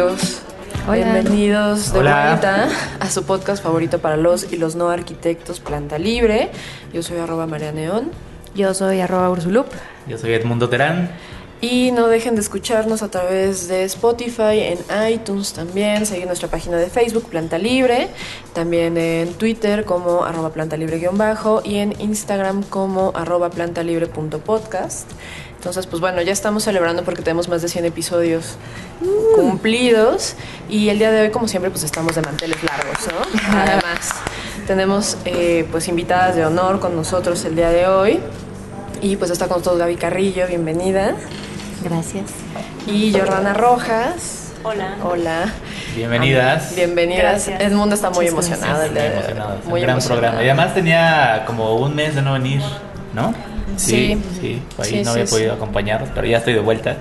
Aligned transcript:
Hola 0.00 1.12
bienvenidos 1.12 1.92
de 1.92 1.98
Hola. 1.98 2.28
vuelta 2.28 2.68
a 3.00 3.10
su 3.10 3.24
podcast 3.24 3.62
favorito 3.62 3.98
para 3.98 4.16
los 4.16 4.50
y 4.50 4.56
los 4.56 4.74
no 4.74 4.88
arquitectos, 4.88 5.60
Planta 5.60 5.98
Libre. 5.98 6.48
Yo 6.94 7.02
soy 7.02 7.18
arroba 7.18 7.46
María 7.46 7.70
Neón. 7.70 8.10
Yo 8.54 8.72
soy 8.72 9.00
arroba 9.00 9.28
Ursulup. 9.28 9.66
Yo 10.06 10.16
soy 10.16 10.32
Edmundo 10.32 10.70
Terán. 10.70 11.10
Y 11.60 11.90
no 11.92 12.08
dejen 12.08 12.34
de 12.34 12.40
escucharnos 12.40 13.02
a 13.02 13.10
través 13.10 13.68
de 13.68 13.84
Spotify, 13.84 14.60
en 14.60 14.78
iTunes 15.12 15.52
también, 15.52 16.06
seguir 16.06 16.26
nuestra 16.26 16.48
página 16.48 16.78
de 16.78 16.88
Facebook, 16.88 17.28
Planta 17.28 17.58
Libre, 17.58 18.08
también 18.54 18.96
en 18.96 19.34
Twitter 19.34 19.84
como 19.84 20.24
arroba 20.24 20.50
plantalibre-bajo 20.54 21.60
y 21.62 21.76
en 21.76 21.94
Instagram 22.00 22.62
como 22.62 23.12
arroba 23.14 23.50
plantalibre.podcast. 23.50 25.10
Entonces, 25.60 25.86
pues 25.86 26.00
bueno, 26.00 26.22
ya 26.22 26.32
estamos 26.32 26.64
celebrando 26.64 27.04
porque 27.04 27.20
tenemos 27.20 27.46
más 27.50 27.60
de 27.60 27.68
100 27.68 27.84
episodios 27.84 28.56
cumplidos 29.36 30.34
y 30.70 30.88
el 30.88 30.98
día 30.98 31.10
de 31.10 31.20
hoy, 31.20 31.30
como 31.30 31.48
siempre, 31.48 31.70
pues 31.70 31.82
estamos 31.84 32.14
de 32.14 32.22
manteles 32.22 32.56
largos, 32.64 32.96
¿no? 33.08 33.58
Además, 33.58 34.08
tenemos 34.66 35.18
eh, 35.26 35.68
pues 35.70 35.86
invitadas 35.88 36.34
de 36.34 36.46
honor 36.46 36.80
con 36.80 36.96
nosotros 36.96 37.44
el 37.44 37.56
día 37.56 37.68
de 37.68 37.86
hoy 37.86 38.20
y 39.02 39.16
pues 39.16 39.30
está 39.30 39.48
con 39.48 39.58
nosotros 39.58 39.80
Gaby 39.80 39.96
Carrillo, 39.96 40.46
bienvenida. 40.46 41.14
Gracias. 41.84 42.30
Y 42.86 43.12
Jordana 43.12 43.52
Rojas. 43.52 44.52
Hola. 44.62 44.96
Hola. 45.04 45.52
Bienvenidas. 45.94 46.74
Bienvenidas. 46.74 47.22
Gracias. 47.48 47.60
Edmundo 47.60 47.94
está 47.96 48.08
muy 48.08 48.30
Muchas 48.30 48.46
emocionado. 48.48 48.82
el 48.84 48.92
Muy 48.92 48.98
día 48.98 49.02
de 49.02 49.08
hoy. 49.10 49.16
emocionados. 49.18 49.64
Muy 49.66 49.80
un 49.80 49.82
gran 49.82 49.90
emocionado. 49.96 50.20
programa. 50.22 50.42
Y 50.42 50.48
además 50.48 50.72
tenía 50.74 51.44
como 51.46 51.74
un 51.76 51.94
mes 51.94 52.14
de 52.14 52.22
no 52.22 52.32
venir, 52.32 52.62
¿no? 53.12 53.34
Sí. 53.76 54.20
Sí, 54.40 54.62
ahí 54.78 54.84
Sí, 54.90 55.02
no 55.02 55.10
había 55.12 55.24
podido 55.24 55.50
sí. 55.52 55.56
acompañarnos, 55.56 56.10
pero 56.14 56.26
ya 56.26 56.38
estoy 56.38 56.54
de 56.54 56.60
vuelta 56.60 56.96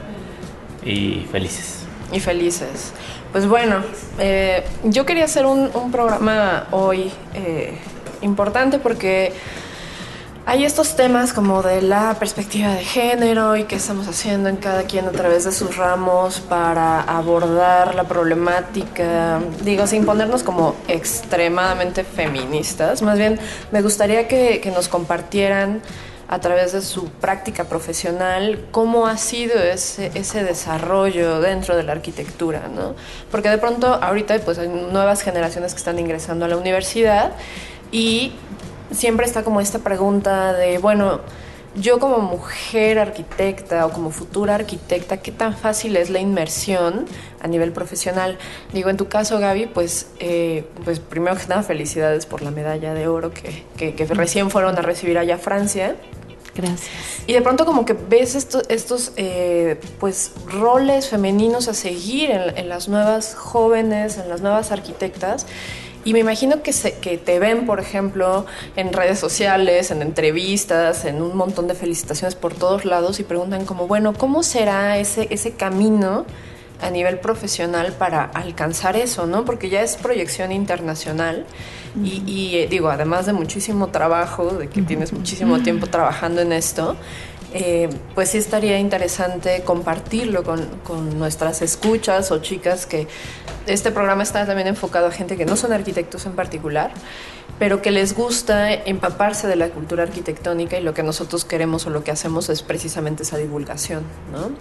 y 0.86 1.26
felices. 1.32 1.84
Y 2.12 2.20
felices. 2.20 2.92
Pues 3.32 3.48
bueno, 3.48 3.84
eh, 4.18 4.64
yo 4.84 5.06
quería 5.06 5.26
hacer 5.26 5.46
un, 5.46 5.70
un 5.74 5.92
programa 5.92 6.68
hoy 6.72 7.12
eh, 7.36 7.78
importante 8.22 8.80
porque 8.80 9.32
hay 10.48 10.66
estos 10.66 10.96
temas 10.96 11.32
como 11.32 11.62
de 11.62 11.84
la 11.84 12.16
perspectiva 12.18 12.74
de 12.74 12.84
género 12.84 13.56
y 13.56 13.66
qué 13.66 13.76
estamos 13.76 14.08
haciendo 14.08 14.50
en 14.50 14.56
cada 14.56 14.84
quien 14.84 15.06
a 15.06 15.12
través 15.12 15.44
de 15.46 15.52
sus 15.52 15.78
ramos 15.78 16.40
para 16.40 17.02
abordar 17.02 17.94
la 17.94 18.06
problemática, 18.06 19.40
digo, 19.62 19.86
sin 19.86 20.06
ponernos 20.06 20.42
como 20.42 20.76
extremadamente 20.88 22.04
feministas. 22.04 23.04
Más 23.04 23.20
bien, 23.20 23.40
me 23.72 23.84
gustaría 23.84 24.28
que, 24.28 24.60
que 24.60 24.72
nos 24.72 24.88
compartieran 24.88 25.82
a 26.30 26.40
través 26.40 26.74
de 26.74 26.82
su 26.82 27.06
práctica 27.06 27.64
profesional 27.64 28.68
cómo 28.70 29.08
ha 29.08 29.18
sido 29.18 29.60
ese, 29.60 30.12
ese 30.14 30.44
desarrollo 30.44 31.42
dentro 31.42 31.76
de 31.76 31.82
la 31.82 31.94
arquitectura, 31.94 32.70
¿no? 32.74 32.94
Porque 33.32 33.50
de 33.50 33.58
pronto 33.58 33.96
ahorita 33.96 34.38
pues 34.46 34.60
hay 34.60 34.68
nuevas 34.68 35.22
generaciones 35.22 35.74
que 35.74 35.80
están 35.80 35.98
ingresando 35.98 36.46
a 36.46 36.48
la 36.48 36.56
universidad 36.56 37.32
y 37.92 38.34
siempre 38.92 39.26
está 39.26 39.44
como 39.44 39.60
esta 39.60 39.80
pregunta 39.80 40.54
de, 40.54 40.78
bueno, 40.78 41.22
yo 41.76 42.00
como 42.00 42.20
mujer 42.20 43.00
arquitecta 43.00 43.86
o 43.86 43.92
como 43.92 44.12
futura 44.12 44.56
arquitecta, 44.56 45.18
¿qué 45.18 45.32
tan 45.32 45.56
fácil 45.56 45.98
es 45.98 46.10
la 46.10 46.20
inmersión 46.20 47.06
a 47.42 47.48
nivel 47.48 47.72
profesional? 47.72 48.38
Digo, 48.74 48.90
en 48.90 48.98
tu 48.98 49.08
caso, 49.08 49.40
Gaby, 49.40 49.68
pues, 49.68 50.08
eh, 50.20 50.66
pues 50.86 51.00
primero 51.00 51.36
que 51.38 51.48
nada, 51.48 51.64
felicidades 51.64 52.26
por 52.26 52.42
la 52.42 52.52
medalla 52.52 52.94
de 52.94 53.08
oro 53.08 53.32
que, 53.34 53.64
que- 53.78 53.96
que 53.96 54.06
recién 54.06 54.50
fueron 54.50 54.78
a 54.78 54.82
recibir 54.82 55.18
allá 55.18 55.36
a 55.36 55.38
Francia. 55.40 55.96
Gracias. 56.56 56.90
Y 57.28 57.34
de 57.34 57.42
pronto 57.42 57.66
como 57.66 57.86
que 57.86 57.94
ves 57.94 58.36
esto- 58.36 58.62
estos 58.70 59.12
eh, 59.18 59.80
pues 60.00 60.32
roles 60.48 61.08
femeninos 61.08 61.68
a 61.68 61.74
seguir 61.74 62.32
en, 62.32 62.58
en 62.58 62.68
las 62.70 62.90
nuevas 62.90 63.36
jóvenes, 63.36 64.18
en 64.18 64.30
las 64.30 64.42
nuevas 64.42 64.72
arquitectas. 64.72 65.46
Y 66.06 66.14
me 66.14 66.20
imagino 66.20 66.64
que, 66.64 66.74
se- 66.74 66.94
que 66.98 67.18
te 67.18 67.40
ven, 67.40 67.66
por 67.66 67.80
ejemplo, 67.80 68.46
en 68.76 68.92
redes 68.94 69.20
sociales, 69.20 69.92
en 69.92 70.02
entrevistas, 70.02 71.06
en 71.06 71.22
un 71.22 71.36
montón 71.38 71.68
de 71.68 71.76
felicitaciones 71.76 72.36
por 72.36 72.54
todos 72.56 72.84
lados 72.86 73.20
y 73.20 73.24
preguntan 73.24 73.66
como, 73.66 73.86
bueno, 73.88 74.14
¿cómo 74.14 74.42
será 74.44 74.98
ese, 74.98 75.28
ese 75.30 75.52
camino 75.52 76.26
a 76.82 76.90
nivel 76.90 77.20
profesional 77.20 77.94
para 77.94 78.24
alcanzar 78.24 78.96
eso, 78.96 79.26
¿no? 79.26 79.46
Porque 79.46 79.70
ya 79.70 79.82
es 79.82 79.96
proyección 79.96 80.52
internacional 80.52 81.46
y, 82.04 82.24
y, 82.26 82.56
eh, 82.58 82.68
digo, 82.70 82.90
además 82.90 83.26
de 83.26 83.34
muchísimo 83.34 83.88
trabajo, 83.88 84.46
de 84.52 84.70
que 84.70 84.82
tienes 84.82 85.12
muchísimo 85.12 85.62
tiempo 85.62 85.88
trabajando 85.88 86.42
en 86.42 86.54
esto, 86.54 86.96
eh, 87.54 87.90
pues 88.14 88.30
sí 88.30 88.38
estaría 88.38 88.78
interesante 88.78 89.64
compartirlo 89.64 90.44
con, 90.44 90.68
con 90.84 91.18
nuestras 91.18 91.64
escuchas 91.64 92.32
o 92.32 92.40
chicas 92.40 92.86
que 92.86 93.08
este 93.66 93.92
programa 93.92 94.22
está 94.22 94.46
también 94.46 94.68
enfocado 94.68 95.08
a 95.08 95.12
gente 95.12 95.36
que 95.36 95.46
no 95.46 95.56
son 95.56 95.74
arquitectos 95.74 96.28
en 96.28 96.34
particular, 96.34 96.92
pero 97.60 97.82
que 97.82 97.92
les 97.92 98.16
gusta 98.16 98.74
empaparse 98.74 99.46
de 99.48 99.58
la 99.58 99.70
cultura 99.70 100.04
arquitectónica 100.04 100.80
y 100.80 100.82
lo 100.82 100.94
que 100.94 101.04
nosotros 101.04 101.44
queremos 101.44 101.86
o 101.86 101.90
lo 101.90 102.06
que 102.06 102.12
hacemos 102.12 102.50
es 102.50 102.64
precisamente 102.64 103.24
esa 103.24 103.38
divulgación, 103.38 104.04
¿no? 104.32 104.52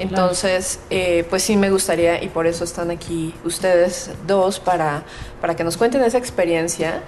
Entonces, 0.00 0.80
eh, 0.90 1.24
pues 1.30 1.44
sí 1.44 1.56
me 1.56 1.70
gustaría, 1.70 2.22
y 2.22 2.28
por 2.28 2.48
eso 2.48 2.64
están 2.64 2.90
aquí 2.90 3.32
ustedes 3.44 4.10
dos, 4.26 4.58
para, 4.58 5.04
para 5.40 5.54
que 5.54 5.62
nos 5.62 5.76
cuenten 5.76 6.02
esa 6.02 6.18
experiencia, 6.18 7.02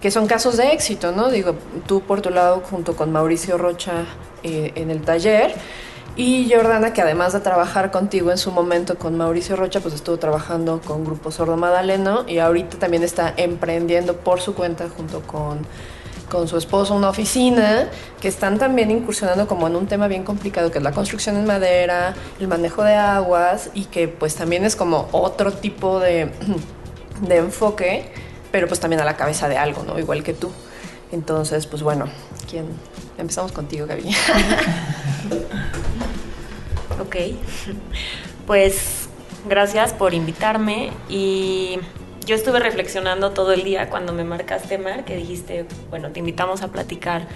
que 0.00 0.10
son 0.10 0.26
casos 0.26 0.56
de 0.56 0.72
éxito, 0.72 1.12
¿no? 1.12 1.30
Digo, 1.30 1.54
tú 1.86 2.00
por 2.02 2.20
tu 2.20 2.30
lado, 2.30 2.62
junto 2.68 2.96
con 2.96 3.12
Mauricio 3.12 3.56
Rocha 3.56 4.04
eh, 4.42 4.72
en 4.74 4.90
el 4.90 5.02
taller, 5.02 5.54
y 6.18 6.50
Jordana, 6.52 6.92
que 6.92 7.00
además 7.00 7.32
de 7.32 7.38
trabajar 7.38 7.92
contigo 7.92 8.32
en 8.32 8.38
su 8.38 8.50
momento 8.50 8.98
con 8.98 9.16
Mauricio 9.16 9.54
Rocha, 9.54 9.78
pues 9.78 9.94
estuvo 9.94 10.18
trabajando 10.18 10.80
con 10.84 11.04
Grupo 11.04 11.30
Sordo 11.30 11.56
Madaleno 11.56 12.24
y 12.26 12.38
ahorita 12.38 12.76
también 12.76 13.04
está 13.04 13.32
emprendiendo 13.36 14.16
por 14.16 14.40
su 14.40 14.52
cuenta 14.52 14.88
junto 14.88 15.22
con, 15.22 15.60
con 16.28 16.48
su 16.48 16.58
esposo 16.58 16.96
una 16.96 17.08
oficina 17.08 17.88
que 18.20 18.26
están 18.26 18.58
también 18.58 18.90
incursionando 18.90 19.46
como 19.46 19.68
en 19.68 19.76
un 19.76 19.86
tema 19.86 20.08
bien 20.08 20.24
complicado 20.24 20.72
que 20.72 20.78
es 20.78 20.84
la 20.84 20.90
construcción 20.90 21.36
en 21.36 21.46
madera, 21.46 22.14
el 22.40 22.48
manejo 22.48 22.82
de 22.82 22.96
aguas 22.96 23.70
y 23.72 23.84
que 23.84 24.08
pues 24.08 24.34
también 24.34 24.64
es 24.64 24.74
como 24.74 25.08
otro 25.12 25.52
tipo 25.52 26.00
de, 26.00 26.32
de 27.28 27.36
enfoque, 27.36 28.10
pero 28.50 28.66
pues 28.66 28.80
también 28.80 29.00
a 29.00 29.04
la 29.04 29.16
cabeza 29.16 29.48
de 29.48 29.56
algo, 29.56 29.84
¿no? 29.84 29.96
Igual 30.00 30.24
que 30.24 30.34
tú. 30.34 30.50
Entonces, 31.12 31.68
pues 31.68 31.84
bueno, 31.84 32.06
¿quién? 32.50 32.66
Empezamos 33.18 33.52
contigo, 33.52 33.86
Gaby. 33.86 34.10
Ok. 37.00 37.16
Pues 38.46 39.08
gracias 39.48 39.92
por 39.92 40.14
invitarme 40.14 40.90
y 41.08 41.78
yo 42.26 42.34
estuve 42.34 42.60
reflexionando 42.60 43.30
todo 43.30 43.52
el 43.52 43.64
día 43.64 43.88
cuando 43.88 44.12
me 44.12 44.24
marcaste, 44.24 44.78
Mar, 44.78 45.04
que 45.04 45.16
dijiste, 45.16 45.66
bueno, 45.90 46.10
te 46.10 46.18
invitamos 46.20 46.62
a 46.62 46.68
platicar 46.68 47.26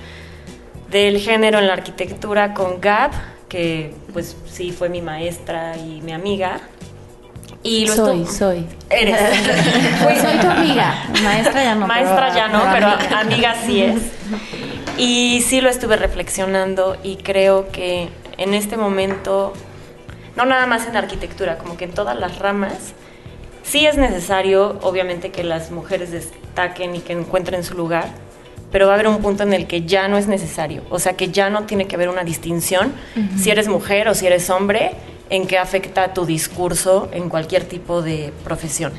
del 0.90 1.18
género 1.18 1.58
en 1.58 1.66
la 1.66 1.72
arquitectura 1.74 2.54
con 2.54 2.80
Gab, 2.80 3.10
que 3.48 3.94
pues 4.12 4.36
sí 4.50 4.72
fue 4.72 4.88
mi 4.88 5.00
maestra 5.00 5.76
y 5.76 6.00
mi 6.02 6.12
amiga. 6.12 6.60
Y 7.62 7.86
lo 7.86 7.94
soy, 7.94 8.26
soy. 8.26 8.66
Eres. 8.90 9.16
Fui, 10.02 10.16
soy 10.20 10.38
tu 10.38 10.48
amiga. 10.48 11.06
Maestra 11.22 11.62
ya 11.62 11.74
no. 11.74 11.86
Maestra 11.86 12.26
pero- 12.32 12.34
ya 12.34 12.48
no, 12.48 12.62
pero 12.72 12.86
amiga. 12.88 13.20
amiga 13.20 13.54
sí 13.64 13.82
es. 13.82 14.02
Y 14.98 15.42
sí 15.46 15.60
lo 15.60 15.70
estuve 15.70 15.96
reflexionando 15.96 16.96
y 17.02 17.16
creo 17.16 17.70
que 17.70 18.08
en 18.38 18.54
este 18.54 18.76
momento, 18.76 19.52
no 20.36 20.44
nada 20.44 20.66
más 20.66 20.86
en 20.86 20.96
arquitectura, 20.96 21.58
como 21.58 21.76
que 21.76 21.84
en 21.84 21.92
todas 21.92 22.18
las 22.18 22.38
ramas, 22.38 22.94
sí 23.62 23.86
es 23.86 23.96
necesario, 23.96 24.78
obviamente, 24.82 25.30
que 25.30 25.44
las 25.44 25.70
mujeres 25.70 26.10
destaquen 26.10 26.96
y 26.96 27.00
que 27.00 27.12
encuentren 27.12 27.64
su 27.64 27.74
lugar, 27.74 28.06
pero 28.70 28.86
va 28.86 28.92
a 28.92 28.94
haber 28.94 29.08
un 29.08 29.18
punto 29.18 29.42
en 29.42 29.52
el 29.52 29.66
que 29.66 29.82
ya 29.82 30.08
no 30.08 30.16
es 30.16 30.26
necesario. 30.28 30.82
O 30.90 30.98
sea, 30.98 31.14
que 31.14 31.28
ya 31.30 31.50
no 31.50 31.64
tiene 31.64 31.86
que 31.86 31.94
haber 31.96 32.08
una 32.08 32.24
distinción 32.24 32.92
si 33.36 33.50
eres 33.50 33.68
mujer 33.68 34.08
o 34.08 34.14
si 34.14 34.26
eres 34.26 34.48
hombre, 34.50 34.92
en 35.30 35.46
qué 35.46 35.58
afecta 35.58 36.12
tu 36.14 36.24
discurso 36.26 37.08
en 37.12 37.28
cualquier 37.28 37.64
tipo 37.64 38.02
de 38.02 38.32
profesión. 38.44 38.92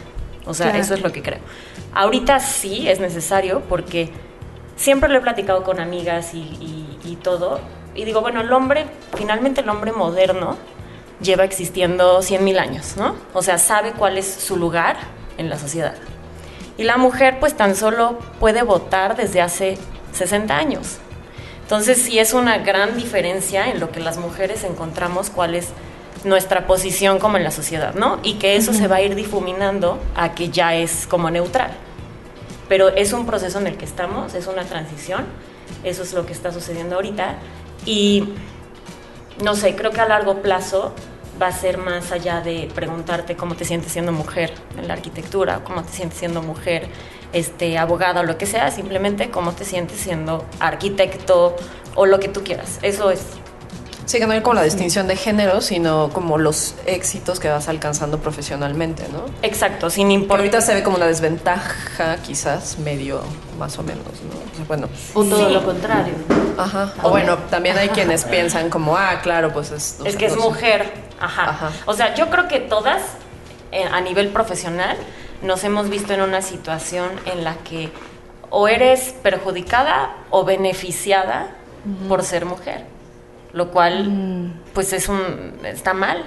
O 0.45 0.53
sea, 0.53 0.67
Claro. 0.67 0.81
eso 0.83 0.93
es 0.95 1.01
lo 1.01 1.11
que 1.11 1.21
creo. 1.23 1.39
Ahorita 1.93 2.39
sí 2.39 2.87
es 2.87 2.99
necesario 2.99 3.61
porque 3.69 4.09
siempre 4.75 5.09
lo 5.09 5.17
he 5.19 5.21
platicado 5.21 5.63
con 5.63 5.79
amigas 5.79 6.33
y, 6.33 6.39
y- 6.39 6.99
y 7.11 7.15
todo. 7.17 7.59
Y 7.95 8.05
digo, 8.05 8.21
bueno, 8.21 8.41
el 8.41 8.51
hombre, 8.51 8.85
finalmente 9.15 9.61
el 9.61 9.69
hombre 9.69 9.91
moderno, 9.91 10.57
lleva 11.21 11.43
existiendo 11.43 12.19
100.000 12.19 12.59
años, 12.59 12.97
¿no? 12.97 13.15
O 13.33 13.41
sea, 13.41 13.57
sabe 13.57 13.91
cuál 13.91 14.17
es 14.17 14.27
su 14.27 14.57
lugar 14.57 14.97
en 15.37 15.49
la 15.49 15.57
sociedad. 15.57 15.95
Y 16.77 16.83
la 16.83 16.97
mujer 16.97 17.39
pues 17.39 17.55
tan 17.55 17.75
solo 17.75 18.17
puede 18.39 18.63
votar 18.63 19.15
desde 19.15 19.41
hace 19.41 19.77
60 20.13 20.55
años. 20.57 20.97
Entonces 21.61 22.01
sí 22.01 22.19
es 22.19 22.33
una 22.33 22.57
gran 22.59 22.97
diferencia 22.97 23.69
en 23.69 23.79
lo 23.79 23.91
que 23.91 23.99
las 23.99 24.17
mujeres 24.17 24.63
encontramos 24.63 25.29
cuál 25.29 25.55
es 25.55 25.69
nuestra 26.23 26.67
posición 26.67 27.19
como 27.19 27.37
en 27.37 27.43
la 27.43 27.51
sociedad, 27.51 27.93
¿no? 27.95 28.19
Y 28.23 28.35
que 28.35 28.55
eso 28.55 28.73
se 28.73 28.87
va 28.87 28.97
a 28.97 29.01
ir 29.01 29.15
difuminando 29.15 29.99
a 30.15 30.33
que 30.35 30.49
ya 30.49 30.75
es 30.75 31.07
como 31.07 31.29
neutral. 31.29 31.71
Pero 32.69 32.89
es 32.89 33.13
un 33.13 33.25
proceso 33.25 33.59
en 33.59 33.67
el 33.67 33.77
que 33.77 33.85
estamos, 33.85 34.33
es 34.33 34.47
una 34.47 34.63
transición, 34.63 35.25
eso 35.83 36.03
es 36.03 36.13
lo 36.13 36.25
que 36.25 36.33
está 36.33 36.51
sucediendo 36.51 36.95
ahorita. 36.95 37.35
Y 37.85 38.29
no 39.43 39.55
sé, 39.55 39.75
creo 39.75 39.91
que 39.91 40.01
a 40.01 40.07
largo 40.07 40.41
plazo 40.41 40.93
va 41.41 41.47
a 41.47 41.51
ser 41.51 41.77
más 41.77 42.11
allá 42.11 42.41
de 42.41 42.69
preguntarte 42.73 43.35
cómo 43.35 43.55
te 43.55 43.65
sientes 43.65 43.91
siendo 43.91 44.11
mujer 44.11 44.53
en 44.77 44.87
la 44.87 44.93
arquitectura, 44.93 45.63
cómo 45.63 45.83
te 45.83 45.91
sientes 45.91 46.19
siendo 46.19 46.41
mujer, 46.41 46.87
este, 47.33 47.77
abogada 47.77 48.21
o 48.21 48.23
lo 48.23 48.37
que 48.37 48.45
sea, 48.45 48.69
simplemente 48.71 49.29
cómo 49.31 49.53
te 49.53 49.65
sientes 49.65 49.97
siendo 49.99 50.45
arquitecto 50.59 51.55
o 51.95 52.05
lo 52.05 52.19
que 52.19 52.29
tú 52.29 52.43
quieras. 52.43 52.79
Eso 52.81 53.09
es 53.09 53.25
Sí, 54.05 54.19
que 54.19 54.27
no 54.27 54.33
hay 54.33 54.41
como 54.41 54.55
la 54.55 54.63
distinción 54.63 55.07
de 55.07 55.15
género, 55.15 55.61
sino 55.61 56.09
como 56.09 56.37
los 56.37 56.75
éxitos 56.85 57.39
que 57.39 57.47
vas 57.49 57.69
alcanzando 57.69 58.19
profesionalmente, 58.19 59.03
¿no? 59.11 59.25
Exacto, 59.41 59.89
sin 59.89 60.11
importar. 60.11 60.39
ahorita 60.39 60.61
se 60.61 60.73
ve 60.73 60.83
como 60.83 60.97
una 60.97 61.07
desventaja, 61.07 62.17
quizás, 62.17 62.77
medio 62.79 63.21
más 63.57 63.77
o 63.79 63.83
menos, 63.83 64.03
¿no? 64.05 64.51
O 64.51 64.55
sea, 64.55 64.65
bueno, 64.67 64.89
O 65.13 65.23
todo 65.23 65.47
Sí. 65.47 65.53
lo 65.53 65.63
contrario. 65.63 66.13
ajá. 66.57 66.93
O 67.01 67.09
bueno, 67.11 67.37
también 67.49 67.77
hay 67.77 67.89
quienes 67.97 68.25
piensan 68.25 68.69
como, 68.69 68.97
ah, 68.97 69.19
claro, 69.23 69.53
pues 69.53 69.71
es... 69.71 69.97
Es 70.05 70.11
sea, 70.11 70.17
que 70.17 70.25
es 70.25 70.35
no 70.35 70.43
mujer. 70.43 70.91
Ajá. 71.19 71.49
Ajá. 71.49 71.71
O 71.85 71.93
sea, 71.93 72.13
yo 72.15 72.29
creo 72.29 72.47
que 72.47 72.59
todas, 72.59 73.01
eh, 73.71 73.85
a 73.89 74.01
nivel 74.01 74.29
profesional, 74.29 74.97
nos 75.41 75.63
hemos 75.63 75.89
visto 75.89 76.13
en 76.13 76.21
una 76.21 76.41
situación 76.41 77.09
en 77.25 77.43
la 77.43 77.55
que 77.55 77.89
o 78.49 78.67
eres 78.67 79.15
perjudicada 79.23 80.11
o 80.29 80.43
beneficiada 80.43 81.47
por 82.07 82.23
ser 82.23 82.45
mujer. 82.45 82.85
Lo 83.53 83.71
cual, 83.71 84.51
pues 84.73 84.93
es 84.93 85.07
un. 85.07 85.59
está 85.63 85.93
mal. 85.93 86.25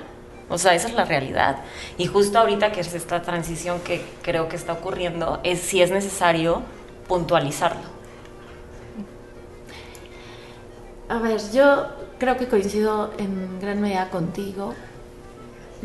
O 0.48 0.58
sea, 0.58 0.74
esa 0.74 0.86
es 0.86 0.94
la 0.94 1.04
realidad. 1.04 1.56
Y 1.98 2.06
justo 2.06 2.38
ahorita 2.38 2.70
que 2.70 2.80
es 2.80 2.94
esta 2.94 3.22
transición 3.22 3.80
que 3.80 4.04
creo 4.22 4.48
que 4.48 4.54
está 4.54 4.74
ocurriendo, 4.74 5.40
es 5.42 5.60
si 5.60 5.82
es 5.82 5.90
necesario 5.90 6.62
puntualizarlo. 7.08 7.96
A 11.08 11.18
ver, 11.18 11.40
yo 11.52 11.86
creo 12.18 12.36
que 12.36 12.46
coincido 12.46 13.12
en 13.18 13.58
gran 13.60 13.80
medida 13.80 14.08
contigo, 14.10 14.74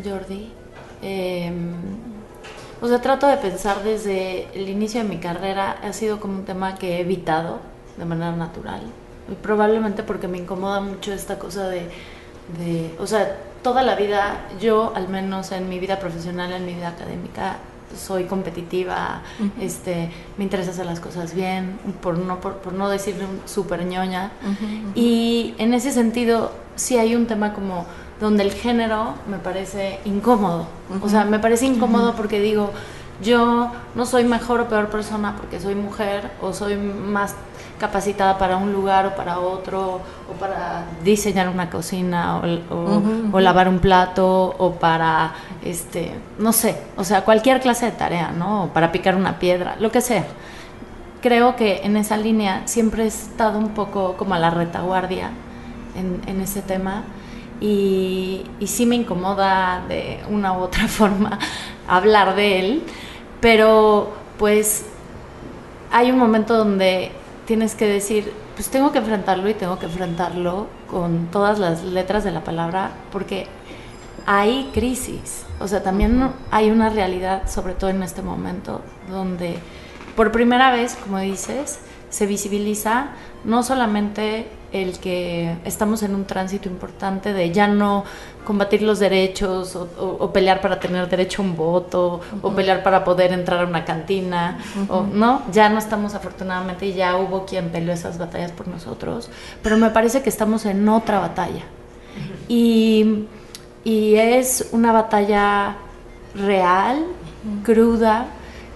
Jordi. 0.03 0.51
Eh, 1.01 1.51
o 2.81 2.87
sea, 2.87 2.99
trato 3.01 3.27
de 3.27 3.37
pensar 3.37 3.83
desde 3.83 4.47
el 4.55 4.67
inicio 4.67 5.03
de 5.03 5.09
mi 5.09 5.17
carrera, 5.17 5.77
ha 5.83 5.93
sido 5.93 6.19
como 6.19 6.39
un 6.39 6.45
tema 6.45 6.75
que 6.75 6.97
he 6.97 7.01
evitado 7.01 7.59
de 7.97 8.05
manera 8.05 8.31
natural. 8.31 8.81
Probablemente 9.41 10.03
porque 10.03 10.27
me 10.27 10.37
incomoda 10.37 10.81
mucho 10.81 11.13
esta 11.13 11.39
cosa 11.39 11.67
de, 11.67 11.89
de, 12.59 12.95
o 12.99 13.07
sea, 13.07 13.37
toda 13.63 13.83
la 13.83 13.95
vida, 13.95 14.47
yo 14.59 14.91
al 14.95 15.07
menos 15.07 15.51
en 15.51 15.69
mi 15.69 15.79
vida 15.79 15.99
profesional, 15.99 16.51
en 16.51 16.65
mi 16.65 16.73
vida 16.73 16.89
académica, 16.89 17.57
soy 17.97 18.23
competitiva, 18.23 19.21
este, 19.59 20.09
me 20.37 20.43
interesa 20.43 20.71
hacer 20.71 20.85
las 20.85 20.99
cosas 20.99 21.33
bien, 21.33 21.77
por 22.01 22.17
no, 22.17 22.39
por, 22.39 22.55
por 22.57 22.73
no 22.73 22.89
decir 22.89 23.15
súper 23.45 23.85
ñoña. 23.85 24.31
Y 24.95 25.55
en 25.57 25.73
ese 25.73 25.91
sentido, 25.91 26.51
sí 26.75 26.97
hay 26.97 27.15
un 27.15 27.27
tema 27.27 27.53
como 27.53 27.85
donde 28.19 28.43
el 28.43 28.51
género 28.51 29.15
me 29.27 29.37
parece 29.37 29.99
incómodo. 30.05 30.67
O 31.01 31.09
sea, 31.09 31.25
me 31.25 31.39
parece 31.39 31.65
incómodo 31.65 32.15
porque 32.15 32.39
digo, 32.39 32.71
yo 33.21 33.71
no 33.95 34.05
soy 34.05 34.23
mejor 34.23 34.61
o 34.61 34.67
peor 34.67 34.87
persona 34.89 35.35
porque 35.37 35.59
soy 35.59 35.75
mujer 35.75 36.31
o 36.41 36.53
soy 36.53 36.75
más 36.77 37.35
capacitada 37.79 38.37
para 38.37 38.57
un 38.57 38.71
lugar 38.73 39.05
o 39.07 39.15
para 39.15 39.39
otro 39.39 40.01
o 40.29 40.33
para 40.39 40.85
diseñar 41.03 41.49
una 41.49 41.69
cocina 41.69 42.37
o, 42.37 42.41
o- 42.75 43.01
o 43.31 43.39
lavar 43.39 43.67
un 43.67 43.79
plato 43.79 44.55
o 44.57 44.73
para 44.73 45.31
este 45.65 46.11
no 46.37 46.51
sé 46.53 46.75
o 46.95 47.03
sea 47.03 47.21
cualquier 47.23 47.59
clase 47.59 47.85
de 47.87 47.91
tarea 47.93 48.31
no 48.31 48.65
o 48.65 48.67
para 48.67 48.91
picar 48.91 49.15
una 49.15 49.39
piedra 49.39 49.75
lo 49.79 49.91
que 49.91 50.01
sea. 50.01 50.25
Creo 51.21 51.55
que 51.55 51.81
en 51.83 51.97
esa 51.97 52.17
línea 52.17 52.63
siempre 52.65 53.03
he 53.03 53.07
estado 53.07 53.59
un 53.59 53.69
poco 53.69 54.15
como 54.17 54.33
a 54.33 54.39
la 54.39 54.49
retaguardia 54.49 55.29
en, 55.95 56.19
en 56.27 56.41
ese 56.41 56.61
tema 56.63 57.03
y, 57.59 58.43
y 58.59 58.67
sí 58.67 58.85
me 58.87 58.95
incomoda 58.95 59.83
de 59.87 60.19
una 60.29 60.53
u 60.53 60.61
otra 60.61 60.87
forma 60.87 61.37
hablar 61.87 62.35
de 62.35 62.59
él, 62.59 62.83
pero 63.41 64.13
pues 64.37 64.85
hay 65.91 66.11
un 66.11 66.17
momento 66.17 66.55
donde 66.55 67.11
tienes 67.45 67.75
que 67.75 67.87
decir, 67.87 68.31
pues 68.55 68.69
tengo 68.69 68.91
que 68.91 68.99
enfrentarlo 68.99 69.49
y 69.49 69.53
tengo 69.53 69.77
que 69.77 69.87
enfrentarlo 69.87 70.67
con 70.89 71.27
todas 71.27 71.59
las 71.59 71.83
letras 71.83 72.23
de 72.23 72.31
la 72.31 72.43
palabra 72.43 72.91
porque 73.11 73.47
hay 74.25 74.69
crisis, 74.73 75.45
o 75.59 75.67
sea, 75.67 75.83
también 75.83 76.31
hay 76.51 76.69
una 76.69 76.89
realidad, 76.89 77.49
sobre 77.49 77.73
todo 77.73 77.89
en 77.89 78.03
este 78.03 78.21
momento, 78.21 78.81
donde 79.09 79.57
por 80.15 80.31
primera 80.31 80.71
vez, 80.71 80.95
como 80.95 81.19
dices, 81.19 81.79
se 82.09 82.27
visibiliza 82.27 83.11
no 83.43 83.63
solamente 83.63 84.47
el 84.71 84.99
que 84.99 85.55
estamos 85.65 86.01
en 86.03 86.15
un 86.15 86.25
tránsito 86.25 86.69
importante 86.69 87.33
de 87.33 87.51
ya 87.51 87.67
no 87.67 88.05
combatir 88.45 88.81
los 88.81 88.99
derechos 88.99 89.75
o, 89.75 89.87
o- 89.99 90.17
o 90.23 90.31
pelear 90.33 90.61
para 90.61 90.79
tener 90.79 91.07
derecho 91.09 91.41
a 91.41 91.45
un 91.45 91.55
voto 91.57 92.21
o 92.41 92.51
pelear 92.53 92.81
para 92.81 93.03
poder 93.03 93.33
entrar 93.33 93.61
a 93.63 93.67
una 93.67 93.83
cantina 93.85 94.59
o 94.89 95.01
no 95.03 95.41
ya 95.51 95.69
no 95.69 95.77
estamos 95.77 96.15
afortunadamente 96.15 96.85
y 96.85 96.93
ya 96.93 97.17
hubo 97.17 97.45
quien 97.45 97.69
peleó 97.69 97.93
esas 97.93 98.17
batallas 98.17 98.51
por 98.51 98.67
nosotros 98.67 99.29
pero 99.61 99.77
me 99.77 99.89
parece 99.89 100.21
que 100.21 100.29
estamos 100.29 100.65
en 100.65 100.87
otra 100.89 101.19
batalla. 101.19 101.63
Y, 102.47 103.25
y 103.83 104.15
es 104.15 104.69
una 104.71 104.91
batalla 104.91 105.75
real, 106.35 107.05
cruda, 107.63 108.25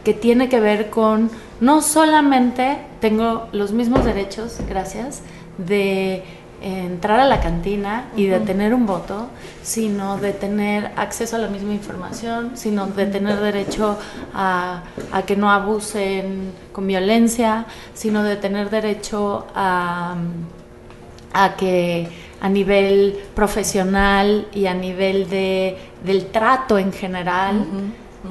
que 0.03 0.13
tiene 0.13 0.49
que 0.49 0.59
ver 0.59 0.89
con 0.89 1.29
no 1.61 1.81
solamente 1.81 2.77
tengo 3.01 3.47
los 3.51 3.71
mismos 3.71 4.05
derechos, 4.05 4.57
gracias, 4.67 5.21
de 5.57 6.23
entrar 6.61 7.19
a 7.19 7.25
la 7.25 7.41
cantina 7.41 8.05
y 8.15 8.25
de 8.25 8.39
tener 8.39 8.73
un 8.73 8.85
voto, 8.85 9.27
sino 9.61 10.17
de 10.17 10.33
tener 10.33 10.91
acceso 10.95 11.35
a 11.35 11.39
la 11.39 11.47
misma 11.47 11.73
información, 11.73 12.51
sino 12.55 12.87
de 12.87 13.05
tener 13.05 13.39
derecho 13.39 13.97
a, 14.33 14.83
a 15.11 15.21
que 15.23 15.35
no 15.35 15.51
abusen 15.51 16.53
con 16.71 16.87
violencia, 16.87 17.65
sino 17.93 18.23
de 18.23 18.37
tener 18.37 18.69
derecho 18.69 19.45
a 19.53 20.15
a 21.35 21.55
que 21.57 22.07
a 22.39 22.49
nivel 22.49 23.19
profesional 23.35 24.47
y 24.53 24.67
a 24.67 24.73
nivel 24.73 25.29
de, 25.29 25.77
del 26.05 26.27
trato 26.27 26.77
en 26.77 26.93
general 26.93 27.65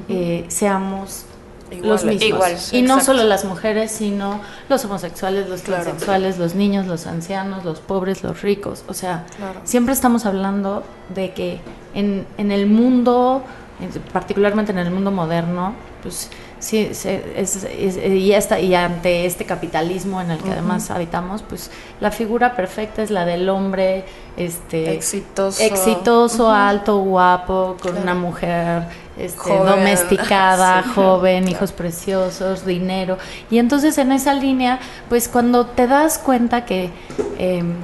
eh, 0.09 0.43
seamos 0.47 1.25
Igual, 1.71 1.89
los 1.89 2.05
mismos. 2.05 2.23
igual, 2.23 2.55
y 2.71 2.81
no 2.83 3.01
solo 3.01 3.23
las 3.23 3.43
mujeres, 3.45 3.91
sino 3.91 4.39
los 4.69 4.85
homosexuales, 4.85 5.49
los 5.49 5.61
Claro. 5.61 5.83
transexuales, 5.83 6.37
los 6.37 6.53
niños, 6.55 6.85
los 6.85 7.07
ancianos, 7.07 7.65
los 7.65 7.79
pobres, 7.79 8.23
los 8.23 8.41
ricos. 8.43 8.83
O 8.87 8.93
sea, 8.93 9.25
Claro. 9.37 9.61
siempre 9.63 9.93
estamos 9.93 10.25
hablando 10.25 10.83
de 11.13 11.33
que 11.33 11.59
en, 11.95 12.25
en 12.37 12.51
el 12.51 12.67
mundo, 12.67 13.43
en- 13.81 13.89
particularmente 14.11 14.71
en 14.71 14.77
el 14.77 14.91
mundo 14.91 15.09
moderno, 15.11 15.73
pues 16.03 16.29
sí, 16.59 16.89
se- 16.93 17.33
es- 17.35 17.63
es- 17.63 17.97
y, 17.97 18.31
esta, 18.33 18.59
y 18.59 18.75
ante 18.75 19.25
este 19.25 19.45
capitalismo 19.45 20.21
en 20.21 20.29
el 20.31 20.37
que 20.37 20.51
además 20.51 20.91
habitamos, 20.91 21.41
pues 21.41 21.71
la 21.99 22.11
figura 22.11 22.55
perfecta 22.55 23.01
es 23.01 23.09
la 23.09 23.25
del 23.25 23.49
hombre 23.49 24.05
este, 24.37 24.93
Exitoso. 24.93 25.63
exitoso, 25.63 26.51
alto, 26.51 26.97
guapo, 26.99 27.75
con 27.81 27.93
Claro. 27.93 28.03
una 28.03 28.13
mujer 28.13 28.83
este, 29.17 29.37
Joven. 29.39 29.65
domesticada, 29.65 30.83
Sí, 30.85 30.89
joven, 30.95 31.43
claro. 31.43 31.55
hijos 31.55 31.71
preciosos, 31.71 32.65
dinero. 32.65 33.17
Y 33.49 33.59
entonces 33.59 33.97
en 33.97 34.11
esa 34.11 34.33
línea, 34.33 34.79
pues 35.09 35.27
cuando 35.27 35.65
te 35.67 35.87
das 35.87 36.17
cuenta 36.17 36.65
que, 36.65 36.89
em, 37.37 37.75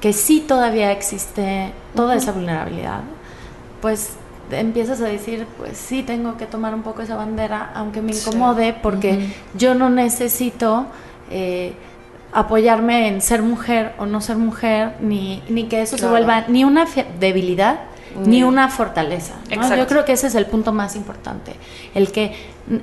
que 0.00 0.12
sí 0.12 0.40
todavía 0.40 0.90
existe 0.92 1.72
toda 1.94 2.16
esa 2.16 2.32
vulnerabilidad, 2.32 3.00
pues 3.80 4.14
empiezas 4.50 5.00
a 5.00 5.04
decir, 5.04 5.46
pues 5.56 5.78
sí 5.78 6.02
tengo 6.02 6.36
que 6.36 6.46
tomar 6.46 6.74
un 6.74 6.82
poco 6.82 7.02
esa 7.02 7.16
bandera, 7.16 7.70
aunque 7.74 8.02
me 8.02 8.12
Sí. 8.12 8.28
incomode, 8.28 8.74
porque 8.74 9.32
yo 9.54 9.74
no 9.74 9.88
necesito 9.90 10.86
eh, 11.30 11.72
apoyarme 12.34 13.08
en 13.08 13.20
ser 13.22 13.42
mujer 13.42 13.94
o 13.98 14.04
no 14.06 14.20
ser 14.20 14.36
mujer, 14.36 14.94
ni, 15.00 15.42
ni 15.48 15.64
que 15.64 15.80
eso 15.82 15.96
se 15.96 16.06
vuelva 16.08 16.44
ni 16.48 16.64
una 16.64 16.86
debilidad 17.20 17.80
ni 18.16 18.42
una 18.42 18.68
fortaleza. 18.68 19.34
Yo 19.76 19.86
creo 19.86 20.04
que 20.04 20.12
ese 20.12 20.26
es 20.26 20.34
el 20.34 20.46
punto 20.46 20.72
más 20.72 20.96
importante, 20.96 21.54
el 21.94 22.10
que 22.12 22.32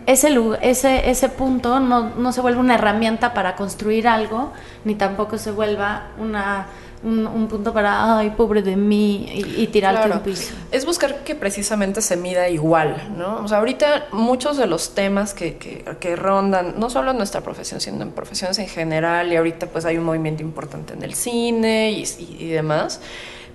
ese, 0.06 0.36
ese, 0.62 1.10
ese 1.10 1.30
punto 1.30 1.80
no, 1.80 2.10
no 2.16 2.32
se 2.32 2.42
vuelva 2.42 2.60
una 2.60 2.76
herramienta 2.76 3.34
para 3.34 3.56
construir 3.56 4.08
algo, 4.08 4.52
ni 4.86 4.96
tampoco 4.96 5.38
se 5.38 5.52
vuelva 5.52 6.08
una 6.20 6.68
un, 7.02 7.26
un 7.28 7.48
punto 7.48 7.72
para, 7.72 8.18
ay, 8.20 8.32
pobre 8.32 8.62
de 8.62 8.76
mí, 8.76 9.26
y, 9.34 9.62
y 9.64 9.68
tirarte 9.68 10.02
Claro. 10.02 10.16
un 10.16 10.20
piso. 10.20 10.54
Es 10.70 10.86
buscar 10.86 11.20
que 11.24 11.34
precisamente 11.34 12.02
se 12.02 12.18
mida 12.18 12.50
igual, 12.50 13.14
¿no? 13.18 13.38
O 13.42 13.48
sea, 13.48 13.60
ahorita 13.60 14.08
muchos 14.12 14.58
de 14.58 14.68
los 14.68 14.94
temas 14.96 15.34
que, 15.34 15.56
que, 15.56 15.86
que 16.02 16.18
rondan, 16.18 16.74
no 16.78 16.90
solo 16.90 17.12
en 17.12 17.18
nuestra 17.18 17.40
profesión, 17.40 17.80
sino 17.80 18.02
en 18.04 18.12
profesiones 18.12 18.60
en 18.60 18.68
general, 18.68 19.32
y 19.32 19.38
ahorita 19.38 19.68
pues 19.68 19.86
hay 19.86 19.98
un 19.98 20.04
movimiento 20.04 20.44
importante 20.44 20.92
en 20.92 21.02
el 21.04 21.14
cine 21.14 21.92
y, 21.92 22.04
y- 22.04 22.38
y 22.38 22.48
demás, 22.50 23.00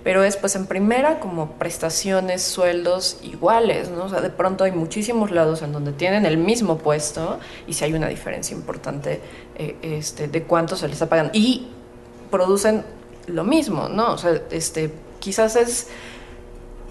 pero 0.05 0.23
es 0.23 0.37
pues 0.37 0.55
en 0.55 0.67
primera 0.67 1.19
como 1.19 1.53
prestaciones, 1.53 2.43
sueldos 2.43 3.17
iguales, 3.23 3.89
¿no? 3.89 4.03
O 4.03 4.09
sea, 4.09 4.21
de 4.21 4.29
pronto 4.29 4.63
hay 4.63 4.71
muchísimos 4.71 5.31
lados 5.31 5.63
en 5.63 5.71
donde 5.71 5.93
tienen 5.93 6.27
el 6.27 6.37
mismo 6.37 6.77
puesto 6.77 7.39
y 7.65 7.73
si 7.73 7.85
hay 7.85 7.93
una 7.95 8.07
diferencia 8.07 8.55
importante 8.55 9.19
eh, 9.55 9.75
este, 9.81 10.27
de 10.27 10.43
cuánto 10.43 10.75
se 10.75 10.87
les 10.87 10.97
está 10.97 11.09
pagando. 11.09 11.31
Y 11.33 11.69
producen 12.29 12.83
lo 13.25 13.43
mismo, 13.43 13.89
¿no? 13.89 14.13
O 14.13 14.17
sea, 14.19 14.39
este, 14.51 14.93
quizás 15.17 15.55
es 15.55 15.87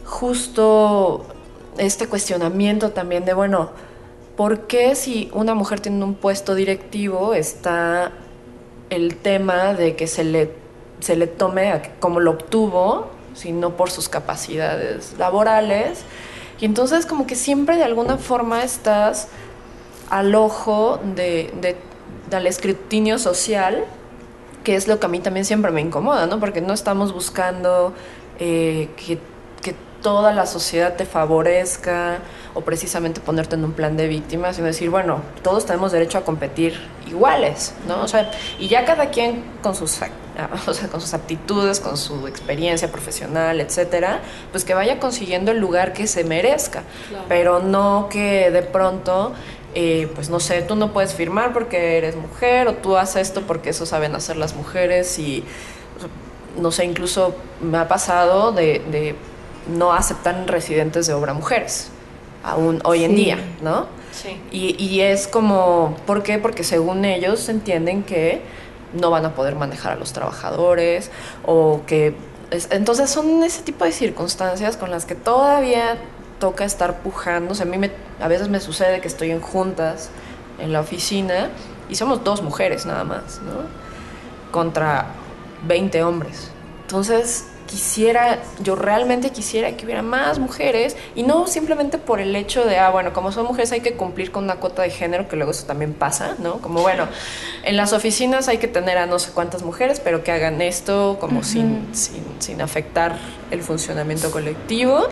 justo 0.04 1.25
este 1.78 2.09
cuestionamiento 2.09 2.90
también 2.90 3.25
de, 3.25 3.33
bueno, 3.33 3.71
¿por 4.37 4.66
qué 4.66 4.97
si 4.97 5.30
una 5.33 5.54
mujer 5.54 5.78
tiene 5.78 6.02
un 6.02 6.16
puesto 6.16 6.56
directivo 6.56 7.33
está 7.33 8.11
el 8.90 9.14
tema 9.14 9.73
de 9.73 9.94
que 9.94 10.09
se 10.09 10.25
le, 10.25 10.63
se 11.04 11.16
le 11.16 11.26
tome 11.26 11.92
como 12.00 12.18
lo 12.20 12.30
obtuvo, 12.32 13.08
sino 13.34 13.70
por 13.76 13.90
sus 13.90 14.08
capacidades 14.08 15.14
laborales? 15.18 16.00
Y 16.61 16.64
entonces 16.64 17.04
como 17.04 17.26
que 17.26 17.34
siempre 17.34 17.76
de 17.76 17.84
alguna 17.84 18.16
forma 18.16 18.62
estás 18.62 19.28
al 20.11 20.34
ojo 20.34 20.99
de, 21.14 21.52
de- 21.61 21.76
del 22.30 22.46
escrutinio 22.46 23.18
social, 23.18 23.84
que 24.62 24.76
es 24.76 24.88
lo 24.88 24.99
que 24.99 25.06
a 25.06 25.08
mí 25.08 25.20
también 25.20 25.44
siempre 25.44 25.70
me 25.73 25.80
incomoda, 25.82 26.26
¿no? 26.26 26.40
Porque 26.40 26.61
no 26.62 26.73
estamos 26.73 27.12
buscando 27.12 27.92
eh, 28.38 28.88
que 28.96 29.18
toda 30.04 30.34
la 30.34 30.44
sociedad 30.44 30.96
te 30.96 31.06
favorezca 31.06 32.18
o 32.52 32.61
precisamente 32.61 33.23
ponerte 33.23 33.54
en 33.56 33.64
un 33.64 33.73
plan 33.73 33.96
de 33.96 34.06
víctima, 34.06 34.52
sino 34.52 34.66
decir, 34.66 34.90
bueno, 34.90 35.23
todos 35.42 35.64
tenemos 35.64 35.92
derecho 35.92 36.18
a 36.18 36.20
competir 36.20 36.78
iguales, 37.08 37.73
¿no? 37.88 38.02
O 38.02 38.06
sea, 38.06 38.30
y 38.58 38.68
ya 38.68 38.84
cada 38.84 39.08
quien 39.08 39.42
con 39.62 39.75
sus, 39.75 39.99
o 40.66 40.75
sea, 40.75 40.88
con 40.88 41.00
sus 41.00 41.14
aptitudes, 41.14 41.80
con 41.80 41.96
su 41.96 42.28
experiencia 42.28 42.92
profesional, 42.92 43.62
etcétera, 43.62 44.20
pues 44.52 44.66
que 44.66 44.75
vaya 44.75 45.00
consiguiendo 45.00 45.52
el 45.52 45.58
lugar 45.58 45.94
que 45.94 46.06
se 46.06 46.23
merezca, 46.23 46.82
pero 47.26 47.61
no 47.61 48.08
que 48.11 48.50
de 48.50 48.62
pronto 48.62 49.32
eh, 49.75 50.08
pues 50.14 50.28
no 50.28 50.38
sé, 50.38 50.61
tú 50.61 50.76
no 50.76 50.92
puedes 50.92 51.14
firmar 51.14 51.54
porque 51.54 51.96
eres 51.96 52.14
mujer 52.14 52.68
o 52.68 52.75
tú 52.75 52.99
haces 52.99 53.28
esto 53.28 53.40
porque 53.46 53.70
eso 53.70 53.87
saben 53.87 54.14
hacer 54.14 54.37
las 54.37 54.54
mujeres 54.54 55.18
y 55.18 55.44
no 56.61 56.70
sé, 56.70 56.84
incluso 56.84 57.34
me 57.62 57.78
ha 57.78 57.88
pasado 57.88 58.52
de, 58.52 58.82
de 58.90 59.16
no 59.68 59.92
aceptar 59.92 60.44
residentes 60.47 61.06
de 61.06 61.14
obra 61.14 61.33
mujeres, 61.35 61.88
aún 62.42 62.80
hoy 62.85 63.04
en 63.04 63.16
día, 63.16 63.38
¿no? 63.62 63.87
Sí. 64.12 64.40
Y, 64.52 64.83
y 64.83 65.00
es 65.00 65.26
como, 65.26 65.97
¿por 66.06 66.23
qué? 66.23 66.38
Porque 66.38 66.62
según 66.64 67.04
ellos 67.04 67.49
entienden 67.49 68.02
que 68.04 68.42
no 68.92 69.11
van 69.11 69.25
a 69.26 69.35
poder 69.35 69.56
manejar 69.56 69.92
a 69.92 69.97
los 69.97 70.12
trabajadores 70.12 71.11
o 71.44 71.80
que... 71.87 72.14
es- 72.52 72.68
entonces 72.71 73.11
son 73.11 73.42
ese 73.42 73.62
tipo 73.62 73.85
de 73.85 73.90
circunstancias 73.92 74.76
con 74.76 74.90
las 74.90 75.04
que 75.04 75.14
todavía 75.16 75.97
toca 76.38 76.64
estar 76.64 76.99
pujando. 77.00 77.52
O 77.52 77.54
sea, 77.56 77.66
a 77.66 77.68
mí 77.68 77.76
me, 77.78 77.90
a 78.21 78.28
veces 78.28 78.49
me 78.49 78.61
sucede 78.61 79.00
que 79.00 79.09
estoy 79.09 79.30
en 79.33 79.40
juntas 79.40 80.11
en 80.61 80.73
la 80.73 80.80
oficina 80.80 81.49
y 81.88 81.97
somos 81.97 82.23
dos 82.23 82.40
mujeres 82.42 82.87
nada 82.87 83.02
más, 83.02 83.40
¿no? 83.44 83.62
Contra 84.52 85.06
20 85.66 86.02
hombres. 86.04 86.50
Entonces, 86.83 87.47
quisiera, 87.66 88.38
yo 88.61 88.76
realmente 88.76 89.30
quisiera 89.30 89.76
que 89.76 89.85
hubiera 89.85 90.02
más 90.02 90.38
mujeres 90.38 90.97
y 91.14 91.23
no 91.23 91.47
simplemente 91.47 91.99
por 91.99 92.21
el 92.21 92.35
hecho 92.37 92.64
de, 92.64 92.78
ah, 92.78 92.90
bueno, 92.90 93.12
como 93.12 93.33
son 93.33 93.47
mujeres 93.47 93.73
hay 93.73 93.80
que 93.80 93.94
cumplir 93.94 94.30
con 94.30 94.44
una 94.44 94.56
cuota 94.56 94.83
de 94.83 94.90
género, 94.90 95.28
que 95.28 95.37
luego 95.37 95.52
eso 95.52 95.66
también 95.66 95.94
pasa, 95.94 96.37
¿no? 96.38 96.59
Como, 96.59 96.83
bueno, 96.83 97.09
en 97.64 97.76
las 97.76 97.92
oficinas 97.92 98.49
hay 98.49 98.59
que 98.59 98.68
tener 98.68 98.99
a 98.99 99.06
no 99.06 99.18
sé 99.18 99.33
cuántas 99.33 99.62
mujeres, 99.62 100.00
pero 100.00 100.23
que 100.23 100.33
hagan 100.33 100.61
esto 100.62 101.18
como 101.21 101.42
sin, 101.42 101.88
sin, 101.92 102.25
sin 102.38 102.61
afectar 102.61 103.18
el 103.50 103.62
funcionamiento 103.62 104.30
colectivo. 104.30 105.09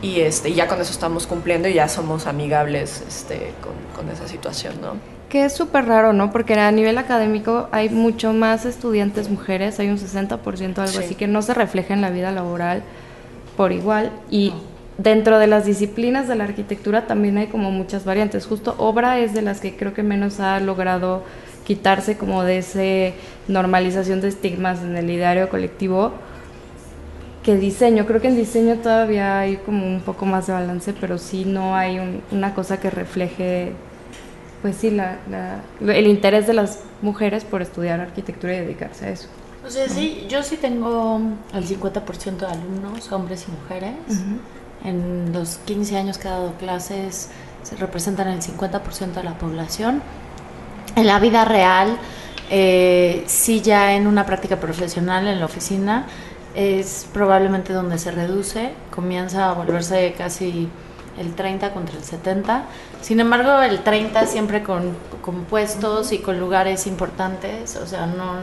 Y 0.00 0.20
este, 0.20 0.52
ya 0.52 0.68
con 0.68 0.80
eso 0.80 0.92
estamos 0.92 1.26
cumpliendo 1.26 1.68
y 1.68 1.74
ya 1.74 1.88
somos 1.88 2.26
amigables 2.26 3.02
este, 3.08 3.52
con, 3.60 3.72
con 3.96 4.14
esa 4.14 4.28
situación, 4.28 4.80
¿no? 4.80 5.17
Que 5.28 5.44
es 5.44 5.52
súper 5.52 5.84
raro, 5.84 6.12
¿no? 6.14 6.30
Porque 6.30 6.54
a 6.54 6.70
nivel 6.72 6.96
académico 6.96 7.68
hay 7.70 7.90
mucho 7.90 8.32
más 8.32 8.64
estudiantes 8.64 9.28
mujeres, 9.28 9.78
hay 9.78 9.88
un 9.90 9.98
60% 9.98 10.80
algo 10.80 10.92
Sí. 10.92 11.04
así 11.04 11.14
que 11.14 11.26
no 11.26 11.42
se 11.42 11.52
refleja 11.52 11.92
en 11.92 12.00
la 12.00 12.10
vida 12.10 12.30
laboral 12.32 12.82
por 13.56 13.72
igual. 13.72 14.10
Y 14.30 14.54
dentro 14.96 15.38
de 15.38 15.46
las 15.46 15.66
disciplinas 15.66 16.28
de 16.28 16.34
la 16.36 16.44
arquitectura 16.44 17.06
también 17.06 17.36
hay 17.36 17.48
como 17.48 17.70
muchas 17.70 18.04
variantes. 18.06 18.46
Justo 18.46 18.74
obra 18.78 19.18
es 19.18 19.34
de 19.34 19.42
las 19.42 19.60
que 19.60 19.76
creo 19.76 19.92
que 19.92 20.02
menos 20.02 20.40
ha 20.40 20.58
logrado 20.60 21.22
quitarse 21.66 22.16
como 22.16 22.42
de 22.44 22.58
ese 22.58 23.12
normalización 23.48 24.22
de 24.22 24.28
estigmas 24.28 24.80
en 24.82 24.96
el 24.96 25.10
ideario 25.10 25.50
colectivo 25.50 26.12
que 27.42 27.56
diseño. 27.56 28.06
Creo 28.06 28.22
que 28.22 28.28
en 28.28 28.36
diseño 28.36 28.76
todavía 28.76 29.40
hay 29.40 29.56
como 29.58 29.86
un 29.86 30.00
poco 30.00 30.24
más 30.24 30.46
de 30.46 30.54
balance, 30.54 30.94
pero 30.98 31.18
sí 31.18 31.44
no 31.44 31.76
hay 31.76 31.98
un- 31.98 32.22
una 32.32 32.54
cosa 32.54 32.80
que 32.80 32.88
refleje, 32.90 33.72
pues 34.62 34.76
sí, 34.76 34.90
la, 34.90 35.18
la- 35.30 35.94
el 35.94 36.06
interés 36.06 36.46
de 36.46 36.54
las 36.54 36.80
mujeres 37.02 37.44
por 37.44 37.62
estudiar 37.62 38.00
arquitectura 38.00 38.54
y 38.56 38.60
dedicarse 38.60 39.06
a 39.06 39.10
eso. 39.10 39.28
O 39.66 39.70
sea, 39.70 39.88
sí, 39.88 40.26
yo 40.28 40.42
sí 40.42 40.56
tengo 40.56 41.20
el 41.52 41.66
50% 41.66 42.36
de 42.38 42.46
alumnos, 42.46 43.12
hombres 43.12 43.46
y 43.48 43.52
mujeres. 43.52 43.94
En 44.84 45.32
los 45.32 45.58
15 45.66 45.96
años 45.96 46.16
que 46.18 46.28
he 46.28 46.30
dado 46.30 46.52
clases 46.54 47.28
se 47.62 47.76
representan 47.76 48.28
el 48.28 48.40
50% 48.40 49.12
de 49.14 49.24
la 49.24 49.34
población. 49.36 50.00
En 50.96 51.06
la 51.06 51.18
vida 51.18 51.44
real, 51.44 51.98
eh, 52.50 53.24
sí 53.26 53.60
ya 53.60 53.92
en 53.94 54.06
una 54.06 54.24
práctica 54.24 54.56
profesional 54.58 55.26
en 55.26 55.38
la 55.40 55.46
oficina, 55.46 56.06
es 56.54 57.06
probablemente 57.12 57.72
donde 57.72 57.98
se 57.98 58.10
reduce, 58.10 58.70
comienza 58.90 59.50
a 59.50 59.54
volverse 59.54 60.14
casi 60.16 60.68
el 61.18 61.34
30 61.34 61.72
contra 61.72 61.96
el 61.96 62.04
70. 62.04 62.64
Sin 63.00 63.20
embargo, 63.20 63.60
el 63.60 63.80
30 63.82 64.26
siempre 64.26 64.62
con, 64.62 64.96
con 65.22 65.44
puestos 65.44 66.12
y 66.12 66.18
con 66.18 66.38
lugares 66.38 66.86
importantes, 66.86 67.76
o 67.76 67.86
sea, 67.86 68.06
no, 68.06 68.36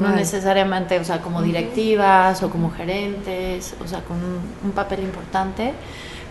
no 0.00 0.08
necesariamente, 0.10 0.98
o 0.98 1.04
sea, 1.04 1.20
como 1.20 1.42
directivas 1.42 2.42
o 2.42 2.50
como 2.50 2.70
gerentes, 2.70 3.74
o 3.82 3.86
sea, 3.86 4.00
con 4.00 4.16
un, 4.16 4.40
un 4.64 4.72
papel 4.72 5.00
importante. 5.00 5.72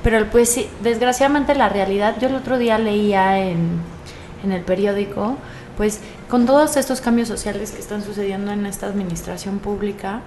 Pero 0.03 0.25
pues 0.31 0.49
sí, 0.49 0.67
desgraciadamente 0.81 1.53
la 1.53 1.69
realidad, 1.69 2.15
yo 2.19 2.27
el 2.27 2.35
otro 2.35 2.57
día 2.57 2.77
leía 2.79 3.39
en, 3.39 3.79
en 4.43 4.51
el 4.51 4.63
periódico, 4.63 5.37
pues 5.77 5.99
con 6.29 6.45
todos 6.45 6.77
estos 6.77 7.01
cambios 7.01 7.27
sociales 7.27 7.71
que 7.71 7.79
están 7.79 8.03
sucediendo 8.03 8.51
en 8.51 8.65
esta 8.65 8.87
administración 8.87 9.59
pública, 9.59 10.21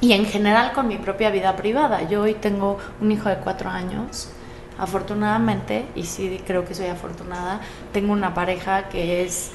y 0.00 0.12
en 0.12 0.26
general 0.26 0.72
con 0.72 0.88
mi 0.88 0.96
propia 0.96 1.30
vida 1.30 1.56
privada. 1.56 2.08
Yo 2.08 2.22
hoy 2.22 2.34
tengo 2.34 2.78
un 3.00 3.12
hijo 3.12 3.28
de 3.28 3.36
cuatro 3.36 3.70
años. 3.70 4.30
Afortunadamente, 4.78 5.86
y 5.96 6.04
sí 6.04 6.40
creo 6.46 6.64
que 6.64 6.72
soy 6.72 6.86
afortunada, 6.86 7.60
tengo 7.92 8.12
una 8.12 8.32
pareja 8.32 8.88
que 8.88 9.24
es, 9.24 9.50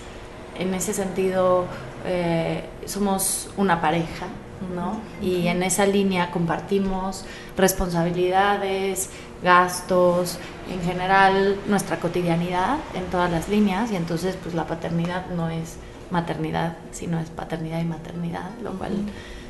en 0.60 0.74
ese 0.74 0.94
sentido, 0.94 1.66
eh, 2.06 2.66
somos 2.86 3.50
una 3.56 3.80
pareja, 3.80 4.28
¿no? 4.76 5.00
Y 5.22 5.48
en 5.48 5.64
esa 5.64 5.86
línea 5.86 6.30
compartimos 6.30 7.24
responsabilidades, 7.56 9.12
gastos, 9.42 10.40
en 10.70 10.82
general 10.82 11.58
nuestra 11.68 12.00
cotidianidad 12.00 12.78
en 12.94 13.06
todas 13.06 13.32
las 13.32 13.48
líneas 13.48 13.92
y 13.92 13.96
entonces 13.96 14.38
pues 14.42 14.56
la 14.56 14.66
paternidad 14.68 15.28
no 15.28 15.50
es 15.50 15.78
maternidad, 16.12 16.78
sino 16.92 17.20
es 17.20 17.30
paternidad 17.30 17.80
y 17.82 17.86
maternidad, 17.86 18.50
lo 18.62 18.72
cual 18.72 18.92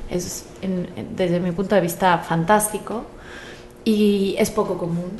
es 0.09 0.45
en- 0.61 0.89
en- 0.95 1.15
desde 1.15 1.39
mi 1.39 1.51
punto 1.51 1.75
de 1.75 1.81
vista 1.81 2.17
fantástico 2.19 3.03
y 3.85 4.35
es 4.37 4.51
poco 4.51 4.77
común. 4.77 5.11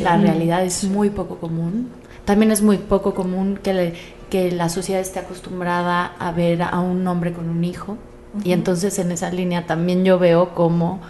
La 0.00 0.16
realidad 0.16 0.64
es 0.64 0.84
muy 0.84 1.10
poco 1.10 1.36
común. 1.36 1.90
También 2.24 2.50
es 2.50 2.62
muy 2.62 2.78
poco 2.78 3.14
común 3.14 3.58
que, 3.62 3.74
le- 3.74 3.94
que 4.30 4.50
la 4.50 4.68
sociedad 4.70 5.00
esté 5.00 5.18
acostumbrada 5.18 6.12
a 6.18 6.32
ver 6.32 6.62
a 6.62 6.80
un 6.80 7.06
hombre 7.06 7.32
con 7.32 7.48
un 7.50 7.64
hijo. 7.64 7.96
Y 8.42 8.52
entonces 8.52 8.98
en 8.98 9.12
esa 9.12 9.30
línea 9.30 9.66
también 9.66 10.04
yo 10.04 10.18
veo 10.18 10.54
como, 10.54 11.00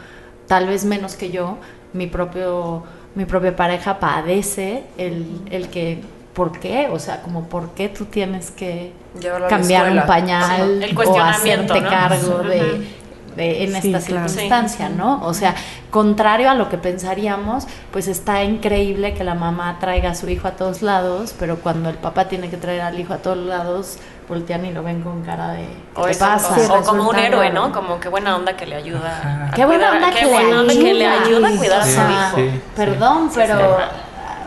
tal 0.47 0.67
vez 0.67 0.85
menos 0.85 1.15
que 1.15 1.31
yo, 1.31 1.57
mi, 1.95 2.07
propio, 2.07 2.83
mi 3.15 3.25
propia 3.25 3.55
pareja 3.57 3.99
padece 3.99 4.83
el, 4.99 5.25
el 5.51 5.69
que, 5.69 6.03
¿por 6.35 6.59
qué? 6.59 6.89
O 6.93 6.99
sea, 6.99 7.23
como, 7.23 7.45
¿por 7.49 7.71
qué 7.71 7.89
tú 7.89 8.07
tienes 8.07 8.51
que 8.51 8.93
Llevarlo 9.19 9.49
cambiar 9.49 9.91
un 9.93 10.05
pañal 10.07 10.79
Sí, 10.81 10.85
el 10.85 10.91
o 10.93 10.95
cuestionamiento, 10.97 11.75
hacerte 11.75 11.81
¿no? 11.81 11.89
cargo 11.91 12.35
Ujú. 12.41 12.49
de, 12.49 12.89
de- 13.37 13.65
en 13.65 13.81
Sí, 13.83 13.93
esta 13.95 14.07
claro. 14.07 14.29
circunstancia, 14.29 14.89
¿no? 14.89 15.21
O 15.25 15.35
sea, 15.35 15.55
contrario 15.91 16.51
a 16.51 16.55
lo 16.55 16.69
que 16.69 16.79
pensaríamos, 16.79 17.67
pues 17.93 18.09
está 18.09 18.43
increíble 18.45 19.15
que 19.15 19.25
la 19.25 19.35
mamá 19.35 19.77
traiga 19.81 20.11
a 20.11 20.15
su 20.15 20.29
hijo 20.29 20.49
a 20.49 20.53
todos 20.53 20.83
lados, 20.83 21.35
pero 21.39 21.57
cuando 21.57 21.89
el 21.91 21.97
papá 21.97 22.27
tiene 22.29 22.51
que 22.51 22.57
traer 22.57 22.81
al 22.83 22.99
hijo 22.99 23.13
a 23.15 23.19
todos 23.19 23.39
lados, 23.39 23.99
voltean 24.29 24.65
y 24.65 24.73
lo 24.73 24.83
ven 24.83 25.03
con 25.03 25.23
cara 25.23 25.49
de 25.53 25.67
O, 25.95 26.01
¿qué 26.03 26.07
te 26.07 26.11
eso, 26.13 26.25
pasa? 26.27 26.57
o- 26.75 26.79
o 26.81 26.83
como 26.83 27.11
un 27.11 27.17
héroe. 27.17 27.51
¿no? 27.51 27.71
Como 27.73 28.01
qué 28.01 28.09
buena 28.09 28.37
onda 28.37 28.57
que 28.57 28.65
le 28.67 28.77
ayuda. 28.77 29.49
a 29.49 29.51
Qué 29.55 29.65
buena 29.67 29.91
cuidar- 29.91 29.97
onda 30.03 30.11
qué 30.13 30.19
que, 30.21 30.25
le, 30.27 30.33
buena 30.33 30.61
onda 30.61 30.73
que 30.73 30.95
le 30.95 31.07
ayuda 31.07 31.49
a 31.49 31.57
cuidar 31.57 31.81
a 31.81 31.85
su 31.85 31.91
o 31.91 31.93
hijo. 31.93 32.09
sea, 32.11 32.33
Sí, 32.35 32.51
sí. 32.51 32.61
Perdón, 32.75 33.31
pero 33.35 33.77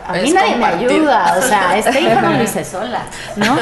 a 0.08 0.12
mí 0.14 0.32
nadie 0.32 0.56
me 0.56 0.64
ayuda. 0.64 1.36
O 1.38 1.42
sea, 1.42 1.78
este 1.78 2.00
hijo 2.00 2.20
no 2.20 2.30
lo 2.32 2.42
hice 2.42 2.64
sola, 2.64 3.02
¿no? 3.36 3.56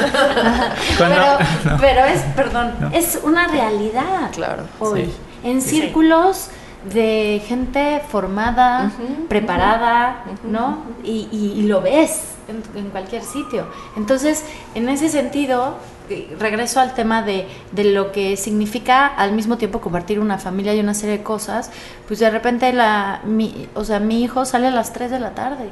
Cuando- 0.97 1.15
pero, 1.15 1.71
no. 1.75 1.77
pero 1.79 2.05
es, 2.05 2.21
perdón, 2.35 2.73
No. 2.79 2.89
es 2.91 3.19
una 3.23 3.47
realidad. 3.47 4.31
Claro. 4.33 4.63
Hoy. 4.79 5.05
Sí. 5.05 5.15
En 5.43 5.61
círculos 5.61 6.49
de 6.91 7.41
gente 7.47 8.01
formada, 8.09 8.91
preparada, 9.29 10.23
¿no? 10.43 10.83
Y, 11.03 11.27
y- 11.31 11.53
y 11.59 11.63
lo 11.63 11.81
ves 11.81 12.35
en, 12.47 12.63
en 12.79 12.89
cualquier 12.89 13.23
sitio. 13.23 13.67
Entonces, 13.95 14.43
en 14.73 14.87
ese 14.89 15.09
sentido, 15.09 15.75
eh, 16.09 16.35
regreso 16.39 16.79
al 16.79 16.93
tema 16.93 17.21
de, 17.21 17.47
de 17.73 17.83
lo 17.83 18.11
que 18.13 18.37
significa 18.37 19.05
al 19.07 19.33
mismo 19.33 19.57
tiempo 19.57 19.81
compartir 19.81 20.19
una 20.19 20.37
familia 20.37 20.73
y 20.73 20.79
una 20.79 20.93
serie 20.93 21.17
de 21.17 21.23
cosas, 21.23 21.69
pues 22.07 22.19
de 22.19 22.29
repente 22.29 22.71
la, 22.73 23.19
mi, 23.25 23.67
o 23.75 23.83
sea, 23.83 23.99
mi 23.99 24.23
hijo 24.23 24.45
sale 24.45 24.67
a 24.67 24.71
las 24.71 24.93
3 24.93 25.11
de 25.11 25.19
la 25.19 25.31
tarde. 25.31 25.69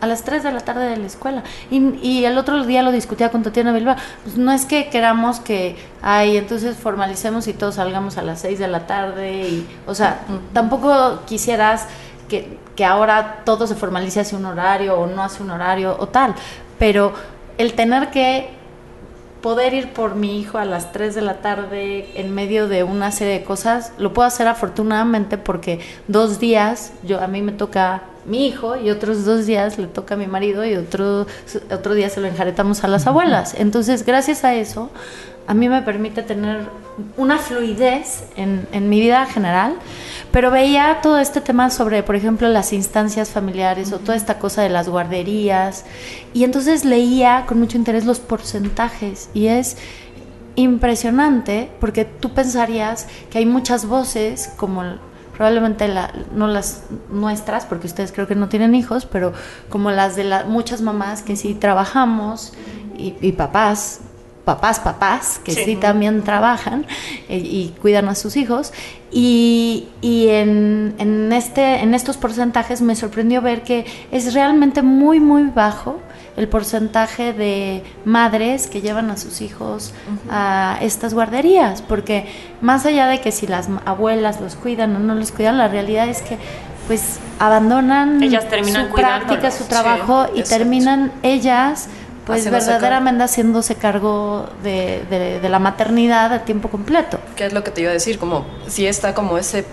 A 0.00 0.06
las 0.06 0.22
3 0.22 0.42
de 0.42 0.52
la 0.52 0.60
tarde 0.60 0.88
de 0.88 0.96
la 0.96 1.06
escuela. 1.06 1.42
Y, 1.70 1.96
y 2.06 2.24
el 2.24 2.38
otro 2.38 2.64
día 2.64 2.82
lo 2.82 2.92
discutía 2.92 3.30
con 3.30 3.42
Tatiana 3.42 3.72
Bilbao. 3.72 3.96
Pues 4.24 4.36
no 4.36 4.52
es 4.52 4.64
que 4.64 4.88
queramos 4.88 5.40
que, 5.40 5.76
ay, 6.02 6.36
entonces 6.36 6.76
formalicemos 6.76 7.48
y 7.48 7.52
todos 7.52 7.76
salgamos 7.76 8.16
a 8.18 8.22
las 8.22 8.40
6 8.40 8.58
de 8.58 8.68
la 8.68 8.86
tarde. 8.86 9.48
Y, 9.48 9.66
o 9.86 9.94
sea, 9.94 10.20
tampoco 10.52 11.20
quisieras 11.26 11.86
que, 12.28 12.58
que 12.76 12.84
ahora 12.84 13.42
todo 13.44 13.66
se 13.66 13.74
formalice 13.74 14.20
hacia 14.20 14.38
un 14.38 14.44
horario 14.44 14.98
o 14.98 15.06
no 15.06 15.22
hacia 15.22 15.44
un 15.44 15.50
horario 15.50 15.96
o 15.98 16.06
tal. 16.08 16.34
Pero 16.78 17.12
el 17.58 17.74
tener 17.74 18.10
que 18.10 18.58
poder 19.40 19.74
ir 19.74 19.92
por 19.92 20.14
mi 20.14 20.40
hijo 20.40 20.58
a 20.58 20.64
las 20.64 20.92
3 20.92 21.14
de 21.14 21.20
la 21.22 21.34
tarde 21.40 22.10
en 22.14 22.34
medio 22.34 22.68
de 22.68 22.82
una 22.82 23.12
serie 23.12 23.34
de 23.34 23.44
cosas, 23.44 23.92
lo 23.98 24.12
puedo 24.12 24.26
hacer 24.26 24.48
afortunadamente 24.48 25.38
porque 25.38 25.80
dos 26.08 26.40
días 26.40 26.92
yo 27.04 27.20
a 27.20 27.28
mí 27.28 27.42
me 27.42 27.52
toca 27.52 28.02
mi 28.28 28.46
hijo 28.46 28.76
y 28.76 28.90
otros 28.90 29.24
dos 29.24 29.46
días 29.46 29.78
le 29.78 29.86
toca 29.86 30.14
a 30.14 30.16
mi 30.16 30.26
marido 30.26 30.64
y 30.64 30.74
otro, 30.76 31.26
otro 31.70 31.94
día 31.94 32.10
se 32.10 32.20
lo 32.20 32.26
enjaretamos 32.26 32.84
a 32.84 32.88
las 32.88 33.06
abuelas. 33.06 33.54
Entonces, 33.58 34.04
gracias 34.04 34.44
a 34.44 34.54
eso, 34.54 34.90
a 35.46 35.54
mí 35.54 35.68
me 35.68 35.80
permite 35.82 36.22
tener 36.22 36.60
una 37.16 37.38
fluidez 37.38 38.24
en, 38.36 38.68
en 38.72 38.88
mi 38.88 39.00
vida 39.00 39.24
general, 39.26 39.76
pero 40.30 40.50
veía 40.50 40.98
todo 41.02 41.18
este 41.18 41.40
tema 41.40 41.70
sobre, 41.70 42.02
por 42.02 42.16
ejemplo, 42.16 42.48
las 42.48 42.72
instancias 42.72 43.30
familiares 43.30 43.92
o 43.92 43.98
toda 43.98 44.16
esta 44.16 44.38
cosa 44.38 44.62
de 44.62 44.68
las 44.68 44.88
guarderías, 44.88 45.84
y 46.34 46.44
entonces 46.44 46.84
leía 46.84 47.44
con 47.46 47.58
mucho 47.60 47.78
interés 47.78 48.04
los 48.04 48.20
porcentajes, 48.20 49.30
y 49.32 49.46
es 49.46 49.78
impresionante 50.54 51.70
porque 51.80 52.04
tú 52.04 52.34
pensarías 52.34 53.06
que 53.30 53.38
hay 53.38 53.46
muchas 53.46 53.86
voces 53.86 54.50
como 54.56 54.82
probablemente 55.38 55.88
la- 55.88 56.12
no 56.34 56.46
las 56.48 56.82
nuestras 57.10 57.64
porque 57.64 57.86
ustedes 57.86 58.12
creo 58.12 58.26
que 58.26 58.34
no 58.34 58.48
tienen 58.50 58.74
hijos 58.74 59.06
pero 59.06 59.32
como 59.70 59.90
las 59.90 60.14
de 60.16 60.24
la- 60.24 60.44
muchas 60.44 60.82
mamás 60.82 61.22
que 61.22 61.36
sí 61.36 61.54
trabajamos 61.54 62.52
y, 62.98 63.14
y 63.22 63.32
papás 63.32 64.00
papás 64.44 64.80
papás 64.80 65.40
que 65.44 65.52
sí, 65.52 65.76
también 65.76 66.22
trabajan 66.24 66.86
eh, 67.28 67.36
y 67.38 67.74
cuidan 67.82 68.08
a 68.08 68.14
sus 68.14 68.36
hijos. 68.38 68.72
Y, 69.12 69.88
y 70.00 70.28
en, 70.28 70.94
en 70.98 71.32
este 71.32 71.80
en 71.82 71.92
estos 71.94 72.16
porcentajes 72.16 72.80
me 72.80 72.96
sorprendió 72.96 73.42
ver 73.42 73.62
que 73.62 73.84
es 74.10 74.32
realmente 74.34 74.80
muy 74.82 75.20
muy 75.20 75.44
bajo 75.44 76.00
el 76.38 76.48
porcentaje 76.48 77.32
de 77.32 77.82
madres 78.04 78.66
que 78.68 78.80
llevan 78.80 79.10
a 79.10 79.16
sus 79.16 79.40
hijos 79.40 79.92
a 80.30 80.78
estas 80.80 81.12
guarderías, 81.14 81.82
porque 81.82 82.26
más 82.60 82.86
allá 82.86 83.06
de 83.08 83.20
que 83.20 83.32
si 83.32 83.46
las 83.46 83.68
abuelas 83.84 84.40
los 84.40 84.54
cuidan 84.54 84.94
o 84.96 84.98
no 85.00 85.14
los 85.14 85.32
cuidan, 85.32 85.58
la 85.58 85.68
realidad 85.68 86.08
es 86.08 86.22
que 86.22 86.38
pues 86.86 87.18
abandonan 87.38 88.22
Ellas 88.22 88.48
terminan 88.48 88.88
su 88.88 88.94
práctica, 88.94 89.50
su 89.50 89.64
Sí, 89.64 89.68
trabajo 89.68 90.26
y 90.34 90.40
exacto. 90.40 90.48
terminan 90.58 91.12
ellas 91.22 91.88
pues 92.24 92.40
Haciéndose 92.40 92.70
verdaderamente 92.72 93.24
haciéndose 93.24 93.74
cargo 93.74 94.48
de, 94.62 95.02
de- 95.10 95.40
de 95.40 95.48
la 95.48 95.58
maternidad 95.58 96.30
a 96.32 96.44
tiempo 96.44 96.68
completo. 96.68 97.18
¿Qué 97.36 97.46
es 97.46 97.52
lo 97.54 97.64
que 97.64 97.70
te 97.70 97.80
iba 97.80 97.90
a 97.90 97.94
decir? 97.94 98.18
Como 98.18 98.44
si 98.66 98.86
está 98.86 99.14
como 99.14 99.38
ese, 99.38 99.64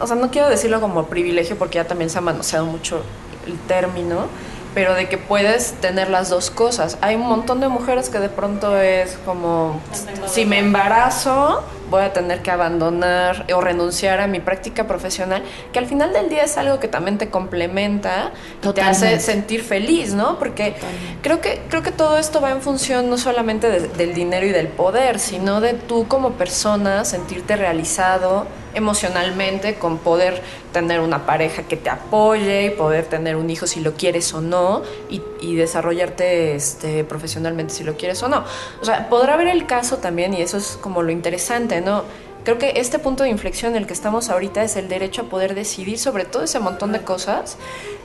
o 0.00 0.06
sea, 0.06 0.16
no 0.16 0.30
quiero 0.30 0.48
decirlo 0.48 0.80
como 0.80 1.04
privilegio 1.04 1.56
porque 1.58 1.76
ya 1.76 1.84
también 1.86 2.08
se 2.08 2.16
ha 2.18 2.22
manoseado 2.22 2.64
mucho 2.64 3.02
el 3.46 3.58
término, 3.60 4.26
pero 4.74 4.94
de 4.94 5.08
que 5.08 5.18
puedes 5.18 5.72
tener 5.80 6.08
las 6.10 6.28
dos 6.28 6.50
cosas. 6.50 6.98
Hay 7.00 7.14
un 7.16 7.26
montón 7.26 7.60
de 7.60 7.68
mujeres 7.68 8.10
que 8.10 8.18
de 8.18 8.28
pronto 8.28 8.78
es 8.78 9.18
como, 9.24 9.80
si 10.26 10.44
me 10.44 10.58
embarazo, 10.58 11.64
voy 11.90 12.02
a 12.02 12.12
tener 12.12 12.42
que 12.42 12.50
abandonar 12.50 13.46
o 13.54 13.60
renunciar 13.62 14.20
a 14.20 14.26
mi 14.26 14.40
práctica 14.40 14.86
profesional, 14.86 15.42
que 15.72 15.78
al 15.78 15.86
final 15.86 16.12
del 16.12 16.28
día 16.28 16.42
es 16.44 16.58
algo 16.58 16.78
que 16.78 16.86
también 16.88 17.16
te 17.16 17.30
complementa 17.30 18.32
y 18.62 18.72
te 18.74 18.82
hace 18.82 19.20
sentir 19.20 19.62
feliz, 19.62 20.12
¿no? 20.12 20.38
Porque 20.38 20.74
creo 21.22 21.40
que, 21.40 21.62
creo 21.70 21.82
que 21.82 21.90
todo 21.92 22.18
esto 22.18 22.40
va 22.42 22.50
en 22.50 22.60
función 22.60 23.08
no 23.08 23.16
solamente 23.16 23.70
de- 23.70 23.88
del 23.88 24.12
dinero 24.14 24.44
y 24.46 24.50
del 24.50 24.68
poder, 24.68 25.18
sino 25.18 25.60
de 25.62 25.72
tú 25.72 26.06
como 26.08 26.32
persona 26.32 27.06
sentirte 27.06 27.56
realizado 27.56 28.46
emocionalmente 28.74 29.74
con 29.74 29.98
poder 29.98 30.42
tener 30.72 31.00
una 31.00 31.26
pareja 31.26 31.62
que 31.64 31.76
te 31.76 31.90
apoye 31.90 32.66
y 32.66 32.70
poder 32.70 33.06
tener 33.06 33.36
un 33.36 33.50
hijo 33.50 33.66
si 33.66 33.80
lo 33.80 33.94
quieres 33.94 34.32
o 34.34 34.40
no 34.40 34.82
y, 35.08 35.22
desarrollarte 35.56 36.54
este, 36.54 37.04
profesionalmente 37.04 37.74
si 37.74 37.84
lo 37.84 37.96
quieres 37.96 38.22
o 38.22 38.28
no. 38.28 38.44
O 38.80 38.84
sea, 38.84 39.08
podrá 39.08 39.34
haber 39.34 39.48
el 39.48 39.66
caso 39.66 39.98
también 39.98 40.34
y 40.34 40.42
eso 40.42 40.58
es 40.58 40.78
como 40.80 41.02
lo 41.02 41.10
interesante, 41.10 41.80
¿no? 41.80 42.04
Creo 42.44 42.58
que 42.58 42.74
este 42.76 42.98
punto 42.98 43.24
de 43.24 43.30
inflexión 43.30 43.72
en 43.72 43.78
el 43.78 43.86
que 43.86 43.92
estamos 43.92 44.30
ahorita 44.30 44.62
es 44.62 44.76
el 44.76 44.88
derecho 44.88 45.22
a 45.22 45.24
poder 45.24 45.54
decidir 45.54 45.98
sobre 45.98 46.24
todo 46.24 46.44
ese 46.44 46.60
montón 46.60 46.92
de 46.92 47.02
cosas, 47.02 47.56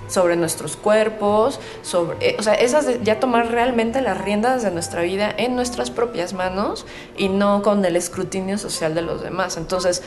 sobre 0.08 0.36
nuestros 0.36 0.76
cuerpos, 0.78 1.60
sobre, 1.82 2.18
eh, 2.30 2.36
o 2.39 2.44
sea, 2.44 2.54
esas 2.56 2.86
de- 2.86 3.00
ya 3.04 3.20
tomar 3.20 3.48
realmente 3.52 4.02
las 4.02 4.18
riendas 4.20 4.63
de 4.63 4.72
nuestra 4.72 5.02
vida 5.02 5.34
en 5.38 5.56
nuestras 5.56 5.89
propias 5.92 6.34
manos 6.34 6.86
y 7.18 7.30
no 7.30 7.62
con 7.63 7.84
el 7.86 7.96
escrutinio 7.96 8.58
social 8.58 8.94
de 8.96 9.02
los 9.02 9.22
demás. 9.24 9.58
Entonces, 9.58 10.04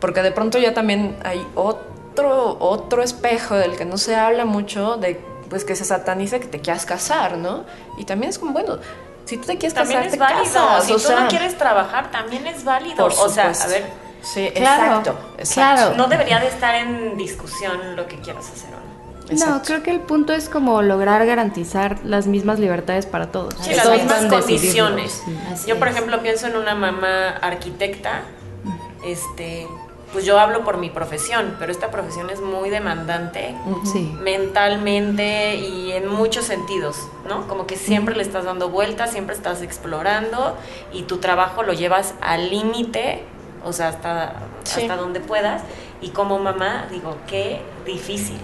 porque 0.00 0.22
de 0.22 0.32
pronto 0.32 0.58
ya 0.58 0.72
también 0.74 1.16
hay 1.24 1.46
otro 1.54 2.56
otro 2.60 3.02
espejo 3.02 3.54
del 3.56 3.76
que 3.76 3.84
no 3.84 3.96
se 3.96 4.16
habla 4.16 4.44
mucho 4.44 4.96
de 4.96 5.20
pues 5.48 5.64
que 5.64 5.74
se 5.76 5.84
sataniza 5.84 6.38
que 6.38 6.46
te 6.46 6.60
quieras 6.60 6.86
casar, 6.86 7.36
¿no? 7.36 7.64
Y 7.98 8.04
también 8.04 8.30
es 8.30 8.38
como 8.38 8.52
bueno, 8.52 8.78
si 9.24 9.36
tú 9.36 9.46
te 9.46 9.58
quieres 9.58 9.74
También 9.74 10.00
casar, 10.00 10.06
es 10.06 10.12
te 10.12 10.18
válido. 10.18 10.42
casas, 10.54 10.84
si 10.84 10.92
o 10.92 10.96
tú 10.96 11.00
sea, 11.02 11.20
no 11.20 11.28
quieres 11.28 11.56
trabajar, 11.58 12.10
también 12.10 12.46
es 12.46 12.64
válido. 12.64 12.96
por 12.96 13.12
o 13.12 13.28
sea, 13.28 13.50
a 13.52 13.66
ver, 13.68 13.84
Sí, 14.22 14.50
Claro, 14.54 14.98
exacto, 14.98 15.18
exacto. 15.38 15.82
claro. 15.82 15.96
no 15.96 16.06
debería 16.08 16.38
de 16.40 16.48
estar 16.48 16.74
en 16.74 17.16
discusión 17.16 17.96
lo 17.96 18.06
que 18.06 18.16
quieras 18.20 18.50
hacer 18.50 18.68
no. 19.38 19.62
Creo 19.62 19.82
que 19.82 19.90
el 19.90 20.00
punto 20.00 20.32
es 20.32 20.48
como 20.48 20.82
lograr 20.82 21.24
garantizar 21.26 21.98
las 22.04 22.26
mismas 22.26 22.58
libertades 22.58 23.06
para 23.06 23.30
todos. 23.32 23.54
Sí, 23.60 23.74
las 23.74 23.88
mismas 23.90 24.26
condiciones. 24.26 25.22
Sí. 25.56 25.68
Yo, 25.68 25.78
por 25.78 25.88
es. 25.88 25.94
ejemplo, 25.94 26.20
pienso 26.22 26.46
en 26.46 26.56
una 26.56 26.74
mamá 26.74 27.28
arquitecta, 27.40 28.22
este, 29.04 29.66
pues 30.12 30.24
yo 30.24 30.38
hablo 30.40 30.64
por 30.64 30.76
mi 30.78 30.90
profesión, 30.90 31.54
pero 31.58 31.70
esta 31.72 31.90
profesión 31.90 32.30
es 32.30 32.40
muy 32.40 32.68
demandante 32.70 33.54
Sí. 33.84 34.12
mentalmente 34.20 35.54
y 35.56 35.92
en 35.92 36.08
muchos 36.08 36.44
sentidos, 36.44 36.96
¿no? 37.28 37.46
Como 37.46 37.66
que 37.66 37.76
siempre 37.76 38.16
le 38.16 38.22
estás 38.22 38.44
dando 38.44 38.68
vueltas, 38.70 39.12
siempre 39.12 39.34
estás 39.36 39.62
explorando 39.62 40.56
y 40.92 41.02
tu 41.04 41.18
trabajo 41.18 41.62
lo 41.62 41.72
llevas 41.72 42.14
al 42.20 42.50
límite, 42.50 43.22
o 43.64 43.72
sea, 43.72 43.88
hasta, 43.88 44.34
Sí. 44.64 44.82
hasta 44.82 44.96
donde 44.96 45.20
puedas. 45.20 45.62
Y 46.02 46.08
como 46.10 46.38
mamá, 46.38 46.86
digo, 46.90 47.16
qué 47.26 47.60
difícil. 47.86 48.38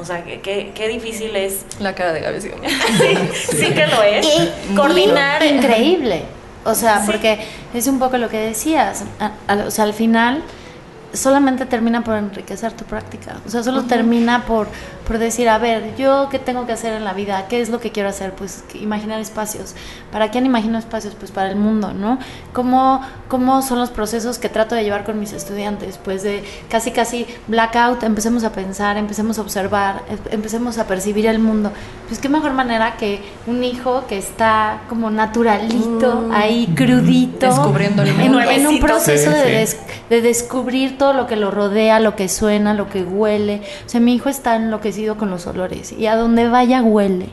O 0.00 0.04
sea, 0.04 0.24
qué, 0.24 0.40
qué, 0.40 0.72
qué 0.74 0.88
difícil 0.88 1.34
es. 1.36 1.64
La 1.80 1.94
cara 1.94 2.12
de 2.12 2.20
Gaby. 2.20 2.40
sí. 2.40 2.50
Sí, 2.98 3.56
sí 3.56 3.66
que 3.74 3.86
lo 3.86 4.02
es. 4.02 4.26
Y- 4.26 4.74
Coordinar. 4.76 5.42
y 5.42 5.48
increíble. 5.48 6.22
O 6.64 6.74
sea, 6.74 7.00
Sí. 7.00 7.06
porque 7.06 7.38
es 7.74 7.86
un 7.86 7.98
poco 7.98 8.16
lo 8.18 8.28
que 8.28 8.38
decías. 8.38 9.04
a- 9.20 9.32
a- 9.52 9.66
o 9.66 9.70
sea, 9.70 9.84
al 9.84 9.94
final 9.94 10.42
solamente 11.12 11.66
termina 11.66 12.04
por 12.04 12.16
enriquecer 12.16 12.72
tu 12.72 12.84
práctica. 12.84 13.36
O 13.46 13.50
sea, 13.50 13.62
solo 13.62 13.84
termina 13.84 14.44
por, 14.44 14.68
por 15.06 15.18
decir, 15.18 15.48
a 15.48 15.58
ver, 15.58 15.94
yo 15.96 16.28
qué 16.30 16.38
tengo 16.38 16.66
que 16.66 16.72
hacer 16.72 16.92
en 16.92 17.04
la 17.04 17.12
vida, 17.12 17.46
qué 17.48 17.60
es 17.60 17.68
lo 17.70 17.80
que 17.80 17.90
quiero 17.92 18.08
hacer, 18.08 18.32
pues 18.34 18.64
imaginar 18.74 19.20
espacios. 19.20 19.74
¿Para 20.12 20.30
quién 20.30 20.44
imagino 20.46 20.78
espacios? 20.78 21.14
Pues 21.18 21.30
para 21.30 21.50
el 21.50 21.56
mundo, 21.56 21.92
¿no? 21.94 22.18
¿Cómo, 22.52 23.00
¿Cómo 23.28 23.62
son 23.62 23.78
los 23.78 23.90
procesos 23.90 24.38
que 24.38 24.48
trato 24.48 24.74
de 24.74 24.84
llevar 24.84 25.04
con 25.04 25.18
mis 25.18 25.32
estudiantes? 25.32 25.98
Pues 26.02 26.22
de 26.22 26.44
casi, 26.68 26.90
casi 26.90 27.26
blackout, 27.46 28.02
empecemos 28.02 28.44
a 28.44 28.52
pensar, 28.52 28.96
empecemos 28.96 29.38
a 29.38 29.42
observar, 29.42 30.02
em- 30.10 30.18
empecemos 30.32 30.78
a 30.78 30.86
percibir 30.86 31.26
el 31.26 31.38
mundo. 31.38 31.72
Pues 32.08 32.20
qué 32.20 32.28
mejor 32.28 32.52
manera 32.52 32.96
que 32.96 33.22
un 33.46 33.64
hijo 33.64 34.04
que 34.08 34.18
está 34.18 34.80
como 34.88 35.10
naturalito, 35.10 36.28
ahí 36.32 36.66
crudito, 36.74 37.46
Descubriendo 37.46 38.02
el 38.02 38.08
en, 38.08 38.16
mundo. 38.18 38.40
en 38.40 38.48
un 38.48 38.62
Nuevecito. 38.62 38.86
proceso 38.86 39.30
Sí, 39.30 39.36
de, 39.36 39.44
sí. 39.44 39.50
des- 39.52 39.78
de 40.10 40.22
descubrir 40.22 40.97
todo 40.98 41.12
lo 41.12 41.26
que 41.26 41.36
lo 41.36 41.50
rodea, 41.50 42.00
lo 42.00 42.16
que 42.16 42.28
suena, 42.28 42.74
lo 42.74 42.88
que 42.88 43.02
huele. 43.02 43.62
O 43.86 43.88
sea, 43.88 44.00
mi 44.00 44.14
hijo 44.14 44.28
está 44.28 44.56
enloquecido 44.56 45.16
con 45.16 45.30
los 45.30 45.46
olores 45.46 45.92
y 45.92 46.06
a 46.06 46.16
donde 46.16 46.48
vaya 46.48 46.82
huele. 46.82 47.28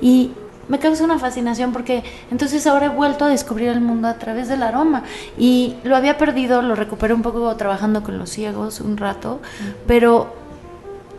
Y 0.00 0.32
me 0.68 0.78
causa 0.78 1.04
una 1.04 1.18
fascinación 1.18 1.72
porque 1.72 2.02
entonces 2.30 2.66
ahora 2.66 2.86
he 2.86 2.88
vuelto 2.88 3.24
a 3.24 3.28
descubrir 3.28 3.68
el 3.68 3.80
mundo 3.80 4.08
a 4.08 4.14
través 4.14 4.48
del 4.48 4.62
aroma 4.62 5.02
y 5.36 5.74
lo 5.84 5.96
había 5.96 6.16
perdido, 6.16 6.62
lo 6.62 6.74
recuperé 6.74 7.14
un 7.14 7.22
poco 7.22 7.54
trabajando 7.56 8.02
con 8.02 8.18
los 8.18 8.30
ciegos 8.30 8.80
un 8.80 8.96
rato, 8.96 9.40
pero 9.86 10.41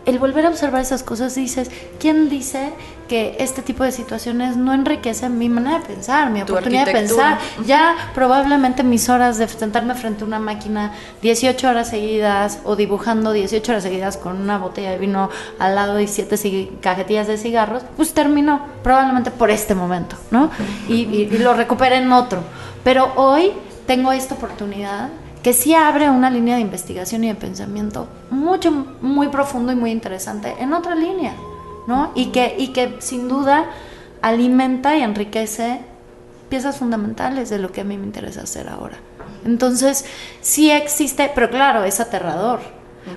el 0.06 0.18
volver 0.18 0.46
a 0.46 0.50
observar 0.50 0.82
esas 0.82 1.02
cosas 1.02 1.34
dices, 1.34 1.70
¿quién 1.98 2.28
dice 2.28 2.72
que 3.08 3.36
este 3.38 3.62
tipo 3.62 3.84
de 3.84 3.92
situaciones 3.92 4.56
no 4.56 4.72
enriquecen 4.72 5.38
mi 5.38 5.48
manera 5.48 5.78
de 5.78 5.86
pensar, 5.86 6.30
mi 6.30 6.42
oportunidad 6.42 6.86
de 6.86 6.92
pensar? 6.92 7.38
Ya 7.66 7.94
probablemente 8.14 8.82
mis 8.82 9.08
horas 9.08 9.38
de 9.38 9.48
sentarme 9.48 9.94
frente 9.94 10.24
a 10.24 10.26
una 10.26 10.38
máquina 10.38 10.92
18 11.22 11.68
horas 11.68 11.88
seguidas 11.88 12.60
o 12.64 12.76
dibujando 12.76 13.32
18 13.32 13.72
horas 13.72 13.82
seguidas 13.82 14.16
con 14.16 14.40
una 14.40 14.58
botella 14.58 14.90
de 14.90 14.98
vino 14.98 15.30
al 15.58 15.74
lado 15.74 16.00
y 16.00 16.06
siete 16.06 16.36
cajetillas 16.80 17.26
de 17.26 17.38
cigarros, 17.38 17.82
pues 17.96 18.12
terminó 18.12 18.60
probablemente 18.82 19.30
por 19.30 19.50
este 19.50 19.74
momento, 19.74 20.16
¿no? 20.30 20.50
Y, 20.88 20.94
y 20.94 21.26
lo 21.38 21.54
recuperé 21.54 21.96
en 21.96 22.12
otro. 22.12 22.42
Pero 22.82 23.12
hoy 23.16 23.52
tengo 23.86 24.12
esta 24.12 24.34
oportunidad 24.34 25.08
que 25.44 25.52
sí 25.52 25.74
abre 25.74 26.08
una 26.08 26.30
línea 26.30 26.56
de 26.56 26.62
investigación 26.62 27.22
y 27.22 27.28
de 27.28 27.34
pensamiento 27.34 28.08
mucho, 28.30 28.70
muy 29.02 29.28
profundo 29.28 29.72
y 29.72 29.76
muy 29.76 29.90
interesante 29.90 30.54
en 30.58 30.72
otra 30.72 30.94
línea, 30.94 31.34
¿no? 31.86 32.12
Y 32.14 32.32
que, 32.32 32.56
y 32.58 32.68
que 32.68 32.96
sin 33.00 33.28
duda 33.28 33.66
alimenta 34.22 34.96
y 34.96 35.02
enriquece 35.02 35.82
piezas 36.48 36.78
fundamentales 36.78 37.50
de 37.50 37.58
lo 37.58 37.72
que 37.72 37.82
a 37.82 37.84
mí 37.84 37.98
me 37.98 38.06
interesa 38.06 38.40
hacer 38.40 38.70
ahora. 38.70 38.96
Entonces, 39.44 40.06
sí 40.40 40.70
existe, 40.70 41.30
pero 41.34 41.50
claro, 41.50 41.84
es 41.84 42.00
aterrador, 42.00 42.60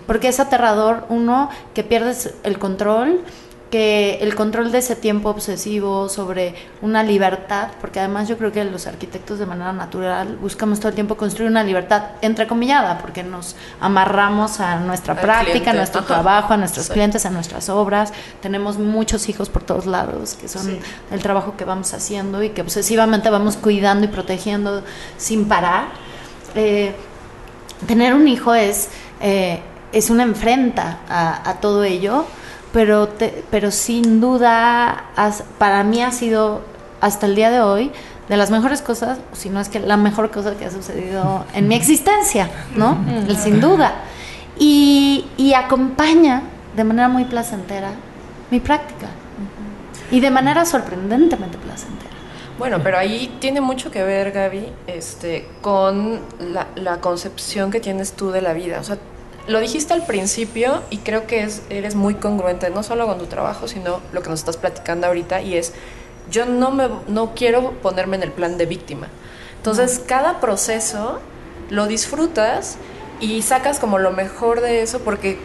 porque 0.06 0.28
es 0.28 0.42
aterrador, 0.42 1.06
uno, 1.08 1.50
que 1.74 1.86
pierdes 1.86 2.34
el 2.44 2.60
control, 2.60 3.22
que 3.70 4.20
el 4.22 4.34
control 4.36 4.72
de 4.72 4.78
ese 4.78 4.96
tiempo 4.96 5.30
obsesivo 5.30 6.08
sobre 6.08 6.56
una 6.82 7.04
libertad, 7.04 7.70
porque 7.82 8.00
además 8.00 8.30
yo 8.30 8.38
creo 8.38 8.52
que 8.52 8.64
los 8.64 8.88
arquitectos 8.88 9.40
de 9.40 9.46
manera 9.46 9.74
natural 9.74 10.38
buscamos 10.38 10.80
todo 10.80 10.90
el 10.90 10.96
tiempo 10.96 11.18
construir 11.18 11.50
una 11.50 11.64
libertad 11.64 12.04
entrecomillada, 12.22 12.98
porque 13.00 13.24
nos 13.24 13.56
amarramos 13.82 14.62
a 14.62 14.80
nuestra 14.80 15.20
práctica, 15.20 15.72
a 15.72 15.74
nuestro 15.74 16.04
trabajo, 16.04 16.54
a 16.54 16.58
nuestros 16.58 16.88
clientes, 16.90 17.26
a 17.26 17.30
nuestras 17.30 17.68
obras. 17.68 18.14
Tenemos 18.42 18.78
muchos 18.78 19.28
hijos 19.28 19.50
por 19.50 19.64
todos 19.64 19.86
lados, 19.86 20.36
que 20.36 20.48
son 20.48 20.80
el 21.12 21.22
trabajo 21.22 21.58
que 21.58 21.66
vamos 21.66 21.94
haciendo 21.94 22.44
y 22.44 22.52
que 22.52 22.62
obsesivamente 22.62 23.30
vamos 23.30 23.58
cuidando 23.58 24.06
y 24.06 24.08
protegiendo 24.08 24.84
sin 25.18 25.46
parar. 25.46 25.88
Eh, 26.56 26.96
tener 27.86 28.14
un 28.14 28.30
hijo 28.30 28.54
es, 28.54 28.90
eh, 29.20 29.60
es 29.92 30.10
una 30.10 30.24
enfrenta 30.24 31.00
a, 31.10 31.50
a 31.50 31.56
todo 31.56 31.84
ello 31.84 32.26
pero, 32.74 33.10
pero 33.50 33.72
sin 33.72 34.22
duda 34.22 35.06
para 35.58 35.84
mí 35.84 36.02
ha 36.02 36.12
sido 36.12 36.62
hasta 37.02 37.26
el 37.26 37.36
día 37.36 37.52
de 37.52 37.62
hoy 37.62 37.92
de 38.30 38.36
las 38.36 38.52
mejores 38.52 38.82
cosas, 38.82 39.20
si 39.34 39.50
no 39.50 39.62
es 39.62 39.70
que 39.70 39.80
la 39.80 39.96
mejor 39.96 40.32
cosa 40.32 40.56
que 40.56 40.66
ha 40.66 40.72
sucedido 40.72 41.46
en 41.54 41.68
mi 41.68 41.76
existencia, 41.76 42.50
¿no? 42.76 42.98
sin 43.38 43.62
duda. 43.62 43.96
Y, 44.60 45.26
y 45.38 45.54
acompaña 45.54 46.42
de 46.76 46.84
manera 46.84 47.08
muy 47.08 47.26
placentera 47.26 47.92
mi 48.52 48.60
práctica. 48.60 49.08
Y 50.12 50.20
de 50.20 50.32
manera 50.32 50.66
sorprendentemente 50.66 51.58
placentera. 51.58 52.12
Bueno, 52.58 52.80
pero 52.82 52.98
ahí 52.98 53.38
tiene 53.40 53.62
mucho 53.62 53.92
que 53.92 54.04
ver, 54.04 54.32
Gaby, 54.32 54.68
este, 54.88 55.48
con 55.62 56.20
la, 56.40 56.68
la, 56.76 57.00
concepción 57.02 57.70
que 57.70 57.80
tienes 57.80 58.14
tú 58.14 58.32
de 58.32 58.42
la 58.42 58.54
vida. 58.54 58.80
O 58.80 58.84
sea, 58.84 58.98
lo 59.48 59.60
dijiste 59.60 59.94
al 59.94 60.06
principio 60.06 60.82
y 60.90 60.98
creo 60.98 61.26
que 61.26 61.44
es, 61.44 61.62
eres 61.70 61.96
muy 61.96 62.16
congruente, 62.16 62.70
no 62.70 62.84
solo 62.84 63.08
con 63.08 63.18
tu 63.18 63.26
trabajo, 63.26 63.68
sino 63.68 64.02
lo 64.12 64.22
que 64.22 64.30
nos 64.30 64.40
estás 64.40 64.58
platicando 64.58 65.08
ahorita, 65.08 65.42
y 65.42 65.56
es, 65.56 65.74
yo 66.30 66.46
no, 66.46 66.72
me, 66.72 66.90
no 67.08 67.34
quiero 67.34 67.72
ponerme 67.82 68.18
en 68.18 68.24
el 68.24 68.32
plan 68.32 68.58
de 68.58 68.66
víctima. 68.66 69.08
Entonces, 69.56 70.02
cada 70.06 70.40
proceso 70.40 71.20
lo 71.70 71.88
disfrutas 71.88 72.78
y 73.20 73.42
sacas 73.42 73.80
como 73.80 74.00
lo 74.00 74.12
mejor 74.12 74.62
de 74.62 74.82
eso 74.82 75.00
porque 75.00 75.38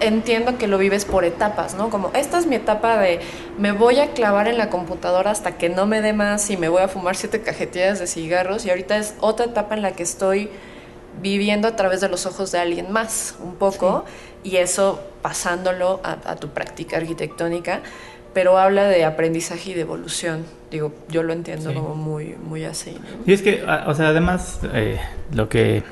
entiendo 0.00 0.58
que 0.58 0.66
lo 0.66 0.78
vives 0.78 1.04
por 1.04 1.24
etapas, 1.24 1.74
¿no? 1.74 1.90
Como 1.90 2.10
esta 2.14 2.38
es 2.38 2.46
mi 2.46 2.56
etapa 2.56 2.98
de 2.98 3.20
me 3.58 3.72
voy 3.72 4.00
a 4.00 4.12
clavar 4.12 4.48
en 4.48 4.58
la 4.58 4.70
computadora 4.70 5.30
hasta 5.30 5.58
que 5.58 5.68
no 5.68 5.86
me 5.86 6.00
dé 6.00 6.12
más 6.12 6.50
y 6.50 6.56
me 6.56 6.68
voy 6.68 6.82
a 6.82 6.88
fumar 6.88 7.16
siete 7.16 7.42
cajetillas 7.42 7.98
de 7.98 8.06
cigarros 8.06 8.64
y 8.64 8.70
ahorita 8.70 8.96
es 8.96 9.14
otra 9.20 9.46
etapa 9.46 9.74
en 9.74 9.82
la 9.82 9.92
que 9.92 10.02
estoy 10.02 10.50
viviendo 11.20 11.68
a 11.68 11.76
través 11.76 12.00
de 12.00 12.08
los 12.08 12.26
ojos 12.26 12.52
de 12.52 12.58
alguien 12.58 12.90
más, 12.92 13.36
un 13.42 13.54
poco, 13.54 14.04
y 14.42 14.56
eso 14.56 15.00
pasándolo 15.22 16.00
a, 16.02 16.36
tu 16.36 16.48
práctica 16.48 16.96
arquitectónica, 16.96 17.80
pero 18.32 18.58
habla 18.58 18.84
de 18.84 19.04
aprendizaje 19.04 19.72
y 19.72 19.74
de 19.74 19.82
evolución. 19.82 20.44
Digo, 20.70 20.92
yo 21.08 21.22
lo 21.22 21.32
entiendo 21.32 21.74
como 21.74 21.94
muy, 21.94 22.36
muy 22.42 22.64
así. 22.64 22.96
Y 23.26 23.32
es 23.32 23.42
que, 23.42 23.62
o 23.64 23.94
sea, 23.94 24.08
además, 24.08 24.60
eh, 24.72 25.00
lo 25.34 25.48
que 25.48 25.82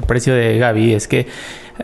aprecio 0.00 0.34
de 0.34 0.58
Gaby 0.58 0.94
es 0.94 1.08
que 1.08 1.26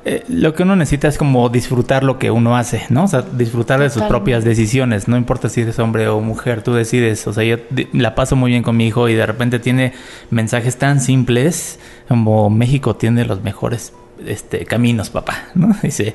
eh, 0.04 0.24
lo 0.28 0.54
que 0.54 0.62
uno 0.62 0.76
necesita 0.76 1.08
es 1.08 1.18
como 1.18 1.48
disfrutar 1.48 2.04
lo 2.04 2.18
que 2.18 2.30
uno 2.30 2.56
hace, 2.56 2.82
¿no? 2.88 3.04
O 3.04 3.08
sea, 3.08 3.22
disfrutar 3.22 3.80
de 3.80 3.90
sus 3.90 4.02
propias 4.02 4.44
decisiones, 4.44 5.08
no 5.08 5.16
importa 5.16 5.48
si 5.48 5.62
eres 5.62 5.78
hombre 5.78 6.08
o 6.08 6.20
mujer, 6.20 6.62
tú 6.62 6.74
decides. 6.74 7.26
O 7.26 7.32
sea, 7.32 7.44
yo 7.44 7.56
la 7.92 8.14
paso 8.14 8.36
muy 8.36 8.50
bien 8.50 8.62
con 8.62 8.76
mi 8.76 8.86
hijo 8.86 9.08
y 9.08 9.14
de 9.14 9.26
repente 9.26 9.58
tiene 9.58 9.92
mensajes 10.30 10.76
tan 10.76 11.00
simples 11.00 11.78
como 12.08 12.50
México 12.50 12.96
tiene 12.96 13.24
los 13.24 13.42
mejores 13.42 13.92
este, 14.24 14.64
caminos, 14.64 15.10
papá, 15.10 15.44
¿no? 15.54 15.76
Dice, 15.82 16.14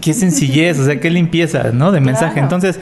qué 0.00 0.14
sencillez, 0.14 0.78
o 0.78 0.84
sea, 0.84 1.00
qué 1.00 1.10
limpieza, 1.10 1.70
¿no? 1.72 1.92
De 1.92 2.00
mensaje. 2.00 2.40
Entonces, 2.40 2.80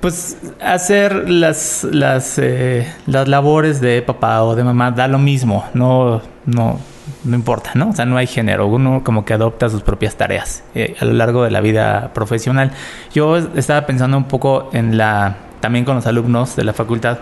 pues 0.00 0.36
hacer 0.60 1.28
las, 1.30 1.84
las, 1.84 2.38
eh, 2.38 2.86
las 3.06 3.28
labores 3.28 3.80
de 3.80 4.02
papá 4.02 4.42
o 4.42 4.56
de 4.56 4.64
mamá 4.64 4.90
da 4.90 5.08
lo 5.08 5.18
mismo, 5.18 5.64
no, 5.74 6.22
no, 6.46 6.80
no 7.24 7.36
importa, 7.36 7.72
¿no? 7.74 7.90
O 7.90 7.92
sea, 7.92 8.04
no 8.04 8.16
hay 8.16 8.26
género, 8.26 8.66
uno 8.66 9.02
como 9.04 9.24
que 9.24 9.34
adopta 9.34 9.68
sus 9.68 9.82
propias 9.82 10.16
tareas 10.16 10.62
eh, 10.74 10.96
a 11.00 11.04
lo 11.04 11.12
largo 11.12 11.44
de 11.44 11.50
la 11.50 11.60
vida 11.60 12.12
profesional. 12.14 12.72
Yo 13.12 13.36
estaba 13.36 13.86
pensando 13.86 14.16
un 14.16 14.24
poco 14.24 14.70
en 14.72 14.96
la, 14.96 15.36
también 15.60 15.84
con 15.84 15.96
los 15.96 16.06
alumnos 16.06 16.56
de 16.56 16.64
la 16.64 16.72
facultad, 16.72 17.18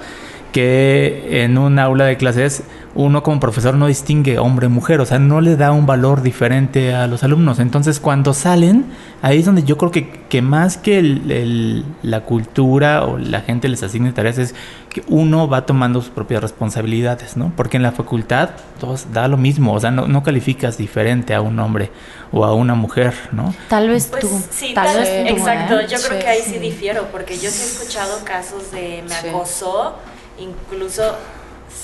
que 0.53 1.43
en 1.45 1.59
un 1.59 1.79
aula 1.79 2.05
de 2.05 2.17
clases 2.17 2.63
uno 2.99 3.23
como 3.23 3.39
profesor 3.39 3.75
no 3.75 3.87
distingue 3.87 4.41
hombre-mujer, 4.41 5.01
o 5.01 5.07
sea, 5.07 5.21
no 5.21 5.41
le 5.41 5.57
da 5.57 5.71
un 5.71 5.87
valor 5.87 6.21
diferente 6.21 6.97
a 6.97 7.07
los 7.07 7.23
alumnos. 7.23 7.61
Entonces, 7.61 8.01
cuando 8.01 8.35
salen, 8.35 8.87
ahí 9.23 9.39
es 9.39 9.45
donde 9.45 9.63
yo 9.63 9.79
creo 9.79 9.93
que, 9.93 10.11
que 10.29 10.43
más 10.43 10.77
que 10.77 10.99
el, 10.99 11.85
la 12.03 12.23
cultura 12.23 13.05
o 13.05 13.17
la 13.17 13.41
gente 13.43 13.69
les 13.69 13.85
asigne 13.85 14.11
tareas, 14.11 14.39
es 14.39 14.57
que 14.91 15.05
uno 15.07 15.49
va 15.49 15.65
tomando 15.65 16.01
sus 16.01 16.11
propias 16.11 16.43
responsabilidades, 16.43 17.37
¿no? 17.37 17.53
Porque 17.55 17.77
en 17.77 17.85
la 17.85 17.93
facultad 17.93 18.51
todos 18.81 19.13
da 19.13 19.29
lo 19.29 19.37
mismo, 19.37 19.75
o 19.75 19.79
sea, 19.79 19.93
no, 19.93 20.09
no 20.09 20.25
calificas 20.25 20.77
diferente 20.77 21.35
a 21.35 21.41
un 21.41 21.57
hombre 21.61 21.93
o 22.33 22.45
a 22.45 22.53
una 22.53 22.75
mujer, 22.75 23.15
¿no? 23.31 23.55
Tal 23.69 23.91
vez 23.91 24.07
pues, 24.07 24.23
tú. 24.23 24.43
Sí, 24.51 24.75
tal, 24.75 24.97
vez 24.97 25.25
tú, 25.25 25.35
Exacto, 25.37 25.79
¿eh? 25.79 25.87
yo 25.89 25.99
creo 26.05 26.19
que 26.19 26.27
ahí 26.27 26.41
sí 26.45 26.59
difiero, 26.59 27.07
porque 27.13 27.35
yo 27.35 27.49
sí 27.49 27.63
he 27.63 27.67
escuchado 27.67 28.25
casos 28.25 28.73
de 28.73 29.05
me 29.09 29.15
acosó 29.15 29.95
incluso 30.41 31.17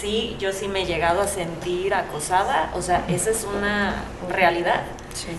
sí, 0.01 0.37
yo 0.39 0.53
sí 0.53 0.69
me 0.69 0.83
he 0.83 0.87
llegado 0.87 1.21
a 1.21 1.27
sentir 1.27 1.95
acosada, 1.95 2.71
o 2.75 2.83
sea, 2.83 3.05
esa 3.09 3.31
es 3.31 3.45
una 3.45 4.05
realidad. 4.29 4.83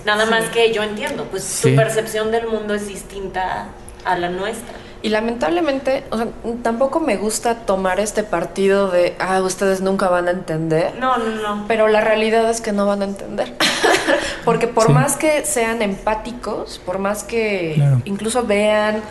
Nada 0.05 0.25
más 0.25 0.45
que 0.49 0.73
yo 0.73 0.83
entiendo, 0.83 1.25
pues 1.25 1.43
su 1.43 1.75
percepción 1.75 2.31
del 2.31 2.47
mundo 2.47 2.73
es 2.73 2.87
distinta 2.87 3.67
a 4.05 4.17
la 4.17 4.29
nuestra. 4.29 4.73
Y 5.01 5.09
lamentablemente, 5.09 6.03
o 6.09 6.17
sea, 6.17 6.27
tampoco 6.63 6.99
me 6.99 7.17
gusta 7.17 7.65
tomar 7.65 7.99
este 7.99 8.23
partido 8.23 8.89
de, 8.89 9.15
ah, 9.19 9.39
ustedes 9.41 9.81
nunca 9.81 10.09
van 10.09 10.27
a 10.27 10.31
entender. 10.31 10.95
No, 10.97 11.17
no, 11.17 11.29
no. 11.29 11.65
Pero 11.67 11.87
la 11.87 12.01
realidad 12.01 12.49
es 12.49 12.59
que 12.59 12.71
no 12.71 12.87
van 12.87 13.03
a 13.03 13.05
entender. 13.05 13.53
Porque 14.45 14.67
por 14.67 14.89
más 14.89 15.15
que 15.15 15.45
sean 15.45 15.81
empáticos, 15.81 16.81
por 16.83 16.97
más 16.97 17.23
que 17.23 17.83
incluso 18.05 18.43
vean 18.43 19.03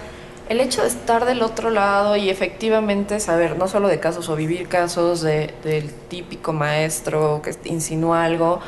el 0.49 0.61
hecho 0.61 0.83
de 0.83 0.89
estar 0.89 1.25
del 1.25 1.43
otro 1.43 1.71
lado 1.71 2.17
y 2.17 2.29
efectivamente 2.29 3.19
saber 3.21 3.57
no 3.57 3.69
solo 3.69 3.89
de 3.89 4.01
casos 4.01 4.29
o 4.29 4.37
vivir 4.37 4.69
casos 4.69 5.23
de, 5.23 5.55
del 5.65 5.91
típico 5.93 6.53
maestro 6.53 7.41
que 7.43 7.55
insinúa 7.69 8.25
algo 8.25 8.61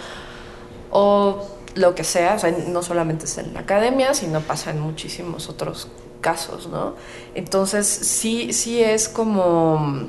o 0.91 1.47
lo 1.75 1.95
que 1.95 2.05
sea, 2.05 2.35
o 2.35 2.39
sea, 2.39 2.51
no 2.69 2.83
solamente 2.83 3.27
es 3.27 3.37
en 3.37 3.53
la 3.53 3.61
academia, 3.61 4.15
sino 4.15 4.41
pasa 4.41 4.71
en 4.71 4.81
muchísimos 4.81 5.49
otros 5.51 5.89
casos, 6.23 6.69
¿no? 6.69 6.95
Entonces 7.35 7.87
sí, 7.87 8.55
sí 8.55 8.83
es 8.83 9.09
como 9.09 10.07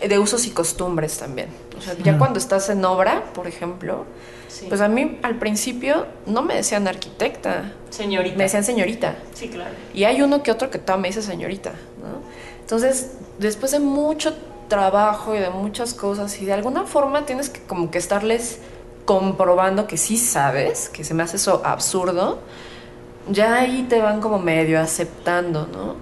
de 0.00 0.18
usos 0.18 0.46
y 0.46 0.50
costumbres 0.50 1.18
también. 1.18 1.48
O 1.76 1.80
sea, 1.80 1.96
ya 1.98 2.16
cuando 2.18 2.38
estás 2.38 2.68
en 2.68 2.84
obra, 2.84 3.32
por 3.34 3.48
ejemplo, 3.48 4.04
pues 4.68 4.80
a 4.80 4.88
mí 4.88 5.18
al 5.22 5.38
principio 5.38 6.06
no 6.26 6.42
me 6.42 6.54
decían 6.54 6.86
arquitecta. 6.88 7.72
Señorita. 7.90 8.36
Me 8.36 8.44
decían 8.44 8.64
señorita. 8.64 9.16
Sí, 9.34 9.48
claro. 9.48 9.74
Y 9.94 10.04
hay 10.04 10.22
uno 10.22 10.42
que 10.42 10.50
otro 10.50 10.70
que 10.70 10.78
todavía 10.78 11.02
me 11.02 11.08
dice 11.08 11.22
señorita, 11.22 11.70
¿no? 11.70 12.22
Entonces, 12.60 13.12
después 13.38 13.72
de 13.72 13.80
mucho 13.80 14.34
trabajo 14.68 15.34
y 15.34 15.38
de 15.38 15.50
muchas 15.50 15.92
cosas 15.94 16.40
y 16.40 16.46
de 16.46 16.52
alguna 16.54 16.84
forma 16.84 17.26
tienes 17.26 17.50
que 17.50 17.60
como 17.60 17.90
que 17.90 17.98
estarles 17.98 18.58
comprobando 19.04 19.86
que 19.86 19.96
sí 19.96 20.16
sabes, 20.16 20.88
que 20.88 21.04
se 21.04 21.12
me 21.12 21.22
hace 21.22 21.36
eso 21.36 21.60
absurdo, 21.64 22.38
ya 23.28 23.56
ahí 23.56 23.86
te 23.88 24.00
van 24.00 24.20
como 24.20 24.38
medio 24.38 24.80
aceptando, 24.80 25.66
¿no? 25.72 25.96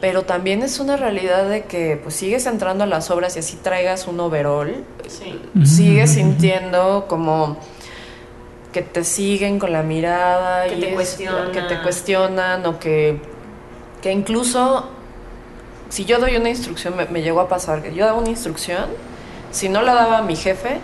pero 0.00 0.22
también 0.24 0.62
es 0.62 0.80
una 0.80 0.96
realidad 0.96 1.48
de 1.48 1.62
que 1.66 1.96
pues 1.96 2.16
sigues 2.16 2.46
entrando 2.46 2.82
a 2.82 2.88
las 2.88 3.08
obras 3.12 3.36
y 3.36 3.38
así 3.38 3.56
traigas 3.62 4.08
un 4.08 4.18
overall, 4.18 4.84
Sí. 5.06 5.40
sigues 5.64 6.14
sintiendo 6.14 7.06
como 7.08 7.56
que 8.72 8.82
te 8.82 9.04
siguen 9.04 9.58
con 9.58 9.72
la 9.72 9.82
mirada 9.82 10.64
Que 10.66 10.76
y 10.76 10.80
te 10.80 10.88
es- 10.88 10.94
cuestionan. 10.94 11.52
que 11.52 11.60
te 11.62 11.80
cuestionan 11.82 12.64
o 12.66 12.78
que, 12.78 13.20
que 14.00 14.10
incluso 14.12 14.88
si 15.90 16.04
yo 16.06 16.18
doy 16.18 16.36
una 16.36 16.48
instrucción, 16.48 16.96
me, 16.96 17.04
me 17.06 17.20
llegó 17.22 17.40
a 17.40 17.48
pasar 17.48 17.82
que 17.82 17.94
yo 17.94 18.06
daba 18.06 18.18
una 18.18 18.30
instrucción, 18.30 18.86
si 19.50 19.68
no 19.68 19.82
la 19.82 19.94
daba 19.94 20.22
mi 20.22 20.36
jefe, 20.36 20.78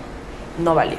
no 0.59 0.75
valía. 0.75 0.99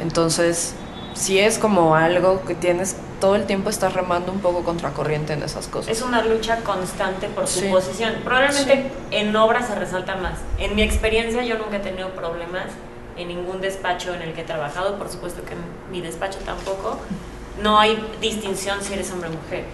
Entonces, 0.00 0.74
si 1.14 1.38
es 1.38 1.58
como 1.58 1.94
algo 1.94 2.42
que 2.44 2.54
tienes 2.54 2.96
todo 3.20 3.36
el 3.36 3.44
tiempo 3.44 3.70
estás 3.70 3.94
remando 3.94 4.32
un 4.32 4.40
poco 4.40 4.64
contracorriente 4.64 5.32
en 5.34 5.42
esas 5.42 5.66
cosas. 5.68 5.90
Es 5.90 6.02
una 6.02 6.22
lucha 6.24 6.56
constante 6.64 7.28
por 7.28 7.46
su 7.46 7.60
Sí. 7.60 7.68
posición. 7.68 8.14
Probablemente 8.24 8.90
en 9.12 9.34
obra 9.36 9.62
se 9.62 9.74
resalta 9.74 10.16
más. 10.16 10.38
En 10.58 10.74
mi 10.74 10.82
experiencia 10.82 11.42
yo 11.44 11.56
nunca 11.56 11.76
he 11.76 11.80
tenido 11.80 12.10
problemas 12.10 12.64
en 13.16 13.28
ningún 13.28 13.60
despacho 13.60 14.14
en 14.14 14.22
el 14.22 14.32
que 14.32 14.40
he 14.42 14.44
trabajado, 14.44 14.96
por 14.98 15.08
supuesto 15.08 15.42
que 15.44 15.52
en 15.54 15.60
mi 15.92 16.00
despacho 16.00 16.38
tampoco. 16.44 16.98
No 17.62 17.78
hay 17.78 18.04
distinción 18.20 18.82
si 18.82 18.94
eres 18.94 19.12
hombre 19.12 19.28
o 19.28 19.32
mujer, 19.32 19.64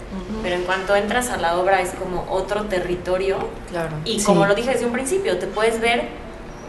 pero 0.43 0.55
en 0.55 0.65
cuanto 0.65 0.95
entras 0.95 1.31
a 1.31 1.39
la 1.39 1.59
obra 1.59 1.81
es 1.81 1.91
como 1.93 2.27
otro 2.31 2.65
territorio 2.65 3.39
Claro. 3.71 3.97
y 4.05 4.21
Sí. 4.21 4.27
como 4.27 4.45
lo 4.45 4.55
dije 4.55 4.71
desde 4.73 4.85
un 4.85 4.93
principio, 4.93 5.39
te 5.39 5.47
puedes 5.47 5.81
ver 5.81 6.03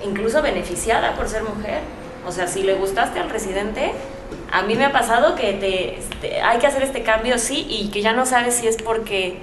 incluso 0.06 0.42
beneficiada 0.42 1.14
por 1.16 1.28
ser 1.28 1.44
mujer. 1.44 1.82
O 2.26 2.32
sea, 2.32 2.48
si 2.48 2.64
le 2.64 2.76
gustaste 2.76 3.20
al 3.20 3.30
residente, 3.30 3.92
a 4.54 4.62
mí 4.62 4.76
me 4.76 4.86
ha 4.86 4.94
pasado 4.94 5.36
que 5.36 5.52
te, 5.54 6.00
este, 6.00 6.42
hay 6.42 6.60
que 6.60 6.68
hacer 6.68 6.84
este 6.84 7.04
cambio, 7.04 7.38
sí, 7.38 7.66
y 7.70 7.90
que 7.90 8.02
ya 8.02 8.14
no 8.14 8.26
sabes 8.26 8.56
si 8.56 8.68
es 8.68 8.78
porque, 8.82 9.40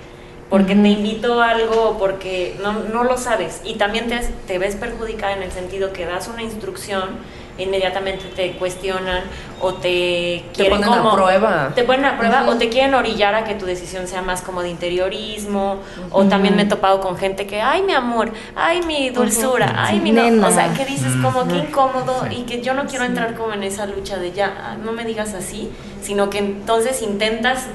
porque 0.50 0.74
te 0.74 0.88
invito 0.88 1.42
a 1.42 1.50
algo 1.50 1.90
o 1.90 1.98
porque 1.98 2.56
no, 2.62 2.72
no 2.72 3.04
lo 3.04 3.16
sabes. 3.18 3.60
Y 3.64 3.74
también 3.74 4.08
te, 4.08 4.18
te 4.46 4.58
ves 4.58 4.76
perjudicada 4.76 5.32
en 5.34 5.42
el 5.42 5.52
sentido 5.52 5.92
que 5.92 6.06
das 6.06 6.28
una 6.28 6.42
instrucción, 6.42 7.10
inmediatamente 7.58 8.24
te 8.36 8.52
cuestionan 8.52 9.24
o 9.60 9.74
te 9.74 10.44
Te 10.52 10.62
quieren 10.62 10.78
ponen 10.80 10.94
a 10.94 11.02
como- 11.02 11.14
prueba. 11.16 11.72
te 11.74 11.82
ponen 11.82 12.04
a 12.04 12.16
prueba 12.16 12.48
o 12.48 12.54
te 12.56 12.68
quieren 12.68 12.94
orillar 12.94 13.34
a 13.34 13.42
que 13.44 13.56
tu 13.56 13.66
decisión 13.66 14.06
sea 14.06 14.22
más 14.22 14.42
como 14.42 14.62
de 14.62 14.68
interiorismo. 14.70 15.78
O 16.12 16.24
también 16.24 16.54
me 16.56 16.62
he 16.62 16.66
topado 16.66 17.00
con 17.00 17.16
gente 17.18 17.46
que 17.48 17.60
ay 17.60 17.82
mi 17.82 17.92
amor 17.92 18.30
ay 18.54 18.82
mi 18.82 19.10
dulzura 19.10 19.74
ay 19.76 19.98
mi 20.00 20.12
no 20.12 20.46
o 20.46 20.50
sea 20.52 20.72
que 20.72 20.84
dices 20.84 21.12
como 21.22 21.46
qué 21.48 21.56
incómodo 21.56 22.24
Sí. 22.30 22.36
y 22.38 22.42
que 22.44 22.62
yo 22.62 22.74
no 22.74 22.86
quiero 22.86 23.04
entrar 23.04 23.34
como 23.34 23.52
en 23.52 23.62
esa 23.64 23.86
lucha 23.86 24.16
de 24.18 24.32
ya 24.32 24.76
no 24.84 24.92
me 24.92 25.04
digas 25.04 25.34
así 25.34 25.68
sino 26.00 26.30
que 26.30 26.38
entonces 26.38 27.02
intentas 27.02 27.66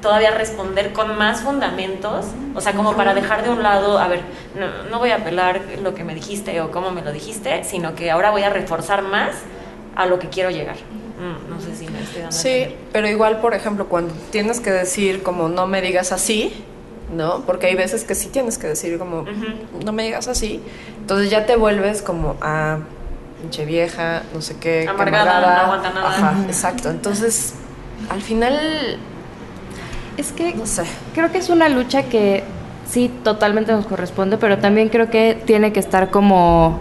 todavía 0.00 0.30
responder 0.30 0.92
con 0.92 1.16
más 1.16 1.40
fundamentos, 1.40 2.26
o 2.54 2.60
sea, 2.60 2.72
como 2.72 2.94
para 2.94 3.14
dejar 3.14 3.42
de 3.42 3.50
un 3.50 3.62
lado, 3.62 3.98
a 3.98 4.08
ver, 4.08 4.20
no, 4.54 4.90
no 4.90 4.98
voy 4.98 5.10
a 5.10 5.16
apelar 5.16 5.60
lo 5.82 5.94
que 5.94 6.04
me 6.04 6.14
dijiste 6.14 6.60
o 6.60 6.70
cómo 6.70 6.90
me 6.90 7.02
lo 7.02 7.12
dijiste, 7.12 7.64
sino 7.64 7.94
que 7.94 8.10
ahora 8.10 8.30
voy 8.30 8.42
a 8.42 8.50
reforzar 8.50 9.02
más 9.02 9.36
a 9.94 10.06
lo 10.06 10.18
que 10.18 10.28
quiero 10.28 10.50
llegar. 10.50 10.76
Mm, 11.18 11.50
no 11.50 11.60
sé 11.60 11.74
si 11.74 11.88
me 11.88 12.00
estoy 12.02 12.20
dando 12.20 12.36
Sí, 12.36 12.74
pero 12.92 13.08
igual, 13.08 13.40
por 13.40 13.54
ejemplo, 13.54 13.86
cuando 13.86 14.12
tienes 14.30 14.60
que 14.60 14.70
decir 14.70 15.22
como 15.22 15.48
no 15.48 15.66
me 15.66 15.80
digas 15.80 16.12
así, 16.12 16.52
¿no? 17.14 17.42
Porque 17.46 17.66
hay 17.68 17.74
veces 17.74 18.04
que 18.04 18.14
sí 18.14 18.28
tienes 18.28 18.58
que 18.58 18.66
decir 18.66 18.98
como 18.98 19.20
Ujú. 19.20 19.82
no 19.84 19.92
me 19.92 20.02
digas 20.02 20.28
así, 20.28 20.60
entonces 20.98 21.30
ya 21.30 21.46
te 21.46 21.56
vuelves 21.56 22.02
como 22.02 22.36
a 22.42 22.80
pinche 23.40 23.64
vieja, 23.64 24.22
no 24.34 24.42
sé 24.42 24.56
qué, 24.58 24.86
Amargada, 24.88 25.40
no 25.40 25.62
aguanta 25.62 25.90
nada. 25.90 26.08
Ajá, 26.08 26.44
exacto. 26.46 26.90
Entonces, 26.90 27.54
al 28.10 28.20
final, 28.20 28.98
Es 30.16 30.32
que 30.32 30.54
no 30.54 30.66
sé. 30.66 30.84
creo 31.14 31.30
que 31.30 31.38
es 31.38 31.50
una 31.50 31.68
lucha 31.68 32.04
que 32.04 32.42
sí, 32.88 33.10
totalmente 33.22 33.72
nos 33.72 33.86
corresponde, 33.86 34.38
pero 34.38 34.58
también 34.58 34.88
creo 34.88 35.10
que 35.10 35.40
tiene 35.44 35.72
que 35.72 35.80
estar 35.80 36.10
como... 36.10 36.80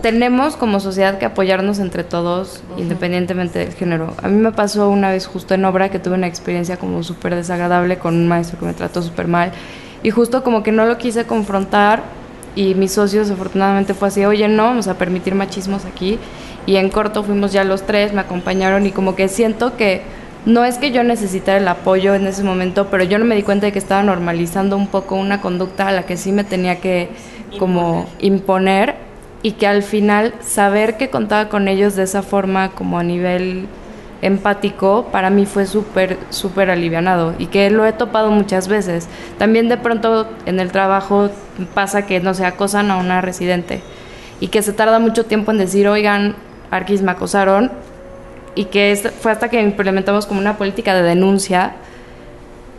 Tenemos 0.00 0.56
como 0.56 0.80
sociedad 0.80 1.18
que 1.18 1.26
apoyarnos 1.26 1.78
entre 1.78 2.04
todos, 2.04 2.62
independientemente 2.78 3.58
del 3.58 3.74
género. 3.74 4.14
A 4.22 4.28
mí 4.28 4.40
me 4.40 4.50
pasó 4.50 4.88
una 4.88 5.10
vez 5.10 5.26
justo 5.26 5.52
en 5.52 5.62
obra 5.66 5.90
que 5.90 5.98
tuve 5.98 6.14
una 6.14 6.26
experiencia 6.26 6.78
como 6.78 7.02
súper 7.02 7.34
desagradable 7.34 7.98
con 7.98 8.14
un 8.14 8.26
maestro 8.26 8.58
que 8.58 8.64
me 8.64 8.72
trató 8.72 9.02
súper 9.02 9.28
mal 9.28 9.52
y 10.02 10.08
justo 10.10 10.42
como 10.42 10.62
que 10.62 10.72
no 10.72 10.86
lo 10.86 10.96
quise 10.96 11.26
confrontar 11.26 12.02
y 12.56 12.74
mis 12.74 12.92
socios 12.92 13.30
afortunadamente 13.30 13.92
fue 13.92 14.08
así, 14.08 14.24
oye, 14.24 14.48
no 14.48 14.64
vamos 14.64 14.88
a 14.88 14.94
permitir 14.94 15.34
machismos 15.34 15.84
aquí 15.84 16.18
y 16.64 16.76
en 16.76 16.88
corto 16.88 17.22
fuimos 17.22 17.52
ya 17.52 17.64
los 17.64 17.82
tres, 17.82 18.14
me 18.14 18.20
acompañaron 18.20 18.86
y 18.86 18.92
como 18.92 19.14
que 19.14 19.28
siento 19.28 19.76
que 19.76 20.02
no 20.46 20.64
es 20.64 20.78
que 20.78 20.90
yo 20.90 21.02
necesitara 21.04 21.58
el 21.58 21.68
apoyo 21.68 22.14
en 22.14 22.26
ese 22.26 22.42
momento, 22.42 22.88
pero 22.90 23.04
yo 23.04 23.18
no 23.18 23.24
me 23.24 23.36
di 23.36 23.42
cuenta 23.42 23.66
de 23.66 23.72
que 23.72 23.78
estaba 23.78 24.02
normalizando 24.02 24.76
un 24.76 24.86
poco 24.86 25.16
una 25.16 25.40
conducta 25.40 25.88
a 25.88 25.92
la 25.92 26.04
que 26.04 26.16
sí 26.16 26.32
me 26.32 26.44
tenía 26.44 26.80
que 26.80 27.08
como 27.58 28.06
imponer. 28.20 28.94
y 29.42 29.52
que 29.52 29.66
al 29.66 29.82
final 29.82 30.34
saber 30.40 30.98
que 30.98 31.08
contaba 31.08 31.48
con 31.48 31.66
ellos 31.66 31.96
de 31.96 32.02
esa 32.02 32.22
forma 32.22 32.72
como 32.72 32.98
a 32.98 33.02
nivel 33.02 33.66
empático 34.22 35.08
para 35.10 35.30
mí 35.30 35.46
fue 35.46 35.64
súper 35.66 36.18
súper 36.28 36.70
alivianado 36.70 37.34
y 37.38 37.46
que 37.46 37.70
lo 37.70 37.86
he 37.86 37.92
topado 37.92 38.30
muchas 38.30 38.68
veces. 38.68 39.08
También 39.38 39.68
de 39.68 39.78
pronto 39.78 40.28
en 40.46 40.60
el 40.60 40.72
trabajo 40.72 41.30
pasa 41.72 42.04
que 42.06 42.20
no 42.20 42.34
se 42.34 42.44
acosan 42.44 42.90
a 42.90 42.98
una 42.98 43.22
residente 43.22 43.80
y 44.40 44.48
que 44.48 44.62
se 44.62 44.72
tarda 44.72 44.98
mucho 44.98 45.24
tiempo 45.24 45.52
en 45.52 45.58
decir 45.58 45.88
oigan 45.88 46.36
Arquis 46.70 47.02
me 47.02 47.12
acosaron 47.12 47.72
y 48.54 48.66
que 48.66 48.92
es- 48.92 49.10
fue 49.20 49.32
hasta 49.32 49.48
que 49.48 49.60
implementamos 49.62 50.26
como 50.26 50.40
una 50.40 50.56
política 50.58 50.94
de 50.94 51.02
denuncia 51.02 51.74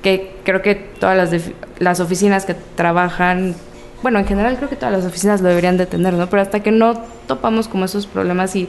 que 0.02 0.36
creo 0.44 0.62
que 0.62 0.76
todas 0.76 1.16
las, 1.32 1.42
las 1.80 2.00
oficinas 2.00 2.46
que 2.46 2.56
trabajan, 2.76 3.56
bueno, 4.02 4.20
en 4.20 4.26
general 4.26 4.58
creo 4.58 4.70
que 4.70 4.76
todas 4.76 4.94
las 4.94 5.06
oficinas 5.06 5.42
lo 5.42 5.50
deberían 5.50 5.78
de 5.78 5.86
tener, 5.86 6.14
¿no? 6.14 6.28
Pero 6.28 6.42
hasta 6.42 6.62
que 6.62 6.72
no 6.72 7.02
topamos 7.28 7.68
como 7.68 7.86
esos 7.86 8.08
problemas 8.08 8.56
y 8.56 8.68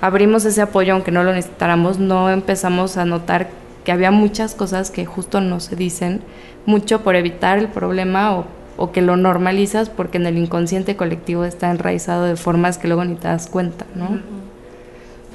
abrimos 0.00 0.44
ese 0.44 0.60
apoyo, 0.60 0.92
aunque 0.92 1.10
no 1.10 1.24
lo 1.24 1.32
necesitáramos, 1.32 1.98
no 1.98 2.30
empezamos 2.30 2.96
a 2.98 3.04
notar 3.06 3.48
que 3.84 3.92
había 3.92 4.10
muchas 4.10 4.54
cosas 4.54 4.90
que 4.90 5.06
justo 5.06 5.40
no 5.40 5.60
se 5.60 5.74
dicen, 5.74 6.20
mucho 6.66 7.00
por 7.02 7.16
evitar 7.16 7.58
el 7.58 7.68
problema 7.68 8.36
o, 8.36 8.44
o 8.76 8.92
que 8.92 9.00
lo 9.00 9.16
normalizas 9.16 9.88
porque 9.88 10.18
en 10.18 10.26
el 10.26 10.36
inconsciente 10.36 10.96
colectivo 10.96 11.44
está 11.46 11.70
enraizado 11.70 12.26
de 12.26 12.36
formas 12.36 12.76
que 12.76 12.88
luego 12.88 13.04
ni 13.06 13.14
te 13.14 13.26
das 13.28 13.46
cuenta, 13.46 13.86
¿no? 13.94 14.20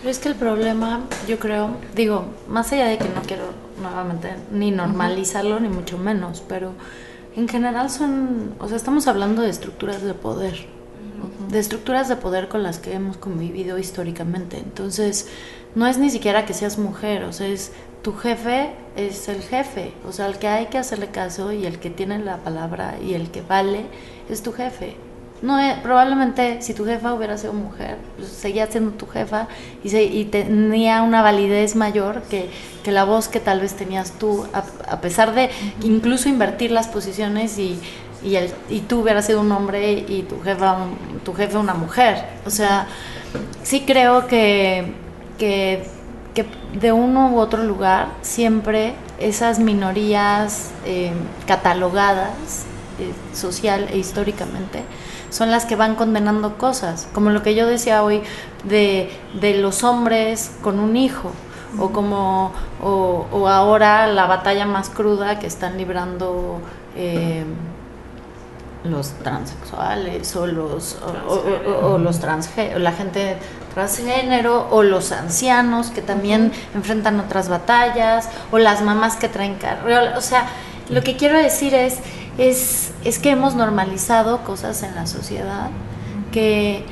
Pero 0.04 0.12
es 0.12 0.20
que 0.20 0.28
el 0.28 0.36
problema, 0.36 1.00
yo 1.30 1.40
creo, 1.40 1.78
digo, 1.96 2.26
más 2.50 2.74
allá 2.74 2.88
de 2.88 2.98
que 2.98 3.06
no 3.06 3.22
quiero 3.26 3.46
nuevamente 3.82 4.36
ni 4.52 4.70
normalizarlo, 4.70 5.62
ni 5.62 5.70
mucho 5.70 5.98
menos, 5.98 6.44
pero 6.46 6.74
en 7.38 7.48
general 7.48 7.90
son, 7.90 8.54
o 8.60 8.68
sea, 8.68 8.76
estamos 8.76 9.08
hablando 9.08 9.42
de 9.42 9.50
estructuras 9.50 10.02
de 10.02 10.14
poder, 10.14 10.66
de 11.48 11.58
estructuras 11.58 12.10
de 12.10 12.18
poder 12.18 12.50
con 12.50 12.64
las 12.64 12.80
que 12.80 12.94
hemos 12.94 13.16
convivido 13.16 13.80
históricamente. 13.80 14.58
Entonces, 14.58 15.30
no 15.74 15.88
es 15.88 15.98
ni 15.98 16.10
siquiera 16.10 16.46
que 16.46 16.54
seas 16.54 16.78
mujer, 16.78 17.24
o 17.24 17.32
sea, 17.32 17.48
es 17.48 17.72
tu 18.02 18.12
jefe 18.12 18.72
es 18.98 19.30
el 19.30 19.42
jefe, 19.42 19.94
o 20.06 20.12
sea, 20.12 20.28
el 20.28 20.38
que 20.38 20.50
hay 20.50 20.66
que 20.66 20.80
hacerle 20.80 21.12
caso 21.12 21.54
y 21.54 21.66
el 21.66 21.80
que 21.80 21.90
tiene 21.90 22.20
la 22.20 22.40
palabra 22.40 22.98
y 23.02 23.14
el 23.14 23.32
que 23.32 23.42
vale 23.42 23.86
es 24.30 24.44
tu 24.44 24.52
jefe. 24.52 24.98
No, 25.44 25.60
eh, 25.60 25.76
probablemente 25.84 26.62
si 26.62 26.74
tu 26.74 26.86
jefa 26.86 27.14
hubiera 27.14 27.38
sido 27.38 27.52
mujer, 27.54 27.98
pues 28.18 28.30
seguía 28.30 28.66
siendo 28.68 28.92
tu 28.92 29.06
jefa 29.08 29.50
y, 29.84 29.90
se- 29.90 30.06
y 30.06 30.24
tenía 30.26 31.02
una 31.04 31.22
validez 31.22 31.76
mayor 31.76 32.22
que, 32.24 32.50
que 32.82 32.92
la 32.94 33.04
voz 33.04 33.28
que 33.28 33.42
tal 33.42 33.60
vez 33.60 33.74
tenías 33.74 34.12
tú, 34.14 34.48
a, 34.54 34.64
a 34.92 35.02
pesar 35.02 35.36
de 35.36 35.50
incluso 35.84 36.30
invertir 36.30 36.72
las 36.72 36.88
posiciones 36.88 37.60
y, 37.60 37.78
y, 38.24 38.38
el, 38.38 38.52
y 38.70 38.80
tú 38.80 39.02
hubieras 39.02 39.26
sido 39.26 39.42
un 39.42 39.52
hombre 39.52 39.92
y 40.08 40.24
tu, 40.24 40.40
jefa, 40.42 40.78
un- 40.78 41.20
tu 41.26 41.34
jefe 41.34 41.58
una 41.58 41.74
mujer. 41.74 42.24
O 42.46 42.50
sea, 42.50 42.88
sí 43.64 43.82
creo 43.86 44.28
que, 44.28 44.94
que, 45.38 45.84
que 46.34 46.46
de 46.80 46.94
uno 46.94 47.32
u 47.32 47.40
otro 47.40 47.64
lugar 47.64 48.08
siempre 48.22 48.94
esas 49.20 49.60
minorías 49.60 50.72
eh, 50.86 51.12
catalogadas 51.48 52.64
eh, 53.00 53.12
social 53.36 53.88
e 53.92 53.98
históricamente 53.98 54.84
son 55.34 55.50
las 55.52 55.66
que 55.66 55.76
van 55.76 55.96
condenando 55.96 56.58
cosas, 56.58 57.08
como 57.14 57.30
lo 57.32 57.42
que 57.44 57.56
yo 57.56 57.66
decía 57.68 58.04
hoy 58.04 58.22
de, 58.64 59.10
de 59.42 59.56
los 59.58 59.84
hombres 59.84 60.52
con 60.62 60.80
un 60.80 60.96
hijo, 60.96 61.32
o 61.80 61.90
como 61.90 62.52
o, 62.84 63.26
o 63.32 63.48
ahora 63.48 64.06
la 64.08 64.28
batalla 64.28 64.66
más 64.66 64.90
cruda 64.90 65.40
que 65.40 65.48
están 65.48 65.78
librando 65.78 66.60
eh, 66.96 67.44
los 68.84 69.12
transexuales 69.24 70.36
o 70.36 70.46
los 70.46 70.98
o, 71.02 71.32
o- 71.34 71.72
o- 71.72 71.94
o 71.94 71.98
los 71.98 72.20
la 72.78 72.92
gente 72.92 73.38
transgénero 73.74 74.68
o 74.70 74.84
los 74.84 75.12
ancianos 75.14 75.90
que 75.90 76.02
también 76.02 76.52
enfrentan 76.76 77.20
otras 77.20 77.48
batallas 77.50 78.30
o 78.52 78.58
las 78.60 78.82
mamás 78.82 79.16
que 79.16 79.30
traen 79.30 79.56
carriola, 79.56 80.18
o 80.18 80.22
sea, 80.22 80.46
lo 80.90 81.02
que 81.02 81.16
quiero 81.16 81.38
decir 81.38 81.74
es 81.74 82.00
es 82.38 82.92
es 83.04 83.20
que 83.20 83.32
hemos 83.32 83.56
normalizado 83.56 84.44
cosas 84.44 84.84
en 84.84 84.96
la 84.96 85.06
sociedad 85.08 85.70
que 86.32 86.84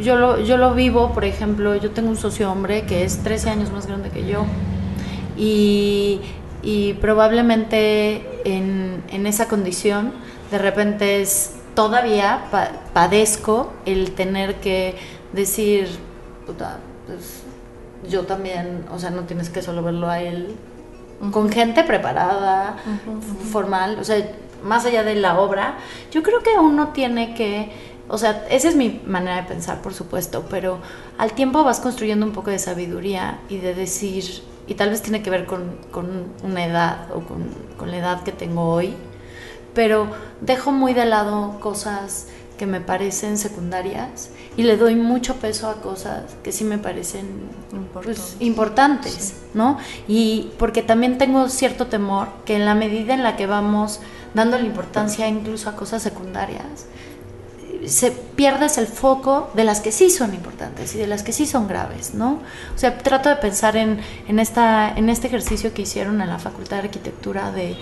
yo 0.00 0.16
lo, 0.16 0.40
yo 0.40 0.56
lo 0.56 0.74
vivo, 0.74 1.12
por 1.12 1.24
ejemplo, 1.24 1.74
yo 1.74 1.90
tengo 1.90 2.10
un 2.10 2.16
socio 2.16 2.50
hombre 2.50 2.84
que 2.84 3.04
es 3.04 3.22
13 3.22 3.50
años 3.50 3.72
más 3.72 3.86
grande 3.86 4.10
que 4.10 4.26
yo 4.26 4.44
y, 5.36 6.20
y 6.62 6.94
probablemente 6.94 8.40
en, 8.44 9.02
en 9.08 9.26
esa 9.26 9.48
condición, 9.48 10.12
de 10.50 10.58
repente 10.58 11.22
es 11.22 11.54
todavía 11.74 12.44
padezco 12.92 13.72
el 13.84 14.12
tener 14.12 14.56
que 14.56 14.96
decir, 15.32 15.88
puta, 16.46 16.78
pues 17.06 17.42
yo 18.10 18.22
también, 18.24 18.84
o 18.92 18.98
sea, 18.98 19.10
no 19.10 19.22
tienes 19.22 19.50
que 19.50 19.62
solo 19.62 19.82
verlo 19.82 20.08
a 20.08 20.20
él, 20.20 20.54
con 21.32 21.50
gente 21.50 21.84
preparada, 21.84 22.76
formal, 23.50 23.98
o 23.98 24.04
sea, 24.04 24.16
más 24.62 24.84
allá 24.84 25.02
de 25.02 25.14
la 25.14 25.38
obra, 25.38 25.76
yo 26.10 26.22
creo 26.22 26.42
que 26.42 26.58
uno 26.58 26.88
tiene 26.88 27.34
que, 27.34 27.70
o 28.08 28.18
sea, 28.18 28.46
esa 28.50 28.68
es 28.68 28.76
mi 28.76 29.00
manera 29.06 29.36
de 29.36 29.42
pensar, 29.44 29.80
por 29.82 29.94
supuesto, 29.94 30.44
pero 30.50 30.78
al 31.18 31.32
tiempo 31.32 31.64
vas 31.64 31.80
construyendo 31.80 32.26
un 32.26 32.32
poco 32.32 32.50
de 32.50 32.58
sabiduría 32.58 33.40
y 33.48 33.58
de 33.58 33.74
decir, 33.74 34.24
y 34.66 34.74
tal 34.74 34.90
vez 34.90 35.02
tiene 35.02 35.22
que 35.22 35.30
ver 35.30 35.46
con, 35.46 35.78
una 36.42 36.64
edad 36.64 37.08
o 37.14 37.20
con, 37.20 37.48
con 37.76 37.90
la 37.90 37.98
edad 37.98 38.22
que 38.22 38.32
tengo 38.32 38.72
hoy, 38.72 38.94
pero 39.74 40.08
dejo 40.40 40.72
muy 40.72 40.94
de 40.94 41.04
lado 41.04 41.58
cosas 41.60 42.28
que 42.56 42.66
me 42.66 42.80
parecen 42.80 43.38
secundarias 43.38 44.30
y 44.56 44.62
le 44.62 44.76
doy 44.76 44.96
mucho 44.96 45.36
peso 45.36 45.68
a 45.68 45.80
cosas 45.80 46.36
que 46.42 46.52
sí 46.52 46.64
me 46.64 46.78
parecen 46.78 47.26
pues, 47.92 48.36
importantes, 48.40 49.34
¿no? 49.54 49.78
Y 50.08 50.50
porque 50.58 50.82
también 50.82 51.18
tengo 51.18 51.48
cierto 51.48 51.86
temor 51.86 52.28
que 52.44 52.56
en 52.56 52.64
la 52.64 52.74
medida 52.74 53.14
en 53.14 53.22
la 53.22 53.36
que 53.36 53.46
vamos 53.46 54.00
dando 54.34 54.58
la 54.58 54.64
importancia 54.64 55.28
incluso 55.28 55.68
a 55.68 55.76
cosas 55.76 56.02
secundarias, 56.02 56.86
se 57.86 58.10
pierdes 58.10 58.78
el 58.78 58.86
foco 58.86 59.50
de 59.54 59.64
las 59.64 59.80
que 59.80 59.92
sí 59.92 60.10
son 60.10 60.34
importantes 60.34 60.94
y 60.94 60.98
de 60.98 61.06
las 61.06 61.22
que 61.22 61.32
sí 61.32 61.46
son 61.46 61.68
graves, 61.68 62.14
¿no? 62.14 62.40
O 62.74 62.78
sea, 62.78 62.98
trato 62.98 63.28
de 63.28 63.36
pensar 63.36 63.76
en, 63.76 64.00
en, 64.28 64.38
esta, 64.38 64.92
en 64.96 65.08
este 65.08 65.28
ejercicio 65.28 65.72
que 65.72 65.82
hicieron 65.82 66.20
en 66.20 66.28
la 66.28 66.38
Facultad 66.38 66.78
de 66.78 66.82
Arquitectura 66.84 67.52
de 67.52 67.76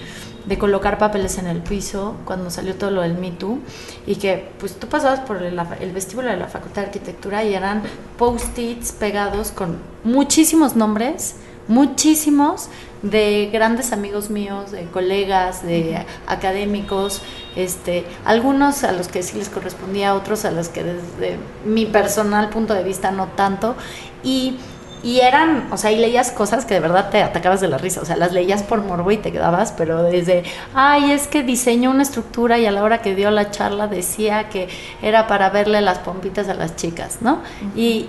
de 0.47 0.59
colocar 0.59 0.99
papeles 0.99 1.39
en 1.39 1.47
el 1.47 1.59
piso 1.61 2.17
cuando 2.25 2.51
salió 2.51 2.75
todo 2.75 2.91
lo 2.91 3.03
del 3.03 3.15
Me 3.15 3.31
Too 3.31 3.59
y 4.07 4.17
que 4.17 4.51
pues 4.59 4.79
tú 4.79 4.89
pasabas 4.89 5.21
por 5.21 5.43
el, 5.43 5.93
vestíbulo 5.93 6.29
de 6.29 6.37
la 6.37 6.49
Facultad 6.49 6.83
de 6.83 6.87
Arquitectura 6.89 7.45
y 7.45 7.55
eran 7.55 7.83
post-its 8.19 8.93
pegados 8.93 9.53
con 9.53 9.79
muchísimos 10.05 10.77
nombres, 10.77 11.37
muchísimos 11.67 12.69
de 13.03 13.51
grandes 13.53 13.93
amigos 13.93 14.31
míos, 14.31 14.71
de 14.71 14.85
colegas, 14.85 15.63
de 15.63 16.05
académicos, 16.27 17.23
este, 17.55 18.05
algunos 18.25 18.85
a 18.85 18.93
los 18.93 19.09
que 19.09 19.23
sí 19.23 19.37
les 19.39 19.49
correspondía, 19.49 20.15
otros 20.15 20.45
a 20.45 20.51
los 20.51 20.69
que 20.69 20.83
desde 20.85 21.37
mi 21.65 21.87
personal 21.87 22.49
punto 22.49 22.75
de 22.75 22.83
vista 22.83 23.11
no 23.11 23.29
tanto. 23.29 23.77
Y 24.23 24.57
y 25.05 25.21
eran, 25.21 25.69
o 25.71 25.77
sea, 25.77 25.93
y 25.93 25.99
leías 25.99 26.31
cosas 26.31 26.65
que 26.65 26.73
de 26.73 26.81
verdad 26.81 27.11
te 27.11 27.23
atacabas 27.23 27.61
de 27.61 27.69
la 27.69 27.77
risa, 27.77 28.01
o 28.01 28.07
sea, 28.07 28.17
las 28.17 28.33
leías 28.33 28.63
por 28.63 28.83
morbo 28.83 29.11
y 29.11 29.19
te 29.19 29.31
quedabas, 29.31 29.73
pero 29.73 30.03
desde, 30.03 30.45
ay, 30.75 31.13
es 31.13 31.27
que 31.27 31.43
diseñó 31.43 31.91
una 31.91 32.03
estructura 32.03 32.59
y 32.59 32.65
a 32.65 32.73
la 32.73 32.83
hora 32.83 33.03
que 33.03 33.15
dio 33.15 33.31
la 33.31 33.51
charla 33.51 33.87
decía 33.87 34.49
que 34.49 34.69
era 35.03 35.27
para 35.27 35.51
verle 35.51 35.83
las 35.83 35.99
pompitas 35.99 36.49
a 36.49 36.55
las 36.55 36.75
chicas, 36.77 37.19
¿no? 37.21 37.43
Y 37.77 38.09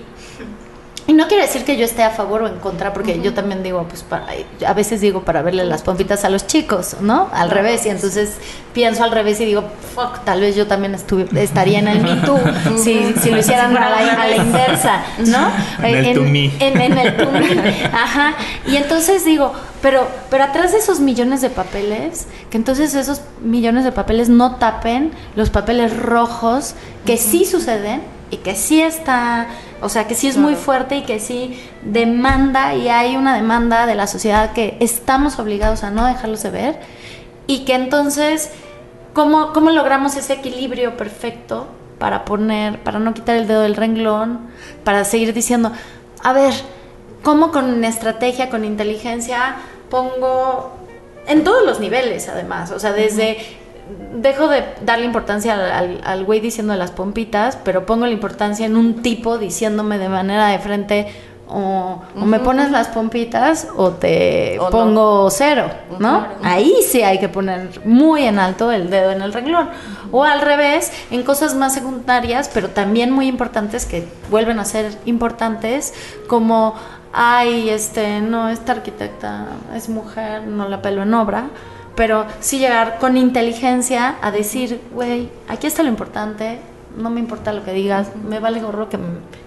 y 1.08 1.14
no 1.14 1.28
quiere 1.28 1.44
decir 1.44 1.64
que 1.66 1.78
yo 1.78 1.86
esté 1.86 2.02
a 2.02 2.10
favor 2.10 2.42
o 2.42 2.48
en 2.48 2.58
contra, 2.58 2.92
porque 2.92 3.22
yo 3.22 3.34
también 3.36 3.62
digo, 3.62 3.86
pues 3.88 4.02
para, 4.02 4.26
a 4.66 4.74
veces 4.74 5.02
digo 5.02 5.22
para 5.22 5.44
verle 5.44 5.64
las 5.64 5.84
pompitas 5.84 6.26
a 6.26 6.30
los 6.30 6.48
chicos, 6.48 6.98
¿no? 7.00 7.30
Al 7.32 7.52
revés, 7.52 7.86
y 7.86 7.90
entonces 7.90 8.38
pienso 8.74 9.04
al 9.04 9.12
revés 9.12 9.40
y 9.40 9.46
digo, 9.46 9.66
fuck, 9.94 10.24
tal 10.24 10.42
vez 10.42 10.56
yo 10.56 10.66
también 10.66 10.96
estaría 11.36 11.78
en 11.78 11.88
el 11.88 12.02
Me 12.02 12.16
Too 12.26 12.40
si, 12.78 13.14
si 13.22 13.30
lo 13.30 13.38
hicieran 13.38 13.78
a 13.78 13.90
la, 13.90 14.36
inversa, 14.36 15.04
¿no? 15.28 15.52
En 15.84 16.06
el 16.06 16.18
en, 16.60 16.82
en, 16.82 16.98
el 16.98 17.18
to 17.18 17.30
Ajá. 17.94 18.34
Y 18.66 18.76
entonces 18.76 19.24
digo, 19.26 19.54
pero, 19.84 20.08
pero 20.32 20.46
atrás 20.46 20.72
de 20.72 20.80
esos 20.80 21.00
millones 21.00 21.42
de 21.42 21.52
papeles, 21.52 22.26
que 22.50 22.58
entonces 22.58 22.96
esos 22.96 23.22
millones 23.42 23.84
de 23.84 23.92
papeles 23.92 24.28
no 24.28 24.56
tapen 24.56 25.12
los 25.36 25.52
papeles 25.52 25.96
rojos 25.96 26.74
que 27.06 27.18
sí 27.18 27.46
suceden 27.46 28.15
y 28.36 28.38
que 28.38 28.56
sí 28.56 28.82
está 28.82 29.48
o 29.82 29.90
sea, 29.90 30.08
que 30.08 30.16
sí 30.16 30.28
es 30.28 30.38
muy 30.38 30.56
fuerte 30.56 30.98
y 30.98 31.02
que 31.04 31.20
sí 31.20 31.60
demanda 31.84 32.74
y 32.76 32.88
hay 32.88 33.18
una 33.18 33.36
demanda 33.36 33.86
de 33.86 33.96
la 33.96 34.08
sociedad 34.08 34.54
que 34.54 34.78
estamos 34.80 35.38
obligados 35.38 35.84
a 35.84 35.92
no 35.92 36.06
dejarlos 36.06 36.44
de 36.44 36.50
ver 36.50 36.80
y 37.46 37.66
que 37.66 37.76
entonces, 37.76 38.52
¿cómo, 39.14 39.54
cómo 39.54 39.72
logramos 39.72 40.16
ese 40.16 40.34
equilibrio 40.34 40.98
perfecto 40.98 41.68
para 42.00 42.26
poner, 42.26 42.82
para 42.84 43.00
no 43.00 43.14
quitar 43.14 43.36
el 43.36 43.48
dedo 43.48 43.62
del 43.62 43.76
renglón, 43.76 44.48
para 44.84 45.04
seguir 45.04 45.34
diciendo, 45.34 45.72
a 46.24 46.34
ver, 46.34 46.54
¿cómo 47.22 47.52
con 47.52 47.84
estrategia, 47.84 48.50
con 48.50 48.66
inteligencia 48.66 49.58
pongo 49.90 50.74
en 51.28 51.44
todos 51.44 51.66
los 51.66 51.80
niveles 51.80 52.30
además, 52.30 52.72
o 52.72 52.80
sea, 52.80 52.94
desde 52.94 53.38
dejo 54.16 54.48
de 54.48 54.64
darle 54.82 55.06
importancia 55.06 55.78
al, 55.78 56.26
güey 56.26 56.40
diciendo 56.40 56.76
las 56.76 56.92
pompitas, 56.92 57.58
pero 57.64 57.86
pongo 57.86 58.06
la 58.06 58.14
importancia 58.14 58.66
en 58.66 58.76
un 58.76 59.02
tipo 59.02 59.38
diciéndome 59.38 59.98
de 59.98 60.10
manera 60.10 60.48
de 60.48 60.60
frente 60.60 61.08
o, 61.48 62.02
me 62.16 62.40
pones 62.40 62.72
las 62.72 62.88
pompitas 62.88 63.68
o 63.76 63.92
te 63.92 64.58
pongo 64.72 65.30
cero, 65.30 65.70
¿no? 66.00 66.26
Ahí 66.42 66.74
sí 66.88 67.04
hay 67.04 67.20
que 67.20 67.30
poner 67.30 67.86
muy 67.86 68.26
en 68.26 68.40
alto 68.40 68.72
el 68.72 68.90
dedo 68.90 69.12
en 69.12 69.22
el 69.22 69.32
renglón. 69.32 69.70
O 70.12 70.24
al 70.24 70.42
revés, 70.42 70.92
en 71.12 71.22
cosas 71.22 71.54
más 71.54 71.74
secundarias, 71.74 72.50
pero 72.52 72.70
también 72.70 73.12
muy 73.12 73.28
importantes 73.28 73.86
que 73.86 74.08
vuelven 74.32 74.58
a 74.58 74.66
ser 74.66 74.92
importantes, 75.06 75.94
como, 76.28 76.74
ay, 77.14 77.70
este, 77.70 78.22
no, 78.22 78.50
esta 78.50 78.72
arquitecta 78.72 79.46
es 79.76 79.88
mujer, 79.88 80.48
no 80.48 80.68
la 80.68 80.82
pelo 80.82 81.04
en 81.04 81.14
obra 81.14 81.50
pero 81.96 82.26
sí 82.40 82.60
llegar 82.60 82.98
con 83.00 83.18
inteligencia 83.18 84.16
a 84.22 84.32
decir, 84.32 84.82
güey, 84.94 85.30
aquí 85.48 85.68
está 85.68 85.84
lo 85.84 85.90
importante, 85.90 86.60
no 86.98 87.10
me 87.10 87.20
importa 87.20 87.52
lo 87.52 87.64
que 87.64 87.74
digas, 87.74 88.08
me 88.28 88.40
vale 88.40 88.62
gorro 88.62 88.90
que, 88.90 88.98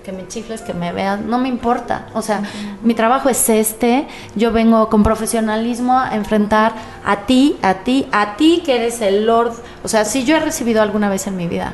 que 0.05 0.13
me 0.13 0.27
chifles, 0.29 0.61
que 0.61 0.75
me 0.75 0.93
veas, 0.93 1.21
no 1.21 1.39
me 1.39 1.49
importa. 1.49 2.07
O 2.15 2.23
sea, 2.23 2.43
mi 2.83 2.95
trabajo 2.95 3.29
es 3.29 3.49
este, 3.49 4.07
yo 4.35 4.53
vengo 4.53 4.89
con 4.89 5.03
profesionalismo 5.03 5.99
a 5.99 6.15
enfrentar 6.15 6.73
a 7.05 7.27
ti, 7.27 7.57
a 7.63 7.75
ti, 7.75 8.07
a 8.13 8.37
ti 8.37 8.63
que 8.65 8.77
eres 8.77 9.01
el 9.01 9.27
Lord. 9.27 9.53
O 9.83 9.89
sea, 9.89 10.05
si 10.05 10.25
yo 10.25 10.37
he 10.37 10.41
recibido 10.41 10.83
alguna 10.83 11.09
vez 11.09 11.27
en 11.27 11.37
mi 11.37 11.47
vida 11.47 11.73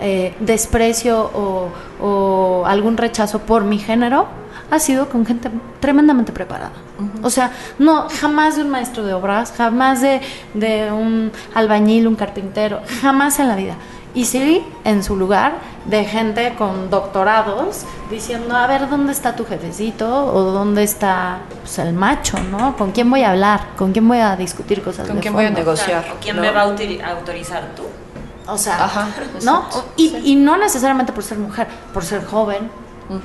eh, 0.00 0.34
desprecio 0.40 1.30
o, 1.34 1.68
o 2.00 2.64
algún 2.66 2.96
rechazo 2.96 3.40
por 3.40 3.64
mi 3.64 3.78
género, 3.78 4.26
ha 4.72 4.78
sido 4.78 5.10
con 5.10 5.26
gente 5.26 5.50
tremendamente 5.80 6.32
preparada. 6.32 6.72
O 7.22 7.28
sea, 7.28 7.52
no, 7.78 8.08
jamás 8.08 8.56
de 8.56 8.62
un 8.62 8.70
maestro 8.70 9.04
de 9.04 9.12
obras, 9.12 9.52
jamás 9.54 10.00
de, 10.00 10.22
de 10.54 10.90
un 10.90 11.30
albañil, 11.54 12.06
un 12.06 12.16
carpintero, 12.16 12.80
jamás 13.02 13.38
en 13.38 13.48
la 13.48 13.56
vida. 13.56 13.76
Y 14.14 14.24
sí, 14.24 14.64
en 14.84 15.04
su 15.04 15.14
lugar, 15.16 15.56
de 15.84 16.06
gente 16.06 16.54
con 16.56 16.88
doctorados 16.88 17.84
diciendo, 18.10 18.56
a 18.56 18.66
ver, 18.66 18.88
¿dónde 18.88 19.12
está 19.12 19.36
tu 19.36 19.44
jefecito? 19.44 20.26
¿O 20.34 20.40
dónde 20.52 20.84
está 20.84 21.40
pues, 21.60 21.78
el 21.78 21.92
macho, 21.92 22.38
no? 22.50 22.74
¿Con 22.74 22.92
quién 22.92 23.10
voy 23.10 23.24
a 23.24 23.30
hablar? 23.32 23.74
¿Con 23.76 23.92
quién 23.92 24.08
voy 24.08 24.18
a 24.18 24.36
discutir 24.36 24.82
cosas 24.82 25.06
¿Con 25.06 25.18
quién 25.18 25.34
voy 25.34 25.44
a 25.44 25.50
negociar? 25.50 26.06
¿O 26.16 26.20
quién 26.20 26.40
me 26.40 26.50
va 26.50 26.62
a 26.62 27.10
autorizar 27.10 27.74
tú? 27.76 27.82
O 28.46 28.56
sea, 28.56 28.90
¿no? 29.44 29.68
Y, 29.96 30.16
y, 30.24 30.34
no 30.34 30.56
necesariamente 30.56 31.12
por 31.12 31.22
ser 31.22 31.38
mujer, 31.38 31.68
por 31.94 32.04
ser 32.04 32.24
joven, 32.24 32.68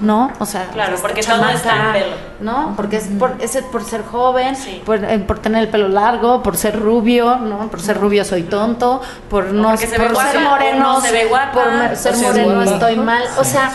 ¿no? 0.02 0.32
O 0.39 0.45
sea, 0.45 0.67
claro, 0.67 0.97
porque 1.02 1.21
todo 1.21 1.47
está 1.50 1.88
en 1.88 1.93
pelo. 1.93 2.15
¿no? 2.39 2.73
Porque 2.76 2.97
es 2.97 3.08
por, 3.19 3.36
es 3.39 3.58
por 3.71 3.84
ser 3.84 4.04
joven, 4.04 4.56
por, 4.86 5.04
eh, 5.04 5.19
por, 5.19 5.39
tener 5.39 5.63
el 5.63 5.69
pelo 5.69 5.88
largo, 5.88 6.43
por 6.43 6.58
ser 6.58 6.80
rubio, 6.80 7.38
¿no? 7.38 7.67
Por 7.69 7.82
ser 7.82 8.00
rubio 8.00 8.23
soy 8.23 8.43
tonto, 8.43 9.02
por 9.30 9.45
no 9.45 9.69
por 9.69 9.78
ser 9.78 10.39
moreno, 10.41 11.02
se 11.02 11.12
ve 11.12 11.26
guapa, 11.26 11.88
por 11.88 11.95
ser 11.95 12.15
moreno 12.17 12.63
estoy 12.63 12.95
mal. 12.97 13.23
O 13.38 13.43
sea, 13.43 13.71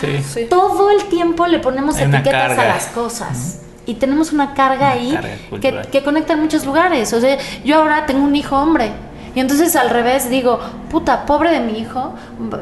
todo 0.49 0.91
el 0.91 1.05
tiempo 1.05 1.47
le 1.47 1.59
ponemos 1.59 1.97
etiquetas 1.97 2.57
a 2.57 2.65
las 2.65 2.87
cosas. 2.87 3.59
Y 3.85 3.95
tenemos 3.95 4.31
una 4.31 4.53
carga 4.53 4.91
ahí 4.91 5.19
que, 5.59 5.81
que 5.91 6.03
conecta 6.03 6.33
en 6.33 6.41
muchos 6.41 6.65
lugares. 6.65 7.11
O 7.11 7.19
sea, 7.19 7.37
yo 7.65 7.79
ahora 7.79 8.05
tengo 8.05 8.23
un 8.23 8.33
hijo 8.33 8.57
hombre 8.57 8.93
y 9.35 9.39
entonces 9.39 9.75
al 9.75 9.89
revés 9.89 10.29
digo, 10.29 10.59
puta, 10.91 11.25
pobre 11.25 11.51
de 11.51 11.59
mi 11.59 11.79
hijo, 11.79 12.13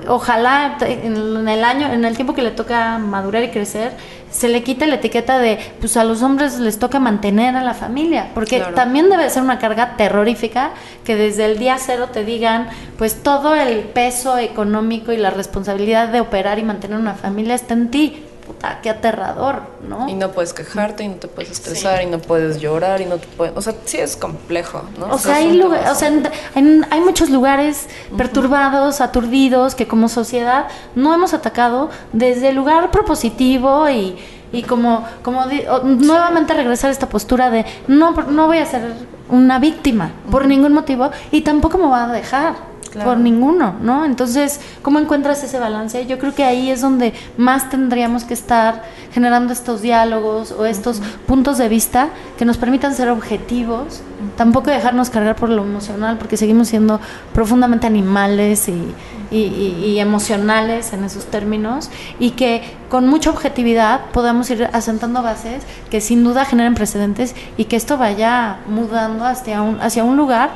ojalá 0.08 0.78
en 0.82 1.48
el 1.48 1.64
año, 1.64 1.92
en 1.92 2.06
el 2.06 2.16
tiempo 2.16 2.34
que 2.34 2.42
le 2.42 2.52
toca 2.52 2.98
madurar 2.98 3.44
y 3.44 3.50
crecer, 3.50 3.92
se 4.30 4.48
le 4.48 4.64
quite 4.64 4.88
la 4.88 4.96
etiqueta 4.96 5.40
de, 5.40 5.60
pues 5.80 5.98
a 5.98 6.06
los 6.06 6.24
hombres 6.24 6.60
les 6.60 6.80
toca 6.80 7.00
mantener 7.00 7.58
a 7.58 7.64
la 7.64 7.74
familia, 7.74 8.30
porque 8.34 8.62
también 8.74 9.10
debe 9.10 9.30
ser 9.30 9.44
una 9.44 9.60
carga 9.60 9.98
terrorífica 9.98 10.72
que 11.04 11.18
desde 11.18 11.46
el 11.46 11.60
día 11.60 11.78
cero 11.78 12.10
te 12.14 12.24
digan, 12.24 12.70
pues 12.98 13.22
todo 13.22 13.54
el 13.56 13.80
peso 13.80 14.38
económico 14.38 15.12
y 15.12 15.18
la 15.18 15.32
responsabilidad 15.32 16.08
de 16.08 16.22
operar 16.22 16.60
y 16.60 16.64
mantener 16.64 16.98
una 16.98 17.16
familia 17.16 17.56
está 17.56 17.74
en 17.74 17.92
ti 17.92 18.24
puta, 18.46 18.80
qué 18.82 18.90
aterrador, 18.90 19.64
¿no? 19.88 20.10
Y 20.10 20.14
no 20.14 20.32
puedes 20.32 20.54
quejarte 20.54 21.04
y 21.04 21.08
no 21.08 21.16
te 21.16 21.28
puedes 21.28 21.52
estresar 21.52 22.04
y 22.04 22.08
no 22.08 22.20
puedes 22.20 22.60
llorar 22.60 23.02
y 23.02 23.06
no 23.06 23.18
te 23.18 23.28
puedes, 23.28 23.56
o 23.56 23.62
sea, 23.62 23.74
sí 23.86 23.98
es 23.98 24.16
complejo, 24.16 24.84
¿no? 24.98 25.14
O 25.14 25.18
sea, 25.18 25.36
hay, 25.36 25.62
o 25.62 25.96
sea 25.96 26.12
hay 26.56 27.02
muchos 27.02 27.30
lugares 27.30 27.88
perturbados, 28.18 29.02
aturdidos, 29.02 29.76
que 29.76 29.88
como 29.88 30.10
sociedad 30.10 30.68
no 30.96 31.14
hemos 31.14 31.34
atacado 31.34 31.90
desde 32.14 32.50
el 32.50 32.56
lugar 32.56 32.92
propositivo 32.92 33.90
y, 33.90 34.18
y 34.52 34.64
como, 34.64 35.06
como 35.24 35.46
nuevamente 35.84 36.54
regresar 36.54 36.90
a 36.90 36.92
esta 36.92 37.08
postura 37.08 37.50
de 37.50 37.66
no, 37.88 38.12
no 38.12 38.48
voy 38.48 38.58
a 38.58 38.66
ser 38.66 38.94
una 39.30 39.60
víctima 39.60 40.12
por 40.30 40.46
ningún 40.46 40.74
motivo 40.74 41.10
y 41.32 41.42
tampoco 41.42 41.78
me 41.78 41.88
va 41.88 42.06
a 42.06 42.12
dejar 42.12 42.71
por 43.04 43.18
ninguno, 43.18 43.76
¿no? 43.82 44.06
Entonces, 44.06 44.60
¿cómo 44.82 45.00
encuentras 45.00 45.44
ese 45.44 45.60
balance? 45.60 46.06
Yo 46.06 46.20
creo 46.20 46.36
que 46.36 46.44
ahí 46.44 46.70
es 46.70 46.82
donde 46.82 47.14
más 47.38 47.70
tendríamos 47.70 48.24
que 48.24 48.34
estar 48.34 48.84
generando 49.14 49.54
estos 49.54 49.82
diálogos 49.82 50.52
o 50.52 50.66
estos 50.66 51.02
puntos 51.28 51.58
de 51.58 51.70
vista 51.70 52.10
que 52.38 52.46
nos 52.46 52.58
permitan 52.58 52.94
ser 52.94 53.10
objetivos, 53.10 54.02
tampoco 54.38 54.70
dejarnos 54.72 55.10
cargar 55.10 55.36
por 55.36 55.50
lo 55.50 55.64
emocional, 55.64 56.18
porque 56.18 56.38
seguimos 56.38 56.68
siendo 56.68 57.00
profundamente 57.34 57.88
animales 57.88 58.68
y, 58.68 58.94
y, 59.32 60.00
emocionales 60.00 60.94
en 60.94 61.04
esos 61.04 61.26
términos, 61.26 61.90
y 62.20 62.32
que 62.32 62.62
con 62.90 63.08
mucha 63.08 63.30
objetividad 63.30 64.02
podamos 64.12 64.50
ir 64.50 64.70
asentando 64.74 65.24
bases 65.24 65.64
que 65.90 66.02
sin 66.02 66.24
duda 66.24 66.46
generen 66.46 66.76
precedentes 66.76 67.36
y 67.56 67.66
que 67.66 67.78
esto 67.78 67.98
vaya 67.98 68.60
mudando 68.68 69.26
hacia 69.26 69.62
un, 69.62 69.80
hacia 69.80 70.04
un 70.04 70.18
lugar 70.18 70.52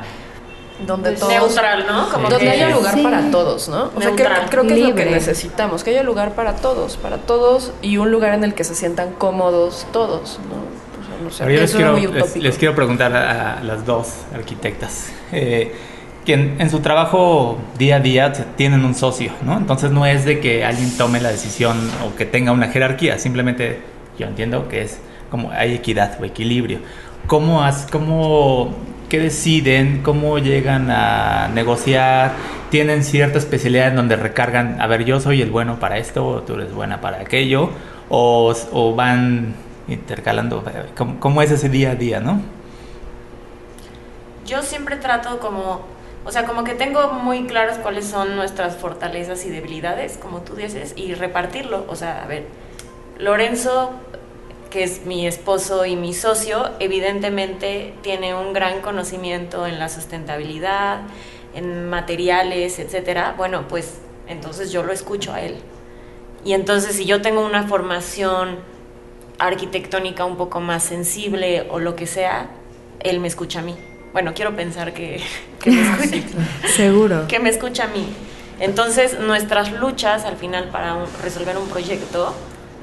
donde 0.84 1.12
pues, 1.12 1.28
neutral, 1.28 1.86
¿no? 1.86 2.08
Como 2.10 2.28
donde 2.28 2.50
haya 2.50 2.70
lugar 2.70 3.02
para 3.02 3.30
todos, 3.30 3.68
¿no? 3.68 3.90
O 3.94 4.00
sea, 4.00 4.12
que, 4.12 4.26
creo 4.50 4.66
que 4.66 4.74
es 4.74 4.88
lo 4.88 4.94
que 4.94 5.06
necesitamos, 5.06 5.84
que 5.84 5.90
haya 5.90 6.02
lugar 6.02 6.34
para 6.34 6.56
todos, 6.56 6.96
para 6.96 7.18
todos 7.18 7.72
y 7.82 7.96
un 7.96 8.10
lugar 8.10 8.34
en 8.34 8.44
el 8.44 8.54
que 8.54 8.64
se 8.64 8.74
sientan 8.74 9.12
cómodos 9.12 9.86
todos, 9.92 10.38
¿no? 10.48 10.76
O 11.26 11.30
sea, 11.30 11.50
yo 11.50 11.60
les 11.60 11.74
quiero, 11.74 11.96
les, 11.96 12.58
quiero, 12.58 12.74
preguntar 12.74 13.14
a, 13.16 13.62
las 13.62 13.86
dos 13.86 14.08
arquitectas. 14.34 15.10
Eh, 15.32 15.74
que 16.26 16.34
en, 16.34 16.70
su 16.70 16.80
trabajo 16.80 17.56
día 17.78 17.96
a 17.96 18.00
día 18.00 18.32
tienen 18.56 18.84
un 18.84 18.94
socio, 18.94 19.32
¿no? 19.42 19.56
Entonces 19.56 19.92
no 19.92 20.04
es 20.06 20.24
de 20.24 20.40
que 20.40 20.64
alguien 20.64 20.94
tome 20.98 21.20
la 21.20 21.30
decisión 21.30 21.88
o 22.04 22.16
que 22.16 22.26
tenga 22.26 22.52
una 22.52 22.68
jerarquía, 22.68 23.18
simplemente 23.18 23.80
yo 24.18 24.26
entiendo 24.26 24.68
que 24.68 24.82
es 24.82 24.98
como 25.30 25.52
hay 25.52 25.74
equidad 25.74 26.18
o 26.20 26.24
equilibrio. 26.24 26.80
¿Cómo, 27.28 27.62
has, 27.62 27.86
cómo 27.90 28.74
¿Qué 29.08 29.20
deciden? 29.20 30.02
¿Cómo 30.02 30.38
llegan 30.38 30.90
a 30.90 31.48
negociar? 31.54 32.32
¿Tienen 32.70 33.04
cierta 33.04 33.38
especialidad 33.38 33.88
en 33.88 33.96
donde 33.96 34.16
recargan, 34.16 34.80
a 34.80 34.88
ver, 34.88 35.04
yo 35.04 35.20
soy 35.20 35.42
el 35.42 35.50
bueno 35.50 35.78
para 35.78 35.98
esto, 35.98 36.26
o 36.26 36.42
tú 36.42 36.54
eres 36.54 36.74
buena 36.74 37.00
para 37.00 37.20
aquello? 37.20 37.70
¿O, 38.08 38.94
van 38.96 39.54
intercalando? 39.86 40.64
¿Cómo, 41.20 41.40
es 41.40 41.52
ese 41.52 41.68
día 41.68 41.92
a 41.92 41.94
día, 41.94 42.18
no? 42.18 42.40
Yo 44.44 44.62
siempre 44.62 44.96
trato 44.96 45.38
como, 45.38 45.82
o 46.24 46.32
sea, 46.32 46.44
como 46.44 46.64
que 46.64 46.74
tengo 46.74 47.12
muy 47.12 47.44
claras 47.44 47.78
cuáles 47.78 48.06
son 48.06 48.34
nuestras 48.34 48.76
fortalezas 48.76 49.46
y 49.46 49.50
debilidades, 49.50 50.16
como 50.16 50.40
tú 50.40 50.56
dices, 50.56 50.94
y 50.96 51.14
repartirlo. 51.14 51.84
O 51.88 51.94
sea, 51.94 52.24
a 52.24 52.26
ver, 52.26 52.46
Lorenzo 53.20 53.92
que 54.76 54.84
es 54.84 55.06
mi 55.06 55.26
esposo 55.26 55.86
y 55.86 55.96
mi 55.96 56.12
socio, 56.12 56.68
evidentemente 56.80 57.94
tiene 58.02 58.34
un 58.34 58.52
gran 58.52 58.82
conocimiento 58.82 59.66
en 59.66 59.78
la 59.78 59.88
sustentabilidad, 59.88 61.00
en 61.54 61.88
materiales, 61.88 62.78
etcétera. 62.78 63.34
Bueno, 63.38 63.68
pues 63.68 64.00
entonces 64.28 64.70
yo 64.70 64.82
lo 64.82 64.92
escucho 64.92 65.32
a 65.32 65.40
él. 65.40 65.56
Y 66.44 66.52
entonces 66.52 66.96
si 66.96 67.06
yo 67.06 67.22
tengo 67.22 67.40
una 67.40 67.62
formación 67.62 68.58
arquitectónica 69.38 70.26
un 70.26 70.36
poco 70.36 70.60
más 70.60 70.82
sensible 70.82 71.66
o 71.70 71.78
lo 71.78 71.96
que 71.96 72.06
sea, 72.06 72.50
él 73.00 73.18
me 73.18 73.28
escucha 73.28 73.60
a 73.60 73.62
mí. 73.62 73.74
Bueno, 74.12 74.34
quiero 74.34 74.54
pensar 74.56 74.92
que, 74.92 75.22
que 75.58 75.70
me 75.70 75.80
escucha. 76.04 76.68
Seguro. 76.68 77.26
Que 77.28 77.40
me 77.40 77.48
escucha 77.48 77.84
a 77.84 77.88
mí. 77.88 78.06
Entonces, 78.60 79.18
nuestras 79.20 79.72
luchas 79.72 80.26
al 80.26 80.36
final 80.36 80.68
para 80.68 80.98
resolver 81.22 81.56
un 81.56 81.66
proyecto 81.66 82.34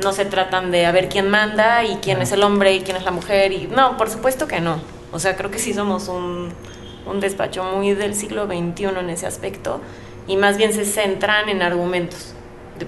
no 0.02 0.14
se 0.14 0.26
tratan 0.26 0.72
de 0.72 0.86
a 0.86 0.92
ver 0.92 1.10
quién 1.10 1.30
manda 1.30 1.84
y 1.84 1.98
quién 1.98 2.22
es 2.22 2.32
el 2.32 2.44
hombre 2.44 2.74
y 2.74 2.82
quién 2.82 2.98
es 2.98 3.04
la 3.04 3.12
mujer. 3.12 3.52
y 3.52 3.68
No, 3.68 3.98
por 3.98 4.10
supuesto 4.10 4.48
que 4.48 4.62
no. 4.62 4.78
O 5.12 5.20
sea, 5.20 5.36
creo 5.36 5.52
que 5.52 5.60
sí 5.60 5.74
somos 5.74 6.08
un, 6.08 6.50
un 7.06 7.20
despacho 7.20 7.64
muy 7.64 7.94
del 7.94 8.16
siglo 8.16 8.46
XXI 8.46 8.86
en 8.86 9.10
ese 9.10 9.28
aspecto 9.28 9.82
y 10.28 10.38
más 10.38 10.58
bien 10.58 10.74
se 10.74 10.86
centran 10.86 11.50
en 11.50 11.62
argumentos. 11.62 12.34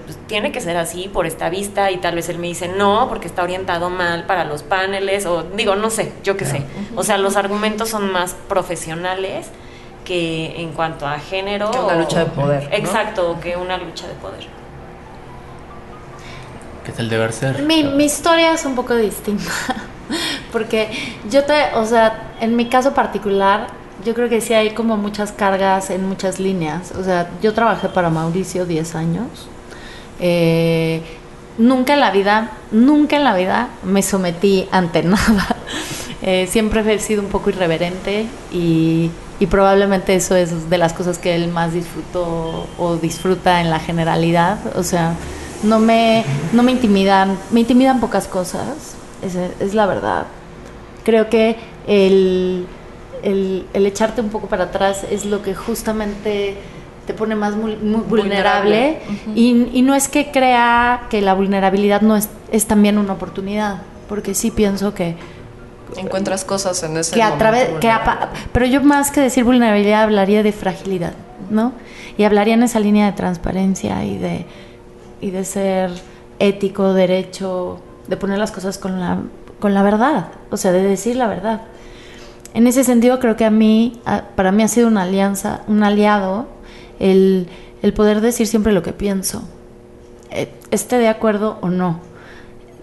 pues, 0.04 0.18
tiene 0.26 0.52
que 0.52 0.60
ser 0.60 0.76
así 0.76 1.08
por 1.08 1.26
esta 1.26 1.48
vista 1.50 1.90
y 1.90 1.98
tal 1.98 2.14
vez 2.14 2.28
él 2.28 2.38
me 2.38 2.46
dice 2.46 2.68
no 2.68 3.08
porque 3.08 3.26
está 3.26 3.42
orientado 3.42 3.90
mal 3.90 4.24
para 4.24 4.44
los 4.44 4.62
paneles 4.62 5.26
o 5.26 5.42
digo 5.42 5.76
no 5.76 5.90
sé 5.90 6.12
yo 6.24 6.36
qué 6.36 6.44
sé 6.44 6.62
o 6.96 7.02
sea 7.02 7.18
los 7.18 7.36
argumentos 7.36 7.90
son 7.90 8.10
más 8.10 8.34
profesionales 8.48 9.48
que 10.04 10.60
en 10.60 10.72
cuanto 10.72 11.06
a 11.06 11.18
género 11.18 11.70
que 11.70 11.78
una 11.78 11.96
lucha 11.96 12.20
de 12.20 12.26
poder 12.26 12.68
exacto 12.72 13.38
que 13.42 13.56
una 13.56 13.76
lucha 13.76 14.08
de 14.08 14.14
poder 14.14 14.46
que 16.86 16.92
es 16.92 16.98
el 17.00 17.08
deber 17.08 17.32
ser. 17.32 17.62
Mi, 17.62 17.82
mi 17.82 18.04
historia 18.04 18.52
es 18.52 18.64
un 18.64 18.76
poco 18.76 18.94
distinta, 18.94 19.50
porque 20.52 20.88
yo 21.28 21.44
te, 21.44 21.74
o 21.74 21.84
sea, 21.84 22.32
en 22.40 22.54
mi 22.54 22.66
caso 22.66 22.94
particular, 22.94 23.66
yo 24.04 24.14
creo 24.14 24.28
que 24.28 24.40
sí 24.40 24.54
hay 24.54 24.70
como 24.70 24.96
muchas 24.96 25.32
cargas 25.32 25.90
en 25.90 26.08
muchas 26.08 26.38
líneas. 26.38 26.92
O 26.92 27.02
sea, 27.02 27.28
yo 27.42 27.52
trabajé 27.52 27.88
para 27.88 28.08
Mauricio 28.08 28.64
10 28.64 28.94
años. 28.94 29.26
Eh, 30.20 31.02
nunca 31.58 31.94
en 31.94 32.00
la 32.00 32.12
vida, 32.12 32.52
nunca 32.70 33.16
en 33.16 33.24
la 33.24 33.34
vida 33.34 33.68
me 33.82 34.02
sometí 34.02 34.68
ante 34.70 35.02
nada. 35.02 35.56
Eh, 36.22 36.46
siempre 36.48 36.80
he 36.94 36.98
sido 37.00 37.20
un 37.20 37.28
poco 37.28 37.50
irreverente 37.50 38.26
y, 38.52 39.10
y, 39.40 39.46
probablemente 39.46 40.14
eso 40.14 40.34
es 40.34 40.70
de 40.70 40.78
las 40.78 40.92
cosas 40.92 41.18
que 41.18 41.34
él 41.34 41.48
más 41.48 41.72
disfrutó 41.72 42.66
o 42.78 42.96
disfruta 42.96 43.60
en 43.60 43.70
la 43.70 43.80
generalidad. 43.80 44.58
O 44.76 44.82
sea, 44.82 45.14
no 45.66 45.78
me, 45.78 46.24
no 46.52 46.62
me 46.62 46.72
intimidan, 46.72 47.38
me 47.50 47.60
intimidan 47.60 48.00
pocas 48.00 48.26
cosas, 48.26 48.96
es, 49.22 49.34
es 49.34 49.74
la 49.74 49.86
verdad. 49.86 50.26
Creo 51.04 51.28
que 51.28 51.56
el, 51.86 52.66
el, 53.22 53.86
echarte 53.86 54.20
un 54.20 54.28
poco 54.28 54.48
para 54.48 54.64
atrás 54.64 55.04
es 55.10 55.24
lo 55.24 55.42
que 55.42 55.54
justamente 55.54 56.56
te 57.06 57.14
pone 57.14 57.36
más 57.36 57.54
muy, 57.54 57.76
vulnerable, 58.08 58.98
y, 59.34 59.68
y, 59.72 59.82
no 59.82 59.94
es 59.94 60.08
que 60.08 60.32
crea 60.32 61.06
que 61.08 61.20
la 61.20 61.34
vulnerabilidad 61.34 62.00
no 62.00 62.16
es, 62.16 62.28
es 62.50 62.66
también 62.66 62.98
una 62.98 63.12
oportunidad, 63.12 63.82
porque 64.08 64.34
sí 64.34 64.50
pienso 64.50 64.92
que 64.92 65.14
encuentras 65.96 66.44
cosas 66.44 66.82
en 66.82 66.96
ese 66.96 67.14
que 67.14 67.22
a 67.22 67.38
través 67.38 67.68
que 67.80 67.92
pero 68.52 68.66
yo 68.66 68.82
más 68.82 69.12
que 69.12 69.20
decir 69.20 69.44
vulnerabilidad 69.44 70.02
hablaría 70.02 70.42
de 70.42 70.50
fragilidad 70.50 71.12
no 71.48 71.72
y 72.18 72.24
hablaría 72.24 72.54
en 72.54 72.64
esa 72.64 72.80
línea 72.80 73.06
de 73.06 73.12
transparencia 73.12 74.04
y 74.04 74.18
de 74.18 74.46
y 75.26 75.30
de 75.32 75.44
ser 75.44 75.90
ético, 76.38 76.94
derecho, 76.94 77.80
de 78.06 78.16
poner 78.16 78.38
las 78.38 78.52
cosas 78.52 78.78
con 78.78 79.00
la, 79.00 79.18
con 79.58 79.74
la 79.74 79.82
verdad, 79.82 80.28
o 80.50 80.56
sea, 80.56 80.70
de 80.70 80.82
decir 80.82 81.16
la 81.16 81.26
verdad. 81.26 81.62
En 82.54 82.68
ese 82.68 82.84
sentido 82.84 83.18
creo 83.18 83.34
que 83.36 83.44
a 83.44 83.50
mí, 83.50 84.00
para 84.36 84.52
mí 84.52 84.62
ha 84.62 84.68
sido 84.68 84.86
una 84.86 85.02
alianza, 85.02 85.62
un 85.66 85.82
aliado, 85.82 86.46
el, 87.00 87.48
el 87.82 87.92
poder 87.92 88.20
decir 88.20 88.46
siempre 88.46 88.72
lo 88.72 88.84
que 88.84 88.92
pienso, 88.92 89.42
eh, 90.30 90.52
esté 90.70 90.96
de 90.98 91.08
acuerdo 91.08 91.58
o 91.60 91.70
no, 91.70 91.98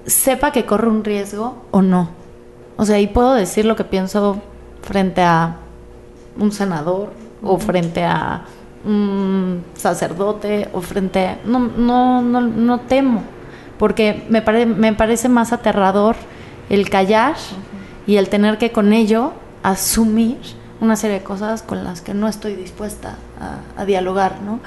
sepa 0.05 0.51
que 0.51 0.65
corre 0.65 0.89
un 0.89 1.05
riesgo 1.05 1.63
o 1.71 1.81
no. 1.81 2.09
O 2.75 2.85
sea, 2.85 2.99
y 2.99 3.07
puedo 3.07 3.35
decir 3.35 3.63
lo 3.63 3.77
que 3.77 3.85
pienso 3.85 4.41
frente 4.81 5.21
a 5.21 5.57
un 6.37 6.51
senador 6.51 7.13
o 7.41 7.57
frente 7.57 8.03
a 8.03 8.43
un 8.85 9.63
sacerdote 9.75 10.69
o 10.73 10.81
frente 10.81 11.37
no, 11.45 11.59
no, 11.59 12.21
no, 12.21 12.41
no 12.41 12.79
temo, 12.81 13.23
porque 13.77 14.25
me, 14.29 14.41
me 14.65 14.93
parece 14.93 15.29
más 15.29 15.53
aterrador 15.53 16.15
el 16.69 16.89
callar 16.89 17.35
y 18.05 18.17
el 18.17 18.29
tener 18.29 18.57
que 18.57 18.71
con 18.71 18.93
ello 18.93 19.33
asumir 19.63 20.37
una 20.83 20.95
serie 20.97 21.19
de 21.19 21.23
cosas 21.23 21.63
con 21.63 21.83
las 21.83 22.01
que 22.01 22.13
no 22.13 22.27
estoy 22.27 22.55
dispuesta 22.55 23.15
a, 23.77 23.85
dialogar, 23.85 24.41
¿no? 24.41 24.59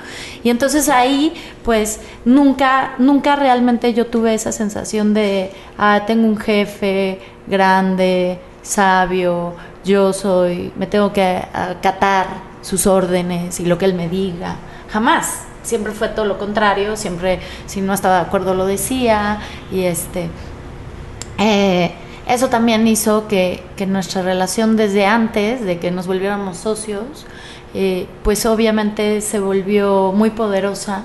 Y 0.43 0.51
entonces 0.51 0.89
ahí, 0.89 1.35
pues, 1.63 2.01
nunca, 2.25 2.95
nunca 2.99 3.37
realmente 3.37 3.93
yo 3.95 4.07
tuve 4.07 4.35
esa 4.35 4.53
sensación 4.53 5.15
de, 5.15 5.51
ah, 5.79 6.03
tengo 6.07 6.27
un 6.27 6.37
jefe 6.37 7.21
grande, 7.47 8.39
sabio, 8.63 9.55
yo 9.85 10.13
soy, 10.13 10.73
me 10.77 10.87
tengo 10.87 11.13
que 11.13 11.43
acatar 11.53 12.27
sus 12.67 12.89
órdenes 12.89 13.61
y 13.61 13.65
lo 13.65 13.79
que 13.79 13.85
él 13.85 13.95
me 13.95 14.09
diga. 14.09 14.57
Jamás. 14.91 15.43
Siempre 15.63 15.93
fue 15.93 16.09
todo 16.09 16.25
lo 16.25 16.37
contrario. 16.37 16.97
Siempre, 16.97 17.39
si 17.67 17.81
no 17.81 17.95
estaba 17.95 18.17
de 18.17 18.21
acuerdo, 18.23 18.55
lo 18.55 18.67
decía. 18.67 19.39
Y 19.71 19.83
este. 19.83 20.29
Eh, 21.39 21.93
eso 22.27 22.49
también 22.49 22.87
hizo 22.89 23.29
que, 23.29 23.63
nuestra 23.87 24.23
relación 24.23 24.77
desde 24.77 25.07
antes 25.07 25.65
de 25.65 25.79
que 25.79 25.93
nos 25.93 26.09
volviéramos 26.09 26.57
socios, 26.57 27.25
eh, 27.73 28.09
pues 28.25 28.47
obviamente 28.47 29.21
se 29.21 29.39
volvió 29.39 30.13
muy 30.13 30.31
poderosa. 30.31 31.05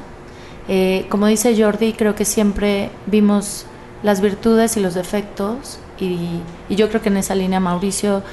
Eh, 0.67 1.05
como 1.09 1.27
dice 1.27 1.55
Jordi, 1.59 1.93
creo 1.93 2.15
que 2.15 2.25
siempre 2.25 2.89
vimos 3.05 3.65
las 4.01 4.19
virtudes 4.19 4.77
y 4.77 4.79
los 4.79 4.95
defectos 4.95 5.79
y 5.99 6.41
yo 6.69 6.89
creo 6.89 7.03
que 7.03 7.09
en 7.09 7.17
esa 7.17 7.35
línea 7.35 7.59
Mauricio 7.59 8.23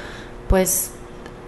pues 0.47 0.89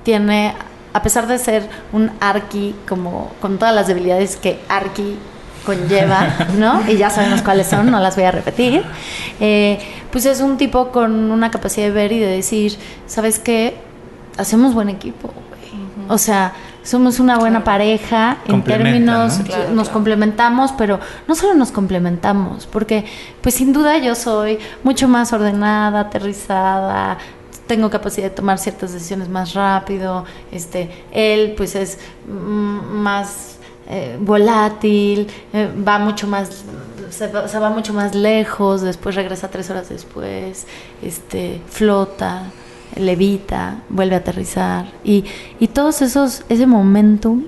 tiene 0.04 0.54
a 0.94 1.02
pesar 1.02 1.28
de 1.28 1.38
ser 1.38 1.70
un 1.94 2.12
arqui, 2.20 2.76
como 2.88 3.32
con 3.39 3.58
todas 3.58 3.74
las 3.74 3.88
debilidades 3.88 4.36
que 4.36 4.60
arqui 4.70 5.18
conlleva, 5.66 6.48
¿no? 6.58 6.82
Y 6.89 6.98
ya 6.98 7.10
sabemos 7.10 7.42
cuáles 7.42 7.68
son, 7.68 7.92
no 7.92 8.00
las 8.00 8.16
voy 8.16 8.26
a 8.26 8.32
repetir. 8.32 8.84
Eh, 9.39 9.80
pues 10.12 10.26
es 10.26 10.42
un 10.42 10.58
tipo 10.58 10.92
con 10.92 11.32
una 11.32 11.52
capacidad 11.52 11.88
de 11.88 11.92
ver 11.92 12.12
y 12.12 12.20
de 12.20 12.28
decir, 12.28 12.78
¿sabes 13.08 13.39
qué? 13.39 13.76
hacemos 14.38 14.74
buen 14.74 14.89
equipo, 14.89 15.32
O 16.08 16.18
sea, 16.18 16.54
somos 16.84 17.20
una 17.20 17.38
buena 17.38 17.64
pareja 17.64 18.38
en 18.46 18.64
términos, 18.64 19.39
nos 19.72 19.89
complementamos, 19.89 20.74
pero 20.74 21.00
no 21.28 21.36
solo 21.36 21.54
nos 21.54 21.72
complementamos, 21.72 22.68
porque 22.68 23.06
pues 23.42 23.56
sin 23.56 23.72
duda 23.72 23.98
yo 23.98 24.16
soy 24.16 24.60
mucho 24.84 25.08
más 25.08 25.32
ordenada, 25.32 26.02
aterrizada, 26.02 27.18
tengo 27.72 27.89
capacidad 27.89 28.28
de 28.28 28.36
tomar 28.36 28.57
ciertas 28.59 28.91
decisiones 28.91 29.30
más 29.30 29.53
rápido, 29.53 30.26
este, 30.51 30.89
él 31.09 31.53
pues 31.55 31.74
es 31.76 31.99
más 32.28 33.55
eh, 33.88 34.17
volátil, 34.19 35.26
eh, 35.53 35.69
va 35.88 35.97
mucho 35.97 36.28
más, 36.28 36.65
se 37.09 37.28
va, 37.30 37.69
mucho 37.69 37.93
más 37.93 38.13
lejos, 38.13 38.82
después 38.82 39.15
regresa 39.15 39.49
tres 39.49 39.69
horas 39.69 39.88
después, 39.88 40.67
este, 41.01 41.61
flota, 41.69 42.43
levita, 42.97 43.78
vuelve 43.88 44.15
a 44.15 44.17
aterrizar 44.17 44.91
y, 45.05 45.24
y 45.57 45.69
todos 45.69 46.01
esos, 46.01 46.43
ese 46.49 46.67
momentum 46.67 47.45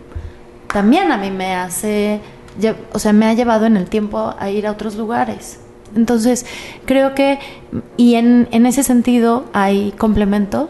también 0.71 1.11
a 1.11 1.17
mí 1.17 1.31
me 1.31 1.53
hace, 1.53 2.21
o 2.93 2.99
sea, 2.99 3.11
me 3.11 3.25
ha 3.25 3.33
llevado 3.33 3.65
en 3.65 3.75
el 3.75 3.89
tiempo 3.89 4.33
a 4.39 4.49
ir 4.49 4.67
a 4.67 4.71
otros 4.71 4.95
lugares. 4.95 5.59
Entonces, 5.95 6.45
creo 6.85 7.15
que, 7.15 7.39
y 7.97 8.15
en, 8.15 8.47
en 8.51 8.65
ese 8.65 8.83
sentido 8.83 9.45
hay 9.53 9.91
complemento, 9.97 10.69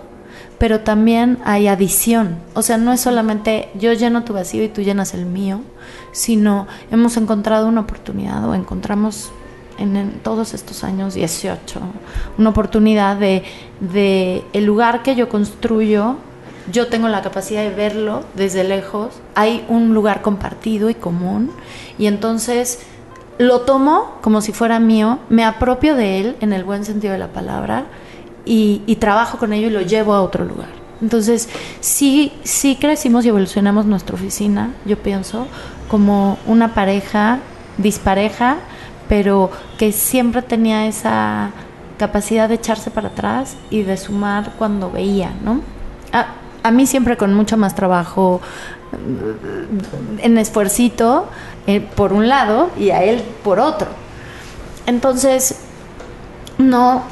pero 0.57 0.81
también 0.81 1.39
hay 1.43 1.67
adición. 1.67 2.37
O 2.53 2.61
sea, 2.61 2.77
no 2.77 2.93
es 2.93 3.01
solamente 3.01 3.69
yo 3.75 3.93
lleno 3.93 4.23
tu 4.23 4.33
vacío 4.33 4.63
y 4.63 4.69
tú 4.69 4.81
llenas 4.81 5.13
el 5.13 5.25
mío, 5.25 5.61
sino 6.11 6.67
hemos 6.91 7.17
encontrado 7.17 7.67
una 7.67 7.81
oportunidad 7.81 8.47
o 8.47 8.55
encontramos 8.55 9.31
en, 9.77 10.19
todos 10.23 10.53
estos 10.53 10.83
años 10.83 11.15
18 11.15 11.79
una 12.37 12.49
oportunidad 12.51 13.17
de, 13.17 13.43
de 13.79 14.43
el 14.53 14.65
lugar 14.65 15.01
que 15.01 15.15
yo 15.15 15.29
construyo 15.29 16.17
yo 16.71 16.87
tengo 16.87 17.09
la 17.09 17.21
capacidad 17.21 17.61
de 17.61 17.71
verlo 17.71 18.23
desde 18.35 18.63
lejos, 18.63 19.09
hay 19.35 19.65
un 19.67 19.93
lugar 19.93 20.21
compartido 20.21 20.89
y 20.89 20.95
común, 20.95 21.51
y 21.97 22.05
entonces 22.07 22.79
lo 23.37 23.61
tomo 23.61 24.17
como 24.21 24.41
si 24.41 24.53
fuera 24.53 24.79
mío, 24.79 25.19
me 25.29 25.43
apropio 25.43 25.95
de 25.95 26.19
él 26.19 26.35
en 26.41 26.53
el 26.53 26.63
buen 26.63 26.85
sentido 26.85 27.13
de 27.13 27.19
la 27.19 27.29
palabra 27.29 27.85
y, 28.45 28.97
trabajo 28.99 29.37
con 29.37 29.53
ello 29.53 29.67
y 29.67 29.71
lo 29.71 29.81
llevo 29.81 30.13
a 30.13 30.21
otro 30.21 30.45
lugar. 30.45 30.69
Entonces, 31.01 31.49
sí, 31.79 32.31
sí 32.43 32.77
crecimos 32.79 33.25
y 33.25 33.29
evolucionamos 33.29 33.85
nuestra 33.85 34.15
oficina, 34.15 34.73
yo 34.85 34.97
pienso, 34.97 35.47
como 35.89 36.37
una 36.45 36.73
pareja 36.73 37.39
dispareja, 37.77 38.57
pero 39.09 39.51
que 39.77 39.91
siempre 39.91 40.41
tenía 40.41 40.87
esa 40.87 41.51
capacidad 41.97 42.47
de 42.47 42.55
echarse 42.55 42.91
para 42.91 43.09
atrás 43.09 43.55
y 43.69 43.83
de 43.83 43.97
sumar 43.97 44.53
cuando 44.57 44.91
veía, 44.91 45.33
¿no? 45.43 45.61
A, 46.11 46.27
a 46.63 46.71
mí 46.71 46.87
siempre 46.87 47.17
con 47.17 47.33
mucho 47.33 47.57
más 47.57 47.75
trabajo 47.75 48.41
en 50.19 50.37
esfuercito 50.37 51.27
eh, 51.67 51.81
por 51.81 52.13
un 52.13 52.27
lado 52.27 52.69
y 52.77 52.91
a 52.91 53.03
él 53.03 53.21
por 53.43 53.59
otro. 53.59 53.87
Entonces, 54.85 55.59
no, 56.57 57.03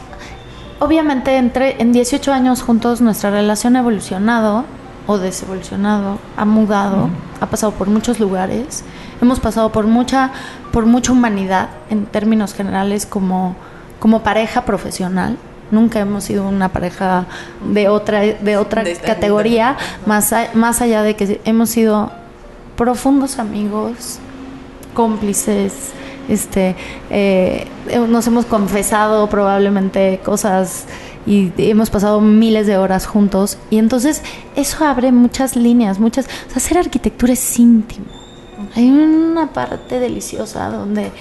obviamente 0.79 1.37
entre, 1.37 1.81
en 1.81 1.91
18 1.91 2.31
años 2.31 2.61
juntos 2.61 3.01
nuestra 3.01 3.31
relación 3.31 3.75
ha 3.75 3.79
evolucionado 3.79 4.65
o 5.07 5.17
desevolucionado, 5.17 6.19
ha 6.37 6.45
mudado, 6.45 7.09
ha 7.39 7.47
pasado 7.47 7.71
por 7.73 7.87
muchos 7.89 8.19
lugares, 8.19 8.83
hemos 9.21 9.39
pasado 9.39 9.71
por 9.71 9.87
mucha, 9.87 10.31
por 10.71 10.85
mucha 10.85 11.11
humanidad 11.11 11.69
en 11.89 12.05
términos 12.05 12.53
generales 12.53 13.05
como, 13.05 13.55
como 13.99 14.21
pareja 14.21 14.63
profesional 14.63 15.37
nunca 15.71 15.99
hemos 15.99 16.25
sido 16.25 16.47
una 16.47 16.69
pareja 16.69 17.25
de 17.73 17.89
otra, 17.89 18.21
de 18.21 18.57
otra 18.57 18.83
categoría, 19.05 19.77
más, 20.05 20.33
más 20.53 20.81
allá 20.81 21.01
de 21.03 21.15
que 21.15 21.41
hemos 21.45 21.69
sido 21.69 22.11
profundos 22.75 23.39
amigos, 23.39 24.19
cómplices, 24.93 25.91
este, 26.29 26.75
eh, 27.09 27.67
nos 28.07 28.27
hemos 28.27 28.45
confesado 28.45 29.27
probablemente 29.27 30.19
cosas 30.23 30.85
y 31.25 31.51
hemos 31.57 31.89
pasado 31.89 32.21
miles 32.21 32.67
de 32.67 32.77
horas 32.77 33.05
juntos 33.05 33.57
y 33.69 33.77
entonces 33.77 34.21
eso 34.55 34.85
abre 34.85 35.11
muchas 35.11 35.55
líneas, 35.55 35.99
muchas, 35.99 36.27
hacer 36.55 36.77
arquitectura 36.77 37.33
es 37.33 37.59
íntimo. 37.59 38.05
Hay 38.75 38.89
una 38.89 39.47
parte 39.47 39.99
deliciosa 39.99 40.69
donde 40.69 41.11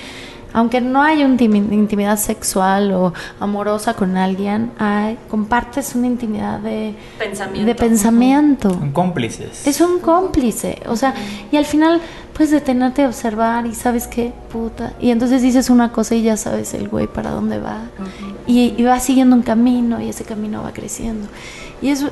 aunque 0.53 0.81
no 0.81 1.03
hay 1.03 1.23
una 1.23 1.43
intimidad 1.43 2.19
sexual 2.19 2.93
o 2.93 3.13
amorosa 3.39 3.95
con 3.95 4.17
alguien, 4.17 4.73
hay, 4.79 5.19
compartes 5.29 5.95
una 5.95 6.07
intimidad 6.07 6.59
de 6.61 6.95
pensamiento. 7.19 7.67
De 7.67 7.75
pensamiento. 7.75 8.71
Son 8.71 8.93
cómplices. 8.93 9.67
Es 9.67 9.81
un 9.81 10.01
cómplice. 10.01 10.83
O 10.87 10.97
sea, 10.97 11.15
y 11.51 11.57
al 11.57 11.65
final 11.65 12.01
puedes 12.33 12.51
detenerte 12.51 13.03
a 13.03 13.09
observar 13.09 13.67
y 13.67 13.75
sabes 13.75 14.07
qué, 14.07 14.33
puta. 14.53 14.95
Y 15.01 15.11
entonces 15.11 15.43
dices 15.43 15.71
una 15.71 15.93
cosa 15.93 16.15
y 16.15 16.23
ya 16.23 16.37
sabes 16.37 16.75
el 16.75 16.89
güey 16.89 17.07
para 17.07 17.31
dónde 17.31 17.59
va. 17.59 17.83
y, 18.47 18.75
y 18.77 18.83
va 18.83 18.99
siguiendo 19.01 19.37
un 19.37 19.43
camino 19.43 20.01
y 20.01 20.09
ese 20.09 20.25
camino 20.25 20.63
va 20.63 20.73
creciendo. 20.73 21.29
Y 21.83 21.89
es, 21.89 22.05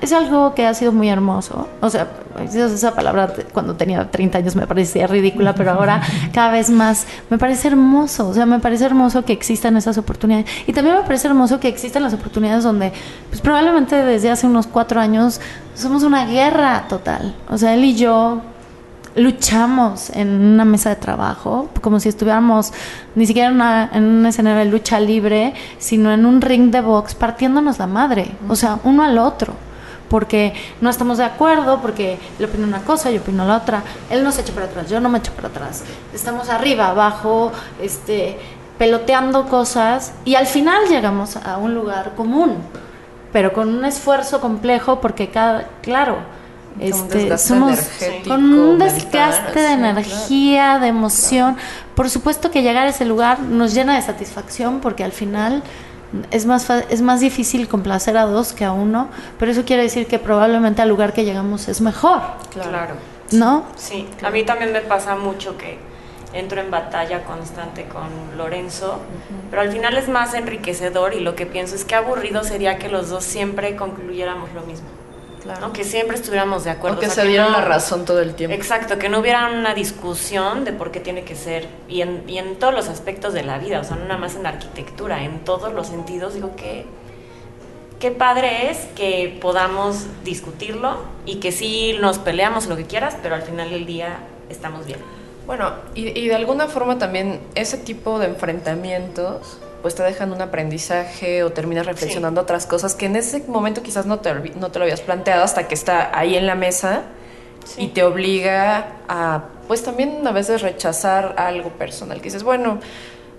es 0.00 0.12
algo 0.12 0.54
que 0.54 0.66
ha 0.66 0.74
sido 0.74 0.92
muy 0.92 1.08
hermoso. 1.08 1.68
O 1.80 1.90
sea, 1.90 2.08
esa 2.44 2.94
palabra 2.94 3.32
cuando 3.52 3.74
tenía 3.74 4.10
30 4.10 4.38
años 4.38 4.56
me 4.56 4.66
parecía 4.66 5.06
ridícula, 5.06 5.54
pero 5.54 5.72
ahora 5.72 6.00
cada 6.32 6.52
vez 6.52 6.70
más 6.70 7.06
me 7.30 7.38
parece 7.38 7.68
hermoso. 7.68 8.28
O 8.28 8.34
sea, 8.34 8.46
me 8.46 8.60
parece 8.60 8.84
hermoso 8.84 9.24
que 9.24 9.32
existan 9.32 9.76
esas 9.76 9.98
oportunidades. 9.98 10.46
Y 10.66 10.72
también 10.72 10.96
me 10.96 11.02
parece 11.02 11.28
hermoso 11.28 11.58
que 11.58 11.68
existan 11.68 12.02
las 12.02 12.14
oportunidades 12.14 12.64
donde, 12.64 12.92
pues 13.28 13.40
probablemente 13.40 13.96
desde 13.96 14.30
hace 14.30 14.46
unos 14.46 14.66
cuatro 14.66 15.00
años, 15.00 15.40
somos 15.74 16.02
una 16.04 16.26
guerra 16.26 16.86
total. 16.88 17.34
O 17.48 17.58
sea, 17.58 17.74
él 17.74 17.84
y 17.84 17.94
yo 17.94 18.42
luchamos 19.16 20.10
en 20.10 20.28
una 20.28 20.64
mesa 20.64 20.90
de 20.90 20.96
trabajo, 20.96 21.68
como 21.80 22.00
si 22.00 22.08
estuviéramos 22.08 22.72
ni 23.14 23.26
siquiera 23.26 23.48
en, 23.48 23.54
una, 23.54 23.90
en 23.92 24.04
un 24.04 24.26
escenario 24.26 24.58
de 24.58 24.64
lucha 24.66 24.98
libre, 25.00 25.54
sino 25.78 26.12
en 26.12 26.26
un 26.26 26.40
ring 26.40 26.70
de 26.70 26.80
box 26.80 27.14
partiéndonos 27.14 27.78
la 27.78 27.86
madre, 27.86 28.32
o 28.48 28.56
sea, 28.56 28.78
uno 28.84 29.02
al 29.02 29.18
otro. 29.18 29.54
Porque 30.08 30.52
no 30.80 30.90
estamos 30.90 31.18
de 31.18 31.24
acuerdo, 31.24 31.80
porque 31.80 32.18
él 32.38 32.44
opina 32.44 32.66
una 32.66 32.82
cosa, 32.82 33.10
yo 33.10 33.20
opino 33.20 33.44
la 33.46 33.56
otra. 33.56 33.82
Él 34.10 34.22
no 34.22 34.30
se 34.30 34.42
echa 34.42 34.52
para 34.52 34.66
atrás, 34.66 34.88
yo 34.88 35.00
no 35.00 35.08
me 35.08 35.18
echo 35.18 35.32
para 35.32 35.48
atrás. 35.48 35.82
Estamos 36.12 36.50
arriba, 36.50 36.88
abajo, 36.88 37.50
este, 37.80 38.38
peloteando 38.78 39.46
cosas 39.46 40.12
y 40.24 40.34
al 40.34 40.46
final 40.46 40.88
llegamos 40.88 41.36
a 41.36 41.56
un 41.56 41.74
lugar 41.74 42.14
común, 42.16 42.56
pero 43.32 43.52
con 43.52 43.68
un 43.68 43.84
esfuerzo 43.84 44.40
complejo 44.40 45.00
porque 45.00 45.30
cada, 45.30 45.68
claro, 45.82 46.18
este, 46.80 47.38
somos 47.38 47.78
con 48.26 48.52
un 48.52 48.78
desgaste 48.78 49.60
de 49.60 49.72
energía, 49.72 50.78
de 50.78 50.88
emoción. 50.88 51.56
Por 51.94 52.10
supuesto 52.10 52.50
que 52.50 52.62
llegar 52.62 52.86
a 52.86 52.90
ese 52.90 53.04
lugar 53.04 53.40
nos 53.40 53.74
llena 53.74 53.96
de 53.96 54.02
satisfacción 54.02 54.80
porque 54.80 55.04
al 55.04 55.12
final 55.12 55.62
es 56.30 56.46
más, 56.46 56.68
es 56.70 57.02
más 57.02 57.20
difícil 57.20 57.68
complacer 57.68 58.16
a 58.16 58.24
dos 58.24 58.52
que 58.52 58.64
a 58.64 58.72
uno, 58.72 59.08
pero 59.38 59.52
eso 59.52 59.64
quiere 59.64 59.82
decir 59.82 60.06
que 60.06 60.18
probablemente 60.18 60.82
al 60.82 60.88
lugar 60.88 61.12
que 61.12 61.24
llegamos 61.24 61.68
es 61.68 61.80
mejor. 61.80 62.20
Claro. 62.52 62.94
¿No? 63.32 63.64
Sí, 63.76 64.06
a 64.22 64.30
mí 64.30 64.44
también 64.44 64.72
me 64.72 64.80
pasa 64.80 65.16
mucho 65.16 65.56
que 65.56 65.78
entro 66.32 66.60
en 66.60 66.70
batalla 66.70 67.24
constante 67.24 67.84
con 67.84 68.36
Lorenzo, 68.36 69.00
pero 69.50 69.62
al 69.62 69.70
final 69.70 69.96
es 69.96 70.08
más 70.08 70.34
enriquecedor 70.34 71.14
y 71.14 71.20
lo 71.20 71.34
que 71.34 71.46
pienso 71.46 71.74
es 71.74 71.84
que 71.84 71.94
aburrido 71.94 72.44
sería 72.44 72.78
que 72.78 72.88
los 72.88 73.08
dos 73.08 73.24
siempre 73.24 73.76
concluyéramos 73.76 74.52
lo 74.52 74.62
mismo. 74.62 74.86
Claro. 75.44 75.74
Que 75.74 75.84
siempre 75.84 76.16
estuviéramos 76.16 76.64
de 76.64 76.70
acuerdo. 76.70 76.96
O 76.96 77.00
que 77.00 77.10
se 77.10 77.22
dieran 77.26 77.52
la 77.52 77.60
razón 77.60 78.06
todo 78.06 78.20
el 78.20 78.34
tiempo. 78.34 78.56
Exacto, 78.56 78.98
que 78.98 79.10
no 79.10 79.18
hubiera 79.18 79.50
una 79.50 79.74
discusión 79.74 80.64
de 80.64 80.72
por 80.72 80.90
qué 80.90 81.00
tiene 81.00 81.22
que 81.24 81.36
ser, 81.36 81.68
y 81.86 82.00
en, 82.00 82.24
y 82.26 82.38
en 82.38 82.56
todos 82.56 82.72
los 82.72 82.88
aspectos 82.88 83.34
de 83.34 83.42
la 83.42 83.58
vida, 83.58 83.78
o 83.80 83.84
sea, 83.84 83.96
no 83.96 84.04
nada 84.04 84.18
más 84.18 84.36
en 84.36 84.44
la 84.44 84.48
arquitectura, 84.48 85.22
en 85.22 85.44
todos 85.44 85.74
los 85.74 85.88
sentidos, 85.88 86.32
digo 86.32 86.56
que 86.56 86.86
qué 88.00 88.10
padre 88.10 88.70
es 88.70 88.78
que 88.96 89.38
podamos 89.40 90.06
discutirlo 90.24 90.96
y 91.26 91.36
que 91.36 91.52
sí 91.52 91.96
nos 92.00 92.18
peleamos 92.18 92.66
lo 92.66 92.76
que 92.76 92.84
quieras, 92.84 93.16
pero 93.22 93.34
al 93.34 93.42
final 93.42 93.68
del 93.68 93.84
día 93.84 94.20
estamos 94.48 94.86
bien. 94.86 94.98
Bueno, 95.46 95.74
y, 95.94 96.18
y 96.18 96.28
de 96.28 96.34
alguna 96.34 96.68
forma 96.68 96.96
también 96.96 97.38
ese 97.54 97.76
tipo 97.76 98.18
de 98.18 98.28
enfrentamientos 98.28 99.58
pues 99.84 99.94
te 99.94 100.02
dejan 100.02 100.32
un 100.32 100.40
aprendizaje 100.40 101.42
o 101.42 101.52
terminas 101.52 101.84
reflexionando 101.84 102.40
otras 102.40 102.64
cosas 102.64 102.94
que 102.94 103.04
en 103.04 103.16
ese 103.16 103.44
momento 103.48 103.82
quizás 103.82 104.06
no 104.06 104.18
te, 104.20 104.32
no 104.58 104.70
te 104.70 104.78
lo 104.78 104.86
habías 104.86 105.02
planteado 105.02 105.44
hasta 105.44 105.68
que 105.68 105.74
está 105.74 106.18
ahí 106.18 106.36
en 106.36 106.46
la 106.46 106.54
mesa 106.54 107.02
y 107.76 107.88
te 107.88 108.02
obliga 108.02 108.94
a, 109.08 109.44
pues 109.68 109.82
también 109.82 110.26
a 110.26 110.32
veces 110.32 110.62
rechazar 110.62 111.34
algo 111.36 111.68
personal, 111.68 112.16
que 112.16 112.24
dices, 112.24 112.44
bueno, 112.44 112.78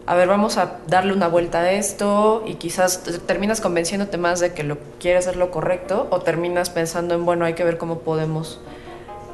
a 0.05 0.13
ver, 0.13 0.27
vamos 0.27 0.57
a 0.59 0.81
darle 0.85 1.13
una 1.13 1.29
vuelta 1.29 1.61
a 1.61 1.71
esto 1.71 2.43
y 2.45 2.53
quizás 2.53 3.01
terminas 3.25 3.59
convenciéndote 3.59 4.19
más 4.19 4.39
de 4.39 4.53
que 4.53 4.61
lo 4.61 4.77
quieres 4.99 5.25
hacer 5.25 5.37
lo 5.37 5.49
correcto 5.49 6.07
o 6.11 6.19
terminas 6.19 6.69
pensando 6.69 7.15
en, 7.15 7.25
bueno, 7.25 7.45
hay 7.45 7.55
que 7.55 7.63
ver 7.63 7.79
cómo 7.79 8.01
podemos 8.01 8.61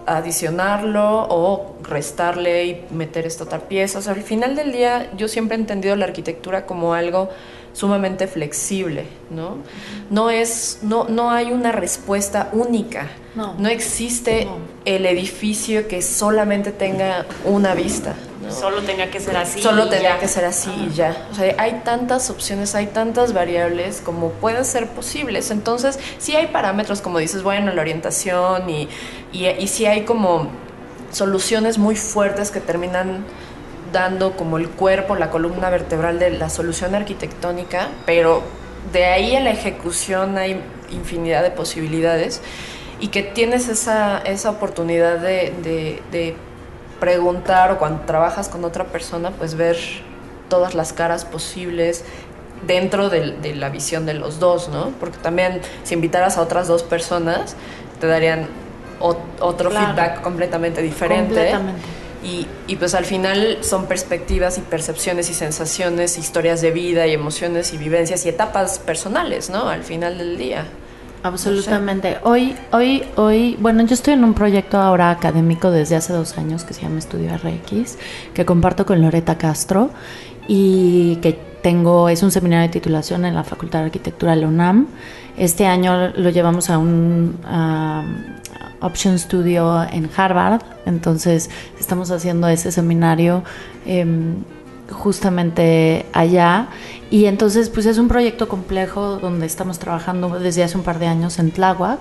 adicionarlo 0.07 1.27
o 1.29 1.75
restarle 1.83 2.65
y 2.65 2.85
meter 2.91 3.25
esta 3.25 3.43
otra 3.43 3.59
pieza. 3.59 3.99
O 3.99 4.01
sea, 4.01 4.13
al 4.13 4.21
final 4.23 4.55
del 4.55 4.71
día 4.71 5.09
yo 5.17 5.27
siempre 5.27 5.55
he 5.57 5.59
entendido 5.59 5.95
la 5.95 6.05
arquitectura 6.05 6.65
como 6.65 6.93
algo 6.93 7.29
sumamente 7.73 8.27
flexible, 8.27 9.05
¿no? 9.29 9.57
No 10.09 10.29
es, 10.29 10.79
no, 10.81 11.05
no 11.05 11.31
hay 11.31 11.51
una 11.51 11.71
respuesta 11.71 12.49
única. 12.51 13.07
No. 13.35 13.53
No 13.57 13.69
existe 13.69 14.43
No. 14.45 14.57
el 14.83 15.05
edificio 15.05 15.87
que 15.87 16.01
solamente 16.01 16.71
tenga 16.73 17.25
una 17.45 17.73
vista. 17.73 18.15
¿No? 18.41 18.51
Solo 18.51 18.81
tenía 18.81 19.09
que 19.11 19.19
ser 19.19 19.37
así. 19.37 19.61
Solo 19.61 19.85
y 19.85 19.89
tendría 19.89 20.15
ya. 20.15 20.19
que 20.19 20.27
ser 20.27 20.45
así 20.45 20.69
y 20.89 20.93
ya. 20.93 21.27
O 21.31 21.35
sea, 21.35 21.53
hay 21.57 21.81
tantas 21.83 22.29
opciones, 22.29 22.75
hay 22.75 22.87
tantas 22.87 23.33
variables 23.33 24.01
como 24.03 24.29
pueden 24.31 24.65
ser 24.65 24.87
posibles. 24.87 25.51
Entonces, 25.51 25.99
sí 26.17 26.35
hay 26.35 26.47
parámetros, 26.47 27.01
como 27.01 27.19
dices, 27.19 27.43
bueno, 27.43 27.71
la 27.71 27.81
orientación 27.81 28.69
y, 28.69 28.87
y, 29.31 29.47
y 29.47 29.67
sí 29.67 29.85
hay 29.85 30.03
como 30.03 30.47
soluciones 31.11 31.77
muy 31.77 31.95
fuertes 31.95 32.51
que 32.51 32.59
terminan 32.59 33.25
dando 33.91 34.37
como 34.37 34.57
el 34.57 34.69
cuerpo, 34.69 35.15
la 35.15 35.29
columna 35.29 35.69
vertebral 35.69 36.17
de 36.19 36.29
la 36.31 36.49
solución 36.49 36.95
arquitectónica, 36.95 37.89
pero 38.05 38.41
de 38.93 39.05
ahí 39.05 39.35
a 39.35 39.41
la 39.41 39.51
ejecución 39.51 40.37
hay 40.37 40.61
infinidad 40.91 41.43
de 41.43 41.51
posibilidades 41.51 42.41
y 43.01 43.09
que 43.09 43.21
tienes 43.23 43.67
esa, 43.67 44.19
esa 44.19 44.49
oportunidad 44.51 45.17
de, 45.17 45.53
de- 45.63 46.01
de 46.11 46.35
preguntar 47.01 47.71
o 47.71 47.77
cuando 47.79 48.03
trabajas 48.05 48.47
con 48.47 48.63
otra 48.63 48.85
persona, 48.85 49.31
pues 49.31 49.55
ver 49.55 49.75
todas 50.47 50.73
las 50.75 50.93
caras 50.93 51.25
posibles 51.25 52.05
dentro 52.65 53.09
de, 53.09 53.55
la 53.55 53.69
visión 53.69 54.05
de 54.05 54.13
los 54.13 54.39
dos, 54.39 54.69
¿no? 54.69 54.91
Porque 54.99 55.17
también 55.17 55.59
si 55.83 55.95
invitaras 55.95 56.37
a 56.37 56.41
otras 56.41 56.67
dos 56.69 56.83
personas, 56.83 57.55
te 57.99 58.05
darían 58.07 58.47
ot- 59.01 59.17
otro 59.39 59.69
Claro. 59.71 59.87
feedback 59.87 60.21
completamente 60.21 60.81
diferente. 60.81 61.33
Completamente. 61.33 61.81
Y, 62.23 62.45
y 62.67 62.75
pues 62.75 62.93
al 62.93 63.05
final 63.05 63.57
son 63.61 63.87
perspectivas 63.87 64.59
y 64.59 64.61
percepciones 64.61 65.31
y 65.31 65.33
sensaciones, 65.33 66.19
historias 66.19 66.61
de 66.61 66.69
vida 66.69 67.07
y 67.07 67.13
emociones 67.13 67.73
y 67.73 67.77
vivencias 67.77 68.23
y 68.27 68.29
etapas 68.29 68.77
personales, 68.77 69.49
¿no? 69.49 69.67
Al 69.67 69.83
final 69.83 70.19
del 70.19 70.37
día. 70.37 70.65
Absolutamente. 71.23 72.17
Hoy, 72.23 72.55
hoy, 72.71 73.03
hoy, 73.15 73.57
bueno, 73.59 73.85
yo 73.85 73.93
estoy 73.93 74.15
en 74.15 74.23
un 74.23 74.33
proyecto 74.33 74.79
ahora 74.79 75.11
académico 75.11 75.69
desde 75.69 75.95
hace 75.95 76.13
dos 76.13 76.37
años 76.37 76.63
que 76.63 76.73
se 76.73 76.81
llama 76.81 76.97
Estudio 76.99 77.29
RX, 77.37 77.97
que 78.33 78.45
comparto 78.45 78.85
con 78.85 79.01
Loreta 79.01 79.37
Castro 79.37 79.91
y 80.47 81.17
que 81.17 81.33
tengo, 81.61 82.09
es 82.09 82.23
un 82.23 82.31
seminario 82.31 82.67
de 82.67 82.73
titulación 82.73 83.25
en 83.25 83.35
la 83.35 83.43
Facultad 83.43 83.79
de 83.79 83.85
Arquitectura 83.85 84.35
de 84.35 84.41
la 84.41 84.47
UNAM. 84.47 84.87
Este 85.37 85.67
año 85.67 86.09
lo 86.09 86.29
llevamos 86.31 86.69
a 86.69 86.77
un 86.79 87.37
a, 87.45 88.03
Option 88.81 89.19
Studio 89.19 89.83
en 89.91 90.09
Harvard, 90.17 90.63
entonces 90.87 91.51
estamos 91.79 92.09
haciendo 92.09 92.47
ese 92.47 92.71
seminario. 92.71 93.43
em, 93.85 94.43
justamente 94.91 96.05
allá. 96.13 96.69
Y 97.09 97.25
entonces 97.25 97.69
pues 97.69 97.85
es 97.85 97.97
un 97.97 98.07
proyecto 98.07 98.47
complejo 98.47 99.17
donde 99.17 99.45
estamos 99.45 99.79
trabajando 99.79 100.39
desde 100.39 100.63
hace 100.63 100.77
un 100.77 100.83
par 100.83 100.99
de 100.99 101.07
años 101.07 101.39
en 101.39 101.51
Tláhuac 101.51 101.99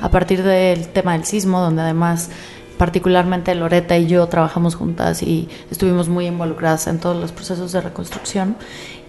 a 0.00 0.10
partir 0.10 0.42
del 0.42 0.88
tema 0.88 1.14
del 1.14 1.24
sismo 1.24 1.60
donde 1.60 1.82
además 1.82 2.30
particularmente 2.76 3.54
Loreta 3.54 3.96
y 3.96 4.06
yo 4.06 4.26
trabajamos 4.26 4.74
juntas 4.74 5.22
y 5.22 5.48
estuvimos 5.70 6.08
muy 6.08 6.26
involucradas 6.26 6.86
en 6.86 6.98
todos 6.98 7.16
los 7.16 7.32
procesos 7.32 7.72
de 7.72 7.80
reconstrucción. 7.80 8.56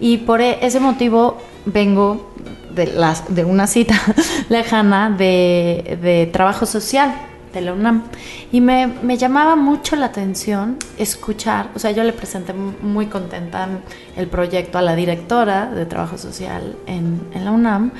Y 0.00 0.18
por 0.18 0.40
e- 0.40 0.58
ese 0.64 0.80
motivo 0.80 1.38
vengo 1.66 2.32
de, 2.74 2.86
las, 2.86 3.34
de 3.34 3.44
una 3.44 3.66
cita 3.66 3.94
lejana 4.48 5.10
de, 5.10 5.98
de 6.00 6.26
trabajo 6.32 6.66
social 6.66 7.27
de 7.52 7.60
la 7.60 7.72
UNAM. 7.72 8.04
Y 8.52 8.60
me, 8.60 8.86
me 9.02 9.16
llamaba 9.16 9.56
mucho 9.56 9.96
la 9.96 10.06
atención 10.06 10.76
escuchar, 10.98 11.70
o 11.74 11.78
sea, 11.78 11.90
yo 11.90 12.04
le 12.04 12.12
presenté 12.12 12.52
mu- 12.52 12.72
muy 12.82 13.06
contenta 13.06 13.68
el 14.16 14.26
proyecto 14.26 14.78
a 14.78 14.82
la 14.82 14.94
directora 14.94 15.66
de 15.66 15.86
Trabajo 15.86 16.18
Social 16.18 16.76
en, 16.86 17.20
en 17.34 17.44
la 17.44 17.50
UNAM, 17.52 17.92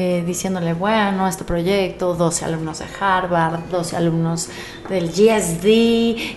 eh, 0.00 0.22
diciéndole, 0.24 0.74
bueno, 0.74 1.26
este 1.26 1.42
proyecto, 1.42 2.14
12 2.14 2.44
alumnos 2.44 2.78
de 2.78 2.84
Harvard, 3.00 3.62
12 3.68 3.96
alumnos 3.96 4.48
del 4.88 5.08
GSD 5.08 5.66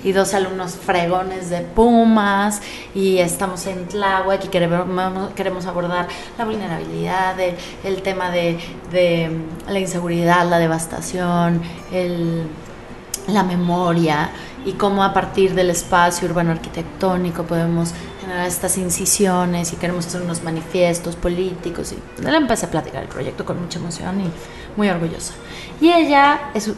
y 0.04 0.12
12 0.12 0.36
alumnos 0.36 0.72
fregones 0.72 1.52
de 1.52 1.62
Pumas 1.62 2.60
y 2.96 3.20
estamos 3.20 3.68
en 3.68 3.88
Tláhuac 3.88 4.46
y 4.46 4.48
queremos, 4.48 5.30
queremos 5.36 5.68
abordar 5.68 6.08
la 6.40 6.46
vulnerabilidad, 6.46 7.36
el, 7.84 8.02
tema 8.02 8.32
de, 8.32 8.58
de 8.92 9.30
la 9.68 9.80
inseguridad, 9.80 10.50
la 10.50 10.58
devastación, 10.58 11.62
el, 11.92 12.48
la 13.28 13.44
memoria 13.44 14.32
y 14.66 14.72
cómo 14.72 15.04
a 15.04 15.14
partir 15.14 15.54
del 15.54 15.70
espacio 15.70 16.28
urbano 16.28 16.50
arquitectónico 16.50 17.44
podemos 17.44 17.94
estas 18.48 18.78
incisiones 18.78 19.74
y 19.74 19.76
queremos 19.76 20.06
hacer 20.08 20.22
unos 20.22 20.44
manifiestos 20.44 21.16
políticos 21.16 21.94
y 21.94 22.22
le 22.24 22.36
empecé 22.38 22.66
a 22.66 22.72
platicar 22.72 23.04
el 23.04 23.10
proyecto 23.10 23.46
con 23.46 23.62
mucha 23.62 23.80
emoción 23.80 24.22
y 24.22 24.32
muy 24.78 24.90
orgullosa. 24.90 25.34
Y 25.80 25.92
ella 25.92 26.40
es 26.54 26.72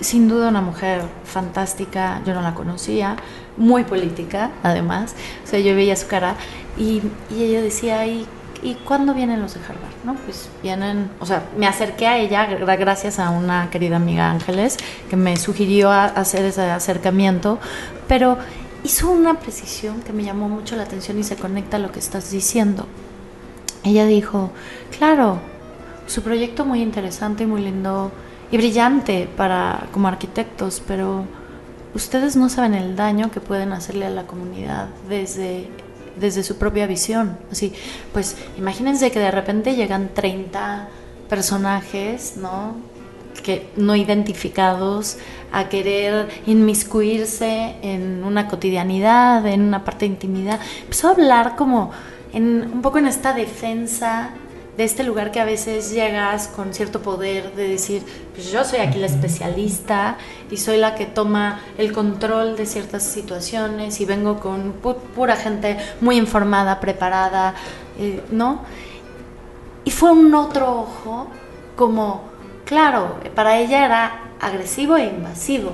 sin 0.00 0.28
duda 0.28 0.48
una 0.48 0.60
mujer 0.60 1.02
fantástica, 1.24 2.22
yo 2.24 2.32
no 2.34 2.40
la 2.42 2.54
conocía, 2.54 3.16
muy 3.56 3.82
política 3.84 4.50
además, 4.62 5.14
o 5.44 5.46
sea, 5.48 5.58
yo 5.60 5.74
veía 5.74 5.96
su 5.96 6.06
cara 6.06 6.36
y, 6.76 7.02
y 7.36 7.42
ella 7.42 7.60
decía, 7.62 8.06
¿y, 8.06 8.24
¿y 8.62 8.74
cuándo 8.76 9.12
vienen 9.14 9.40
los 9.40 9.54
de 9.54 9.60
Harvard? 9.60 9.90
No, 10.04 10.14
pues 10.14 10.48
vienen, 10.62 11.10
o 11.18 11.26
sea, 11.26 11.42
me 11.56 11.66
acerqué 11.66 12.06
a 12.06 12.18
ella 12.18 12.48
gra- 12.48 12.78
gracias 12.78 13.18
a 13.18 13.30
una 13.30 13.70
querida 13.70 13.96
amiga 13.96 14.30
Ángeles 14.30 14.76
que 15.10 15.16
me 15.16 15.36
sugirió 15.36 15.90
a- 15.90 16.04
hacer 16.04 16.44
ese 16.44 16.62
acercamiento, 16.70 17.58
pero 18.06 18.38
hizo 18.84 19.10
una 19.10 19.40
precisión 19.40 20.02
que 20.02 20.12
me 20.12 20.24
llamó 20.24 20.48
mucho 20.48 20.76
la 20.76 20.84
atención 20.84 21.18
y 21.18 21.24
se 21.24 21.36
conecta 21.36 21.76
a 21.76 21.80
lo 21.80 21.92
que 21.92 21.98
estás 21.98 22.30
diciendo. 22.30 22.86
Ella 23.84 24.06
dijo, 24.06 24.50
claro, 24.96 25.38
su 26.06 26.22
proyecto 26.22 26.64
muy 26.64 26.82
interesante 26.82 27.44
y 27.44 27.46
muy 27.46 27.62
lindo 27.62 28.10
y 28.50 28.56
brillante 28.56 29.28
para 29.36 29.88
como 29.92 30.08
arquitectos, 30.08 30.82
pero 30.86 31.24
ustedes 31.94 32.36
no 32.36 32.48
saben 32.48 32.74
el 32.74 32.96
daño 32.96 33.30
que 33.30 33.40
pueden 33.40 33.72
hacerle 33.72 34.06
a 34.06 34.10
la 34.10 34.26
comunidad 34.26 34.88
desde 35.08 35.68
desde 36.18 36.42
su 36.42 36.56
propia 36.56 36.86
visión. 36.86 37.38
Así, 37.50 37.72
pues 38.12 38.36
imagínense 38.56 39.10
que 39.10 39.18
de 39.18 39.30
repente 39.30 39.74
llegan 39.74 40.10
30 40.14 40.88
personajes, 41.28 42.36
¿no? 42.36 42.76
Que 43.42 43.68
no 43.76 43.94
identificados 43.96 45.16
a 45.52 45.68
querer 45.68 46.28
inmiscuirse 46.46 47.76
en 47.82 48.22
una 48.24 48.48
cotidianidad, 48.48 49.46
en 49.46 49.62
una 49.62 49.84
parte 49.84 50.00
de 50.04 50.12
intimidad. 50.12 50.60
Empezó 50.82 51.08
a 51.08 51.12
hablar 51.12 51.56
como 51.56 51.90
en, 52.32 52.70
un 52.72 52.82
poco 52.82 52.98
en 52.98 53.06
esta 53.06 53.32
defensa 53.32 54.30
de 54.76 54.84
este 54.84 55.02
lugar 55.02 55.32
que 55.32 55.40
a 55.40 55.44
veces 55.44 55.90
llegas 55.90 56.46
con 56.46 56.72
cierto 56.72 57.00
poder 57.02 57.52
de 57.56 57.66
decir, 57.66 58.02
pues 58.32 58.52
yo 58.52 58.62
soy 58.62 58.78
aquí 58.78 58.98
la 58.98 59.06
especialista 59.06 60.18
y 60.52 60.56
soy 60.56 60.76
la 60.76 60.94
que 60.94 61.04
toma 61.04 61.60
el 61.78 61.92
control 61.92 62.56
de 62.56 62.64
ciertas 62.64 63.02
situaciones 63.02 64.00
y 64.00 64.04
vengo 64.04 64.38
con 64.38 64.80
pu- 64.80 64.94
pura 65.16 65.34
gente 65.34 65.78
muy 66.00 66.16
informada, 66.16 66.78
preparada, 66.78 67.54
eh, 67.98 68.22
¿no? 68.30 68.60
Y 69.84 69.90
fue 69.90 70.12
un 70.12 70.32
otro 70.34 70.82
ojo 70.82 71.26
como, 71.74 72.22
claro, 72.68 73.16
para 73.34 73.58
ella 73.58 73.84
era 73.84 74.20
agresivo 74.40 74.96
e 74.96 75.06
invasivo 75.06 75.72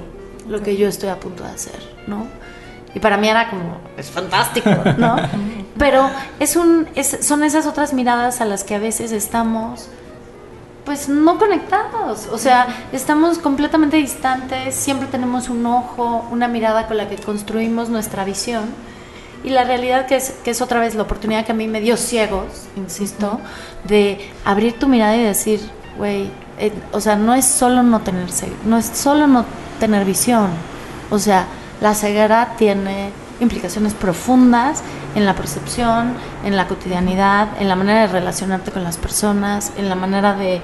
lo 0.48 0.62
que 0.62 0.76
yo 0.76 0.88
estoy 0.88 1.08
a 1.08 1.18
punto 1.18 1.42
de 1.42 1.50
hacer, 1.50 1.78
¿no? 2.06 2.26
Y 2.94 3.00
para 3.00 3.16
mí 3.16 3.28
era 3.28 3.50
como, 3.50 3.78
es 3.96 4.10
fantástico, 4.10 4.70
¿no? 4.98 5.16
Pero 5.78 6.08
es 6.38 6.54
un, 6.54 6.86
es- 6.94 7.18
son 7.26 7.42
esas 7.42 7.66
otras 7.66 7.92
miradas 7.92 8.40
a 8.40 8.44
las 8.44 8.62
que 8.62 8.76
a 8.76 8.78
veces 8.78 9.10
estamos, 9.10 9.88
pues 10.84 11.08
no 11.08 11.38
conectados, 11.38 12.28
o 12.30 12.38
sea, 12.38 12.68
estamos 12.92 13.38
completamente 13.38 13.96
distantes, 13.96 14.74
siempre 14.76 15.08
tenemos 15.08 15.48
un 15.48 15.66
ojo, 15.66 16.24
una 16.30 16.46
mirada 16.46 16.86
con 16.86 16.96
la 16.98 17.08
que 17.08 17.16
construimos 17.16 17.88
nuestra 17.88 18.24
visión. 18.24 18.64
Y 19.42 19.50
la 19.50 19.64
realidad 19.64 20.06
que 20.06 20.16
es, 20.16 20.30
que 20.44 20.50
es 20.52 20.62
otra 20.62 20.78
vez 20.80 20.94
la 20.94 21.02
oportunidad 21.02 21.44
que 21.44 21.52
a 21.52 21.54
mí 21.54 21.66
me 21.66 21.80
dio 21.80 21.96
ciegos, 21.96 22.66
insisto, 22.76 23.40
de 23.84 24.30
abrir 24.44 24.78
tu 24.78 24.88
mirada 24.88 25.16
y 25.16 25.22
decir, 25.22 25.60
güey, 25.98 26.30
eh, 26.58 26.72
o 26.92 27.00
sea, 27.00 27.16
no 27.16 27.34
es 27.34 27.44
solo 27.44 27.82
no 27.82 28.00
tener, 28.00 28.28
no 28.64 28.78
es 28.78 28.86
solo 28.86 29.26
no 29.26 29.44
tener 29.80 30.04
visión, 30.04 30.48
o 31.10 31.18
sea, 31.18 31.46
la 31.80 31.94
ceguera 31.94 32.54
tiene 32.56 33.10
implicaciones 33.40 33.94
profundas 33.94 34.82
en 35.14 35.26
la 35.26 35.34
percepción, 35.34 36.14
en 36.44 36.56
la 36.56 36.66
cotidianidad, 36.66 37.48
en 37.60 37.68
la 37.68 37.76
manera 37.76 38.02
de 38.02 38.06
relacionarte 38.08 38.70
con 38.70 38.84
las 38.84 38.96
personas, 38.96 39.72
en 39.76 39.88
la 39.88 39.94
manera 39.94 40.34
de, 40.34 40.60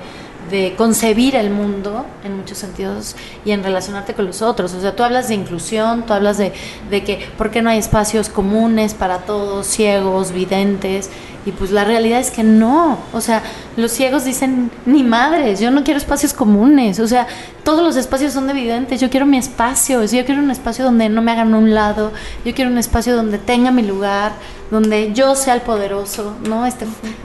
de 0.51 0.75
concebir 0.77 1.37
el 1.37 1.51
mundo 1.51 2.05
en 2.25 2.37
muchos 2.37 2.59
sentidos 2.59 3.17
y 3.45 3.53
en 3.53 3.63
relacionarte 3.63 4.15
con 4.15 4.27
los 4.27 4.43
otros. 4.43 4.75
O 4.75 4.81
sea, 4.81 4.97
tú 4.97 5.03
hablas 5.03 5.29
de 5.29 5.35
inclusión, 5.35 6.05
tú 6.05 6.13
hablas 6.13 6.39
de, 6.39 6.53
de 6.91 7.05
que 7.05 7.29
por 7.39 7.51
qué 7.51 7.63
no 7.63 7.71
hay 7.71 7.79
espacios 7.79 8.29
comunes 8.29 8.95
para 8.95 9.19
todos, 9.19 9.67
ciegos, 9.67 10.33
videntes, 10.33 11.11
Y 11.47 11.53
pues 11.53 11.71
la 11.71 11.85
realidad 11.85 12.21
es 12.21 12.31
que 12.31 12.43
no. 12.43 12.99
O 13.15 13.21
sea, 13.23 13.43
los 13.79 13.93
ciegos 13.93 14.25
dicen, 14.27 14.71
ni 14.85 15.03
madres, 15.03 15.59
yo 15.59 15.71
no 15.71 15.85
quiero 15.85 15.97
espacios 15.97 16.35
comunes. 16.35 17.01
O 17.01 17.09
sea, 17.09 17.27
todos 17.65 17.83
los 17.83 17.97
espacios 17.97 18.35
son 18.35 18.51
evidentes. 18.51 19.01
Yo 19.01 19.09
quiero 19.09 19.25
mi 19.25 19.39
espacio. 19.39 20.05
Yo 20.05 20.25
quiero 20.27 20.43
un 20.43 20.51
espacio 20.51 20.85
donde 20.85 21.09
no 21.09 21.23
me 21.23 21.33
hagan 21.33 21.55
un 21.55 21.73
lado. 21.75 22.13
Yo 22.45 22.55
quiero 22.55 22.71
un 22.71 22.77
espacio 22.77 23.17
donde 23.17 23.39
tenga 23.39 23.71
mi 23.71 23.83
lugar, 23.83 24.33
donde 24.71 25.15
yo 25.15 25.35
sea 25.35 25.55
el 25.55 25.63
poderoso, 25.63 26.35
¿no? 26.47 26.67
Este, 26.67 26.85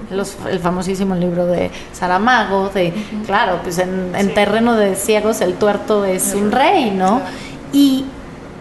los- 0.10 0.38
el 0.50 0.60
famosísimo 0.60 1.14
libro 1.16 1.46
de 1.46 1.70
Saramago, 1.92 2.70
de, 2.70 2.94
claro, 3.26 3.60
pues 3.64 3.80
en, 3.80 4.14
en 4.16 4.34
terreno 4.34 4.76
de 4.76 4.96
ciegos 4.96 5.42
el 5.42 5.56
tuerto 5.56 6.06
es 6.06 6.34
un 6.36 6.52
rey, 6.54 6.92
¿no? 6.92 7.22
Y, 7.74 8.06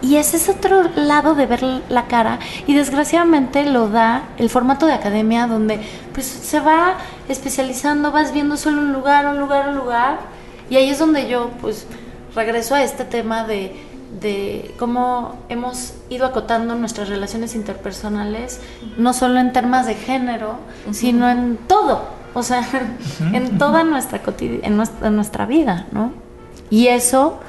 y 0.01 0.17
ese 0.17 0.37
es 0.37 0.49
otro 0.49 0.83
lado 0.95 1.35
de 1.35 1.45
ver 1.45 1.63
la 1.89 2.07
cara. 2.07 2.39
Y 2.67 2.75
desgraciadamente 2.75 3.65
lo 3.65 3.89
da 3.89 4.23
el 4.37 4.49
formato 4.49 4.85
de 4.85 4.93
academia 4.93 5.47
donde 5.47 5.79
pues 6.13 6.25
se 6.25 6.59
va 6.59 6.95
especializando, 7.27 8.11
vas 8.11 8.33
viendo 8.33 8.57
solo 8.57 8.81
un 8.81 8.93
lugar, 8.93 9.25
un 9.27 9.39
lugar, 9.39 9.69
un 9.69 9.75
lugar. 9.75 10.19
Y 10.69 10.77
ahí 10.77 10.89
es 10.89 10.99
donde 10.99 11.27
yo 11.27 11.51
pues 11.61 11.87
regreso 12.35 12.75
a 12.75 12.83
este 12.83 13.05
tema 13.05 13.45
de, 13.45 13.75
de 14.21 14.73
cómo 14.77 15.35
hemos 15.49 15.93
ido 16.09 16.25
acotando 16.25 16.75
nuestras 16.75 17.09
relaciones 17.09 17.55
interpersonales, 17.55 18.59
no 18.97 19.13
solo 19.13 19.39
en 19.39 19.53
temas 19.53 19.87
de 19.87 19.95
género, 19.95 20.57
sino 20.91 21.29
en 21.29 21.57
todo, 21.67 22.03
o 22.33 22.43
sea, 22.43 22.63
en 23.33 23.57
toda 23.57 23.83
nuestra, 23.83 24.21
en 24.39 24.77
nuestra, 24.77 25.07
en 25.07 25.15
nuestra 25.15 25.45
vida, 25.45 25.87
¿no? 25.91 26.13
Y 26.69 26.87
eso 26.87 27.39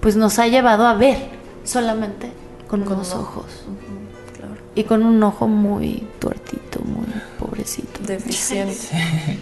pues 0.00 0.16
nos 0.16 0.38
ha 0.38 0.46
llevado 0.46 0.86
a 0.86 0.94
ver 0.94 1.36
solamente 1.66 2.32
con, 2.68 2.82
Con 2.84 2.94
unos 2.94 3.12
un 3.12 3.20
ojos. 3.20 3.44
Claro. 4.36 4.54
Y 4.74 4.84
con 4.84 5.02
un 5.04 5.22
ojo 5.22 5.46
muy 5.48 6.06
tuertito, 6.18 6.80
muy 6.80 7.06
pobrecito. 7.38 8.00
Deficiente. 8.02 8.76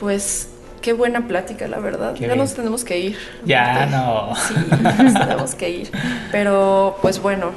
Pues 0.00 0.48
qué 0.82 0.92
buena 0.92 1.26
plática, 1.28 1.68
la 1.68 1.78
verdad. 1.78 2.14
Qué 2.14 2.22
ya 2.22 2.26
bien. 2.26 2.38
nos 2.38 2.54
tenemos 2.54 2.84
que 2.84 2.98
ir. 2.98 3.16
Ya 3.46 3.84
Este, 3.84 3.96
no. 3.96 4.34
Sí, 4.36 5.02
nos 5.04 5.14
tenemos 5.14 5.54
que 5.54 5.70
ir. 5.70 5.90
Pero 6.32 6.98
pues 7.00 7.22
bueno, 7.22 7.52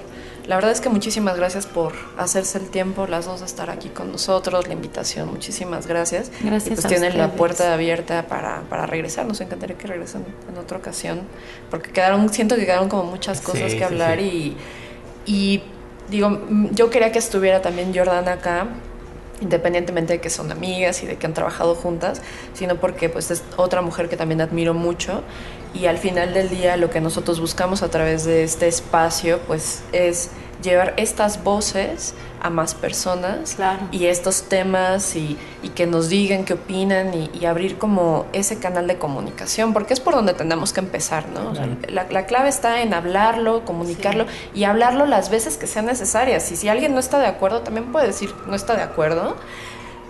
la 0.47 0.55
verdad 0.55 0.71
es 0.71 0.79
que 0.79 0.87
muchísimas 0.89 1.35
gracias 1.35 1.65
por 1.65 1.93
hacerse 2.17 2.57
el 2.57 2.69
tiempo, 2.69 3.05
las 3.05 3.25
dos, 3.25 3.41
de 3.41 3.45
estar 3.45 3.69
aquí 3.69 3.89
con 3.89 4.11
nosotros, 4.11 4.67
la 4.67 4.73
invitación, 4.73 5.29
muchísimas 5.29 5.87
gracias. 5.87 6.31
Gracias 6.41 6.71
Y 6.71 6.75
pues 6.75 6.85
a 6.85 6.87
tienen 6.89 7.17
la 7.17 7.31
puerta 7.31 7.73
abierta 7.73 8.27
para, 8.27 8.61
para 8.69 8.85
regresar, 8.85 9.25
nos 9.25 9.41
encantaría 9.41 9.77
que 9.77 9.87
regresen 9.87 10.23
en 10.49 10.57
otra 10.57 10.77
ocasión, 10.77 11.21
porque 11.69 11.91
quedaron, 11.91 12.29
siento 12.29 12.55
que 12.55 12.65
quedaron 12.65 12.87
como 12.87 13.03
muchas 13.03 13.41
cosas 13.41 13.71
Sí, 13.71 13.77
que 13.77 13.77
sí, 13.79 13.83
hablar 13.83 14.19
sí. 14.19 14.55
y, 15.25 15.31
y 15.31 15.63
digo, 16.09 16.29
mm, 16.29 16.69
yo 16.73 16.89
quería 16.89 17.11
que 17.11 17.19
estuviera 17.19 17.61
también 17.61 17.93
Jordana 17.93 18.33
acá, 18.33 18.67
independientemente 19.41 20.13
de 20.13 20.21
que 20.21 20.29
son 20.29 20.51
amigas 20.51 21.03
y 21.03 21.07
de 21.07 21.17
que 21.17 21.25
han 21.27 21.33
trabajado 21.33 21.75
juntas, 21.75 22.21
sino 22.53 22.77
porque 22.77 23.09
pues 23.09 23.29
es 23.31 23.43
otra 23.55 23.81
mujer 23.81 24.09
que 24.09 24.17
también 24.17 24.41
admiro 24.41 24.73
mucho 24.73 25.23
y 25.73 25.85
al 25.85 25.97
final 25.97 26.33
del 26.33 26.49
día 26.49 26.77
lo 26.77 26.89
que 26.89 27.01
nosotros 27.01 27.39
buscamos 27.39 27.83
a 27.83 27.89
través 27.89 28.25
de 28.25 28.43
este 28.43 28.67
espacio 28.67 29.39
pues 29.47 29.81
es 29.91 30.29
llevar 30.63 30.95
estas 30.97 31.43
voces 31.43 32.15
a 32.41 32.49
más 32.49 32.73
personas 32.73 33.53
Claro. 33.55 33.79
y 33.91 34.05
estos 34.05 34.43
temas 34.43 35.15
y, 35.15 35.37
y 35.61 35.69
que 35.69 35.85
nos 35.85 36.09
digan 36.09 36.45
qué 36.45 36.53
opinan 36.53 37.13
y, 37.13 37.29
y 37.39 37.45
abrir 37.45 37.77
como 37.77 38.25
ese 38.33 38.57
canal 38.57 38.87
de 38.87 38.97
comunicación, 38.97 39.71
porque 39.73 39.93
es 39.93 39.99
por 39.99 40.15
donde 40.15 40.33
tenemos 40.33 40.73
que 40.73 40.79
empezar, 40.79 41.27
¿no? 41.29 41.51
O 41.51 41.55
sea, 41.55 41.65
Claro. 41.65 41.77
la, 41.89 42.07
la 42.09 42.25
clave 42.25 42.49
está 42.49 42.81
en 42.81 42.93
hablarlo, 42.95 43.65
comunicarlo 43.65 44.25
y 44.55 44.63
hablarlo 44.63 45.05
las 45.05 45.29
veces 45.29 45.57
que 45.57 45.67
sean 45.67 45.85
necesarias. 45.85 46.51
Y 46.51 46.55
si 46.55 46.69
alguien 46.69 46.93
no 46.93 46.99
está 46.99 47.19
de 47.19 47.27
acuerdo, 47.27 47.61
también 47.61 47.91
puede 47.91 48.07
decir 48.07 48.33
no 48.47 48.55
está 48.55 48.75
de 48.75 48.81
acuerdo. 48.83 49.35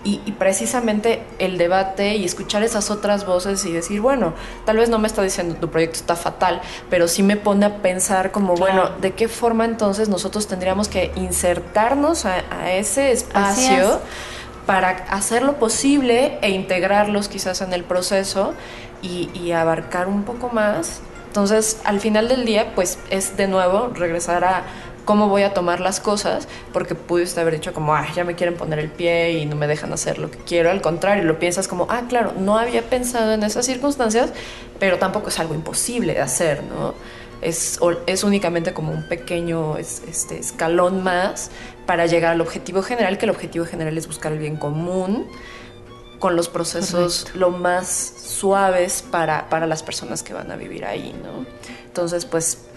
Y, 0.04 0.20
y 0.24 0.32
precisamente 0.32 1.24
el 1.38 1.58
debate 1.58 2.14
y 2.14 2.24
escuchar 2.24 2.62
esas 2.62 2.90
otras 2.90 3.26
voces 3.26 3.64
y 3.64 3.72
decir, 3.72 4.00
bueno, 4.00 4.32
tal 4.64 4.76
vez 4.76 4.88
no 4.88 4.98
me 4.98 5.08
está 5.08 5.22
diciendo 5.22 5.56
tu 5.56 5.70
proyecto 5.70 5.96
está 5.98 6.14
fatal, 6.14 6.62
pero 6.88 7.08
sí 7.08 7.22
me 7.22 7.36
pone 7.36 7.66
a 7.66 7.82
pensar 7.82 8.30
como, 8.30 8.54
bueno, 8.54 8.90
¿de 9.00 9.12
qué 9.12 9.28
forma 9.28 9.64
entonces 9.64 10.08
nosotros 10.08 10.46
tendríamos 10.46 10.88
que 10.88 11.10
insertarnos 11.16 12.26
a, 12.26 12.44
a 12.50 12.72
ese 12.72 13.10
espacio? 13.10 13.94
es. 13.94 13.98
para 14.66 14.90
hacerlo 15.10 15.54
posible 15.54 16.38
e 16.42 16.50
integrarlos 16.50 17.28
quizás 17.28 17.60
en 17.62 17.72
el 17.72 17.84
proceso 17.84 18.54
y, 19.02 19.30
y 19.34 19.52
abarcar 19.52 20.08
un 20.08 20.24
poco 20.24 20.50
más. 20.50 21.00
Entonces, 21.26 21.80
al 21.84 22.00
final 22.00 22.28
del 22.28 22.44
día, 22.44 22.74
pues 22.74 22.98
es 23.10 23.36
de 23.36 23.48
nuevo 23.48 23.88
regresar 23.94 24.44
a 24.44 24.62
cómo 25.08 25.30
voy 25.30 25.42
a 25.42 25.54
tomar 25.54 25.80
las 25.80 26.00
cosas, 26.00 26.48
porque 26.70 26.94
pudiste 26.94 27.40
haber 27.40 27.54
dicho 27.54 27.72
como, 27.72 27.94
ah, 27.94 28.06
ya 28.14 28.24
me 28.24 28.34
quieren 28.34 28.58
poner 28.58 28.78
el 28.78 28.90
pie 28.90 29.38
y 29.38 29.46
no 29.46 29.56
me 29.56 29.66
dejan 29.66 29.90
hacer 29.90 30.18
lo 30.18 30.30
que 30.30 30.36
quiero. 30.36 30.70
Al 30.70 30.82
contrario, 30.82 31.24
lo 31.24 31.38
piensas 31.38 31.66
como, 31.66 31.86
ah, 31.88 32.02
claro, 32.10 32.34
no 32.38 32.58
había 32.58 32.82
pensado 32.82 33.32
en 33.32 33.42
esas 33.42 33.64
circunstancias, 33.64 34.34
pero 34.78 34.98
tampoco 34.98 35.28
es 35.30 35.38
algo 35.38 35.54
imposible 35.54 36.12
de 36.12 36.20
hacer, 36.20 36.62
¿no? 36.62 36.92
Es, 37.40 37.80
es 38.06 38.22
únicamente 38.22 38.74
como 38.74 38.92
un 38.92 39.08
pequeño 39.08 39.78
es- 39.78 40.02
este, 40.06 40.38
escalón 40.40 41.02
más 41.02 41.50
para 41.86 42.04
llegar 42.04 42.32
al 42.32 42.42
objetivo 42.42 42.82
general, 42.82 43.16
que 43.16 43.24
el 43.24 43.30
objetivo 43.30 43.64
general 43.64 43.96
es 43.96 44.06
buscar 44.06 44.32
el 44.32 44.38
bien 44.38 44.56
común 44.58 45.26
con 46.18 46.36
los 46.36 46.48
procesos 46.50 47.28
lo 47.34 47.50
más 47.50 47.86
suaves 48.26 49.02
para, 49.10 49.48
para 49.48 49.66
las 49.66 49.82
personas 49.82 50.22
que 50.22 50.34
van 50.34 50.50
a 50.50 50.56
vivir 50.56 50.84
ahí, 50.84 51.14
¿no? 51.22 51.46
Entonces, 51.86 52.26
pues 52.26 52.67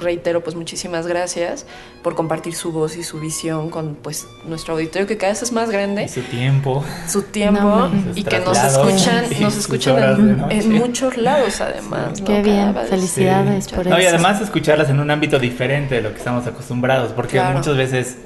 reitero, 0.00 0.42
pues 0.42 0.56
muchísimas 0.56 1.06
gracias 1.06 1.66
por 2.02 2.14
compartir 2.16 2.54
su 2.54 2.72
voz 2.72 2.96
y 2.96 3.04
su 3.04 3.20
visión 3.20 3.70
con 3.70 3.94
pues 3.94 4.26
nuestro 4.44 4.74
auditorio 4.74 5.06
que 5.06 5.16
cada 5.16 5.32
vez 5.32 5.42
es 5.42 5.52
más 5.52 5.70
grande 5.70 6.04
Y 6.04 6.08
su 6.08 6.22
tiempo. 6.22 6.84
su 7.06 7.22
tiempo 7.22 7.60
No, 7.60 7.90
y 8.14 8.24
que 8.24 8.40
nos 8.40 8.58
escuchan, 8.58 9.24
nos 9.40 9.56
escuchan 9.56 10.48
en, 10.50 10.72
muchos 10.72 11.16
lados 11.16 11.60
además. 11.60 12.20
¿no? 12.20 12.26
Qué 12.26 12.42
bien, 12.42 12.74
felicidades 12.88 13.66
Sí. 13.66 13.74
por 13.74 13.86
No, 13.86 13.98
y 13.98 14.02
eso. 14.02 14.16
además 14.16 14.40
escucharlas 14.40 14.90
en 14.90 14.98
un 14.98 15.10
ámbito 15.10 15.38
diferente 15.38 15.94
de 15.96 16.02
lo 16.02 16.10
que 16.12 16.18
estamos 16.18 16.46
acostumbrados, 16.46 17.12
porque 17.12 17.32
Claro. 17.32 17.58
muchas 17.58 17.76
veces 17.76 18.16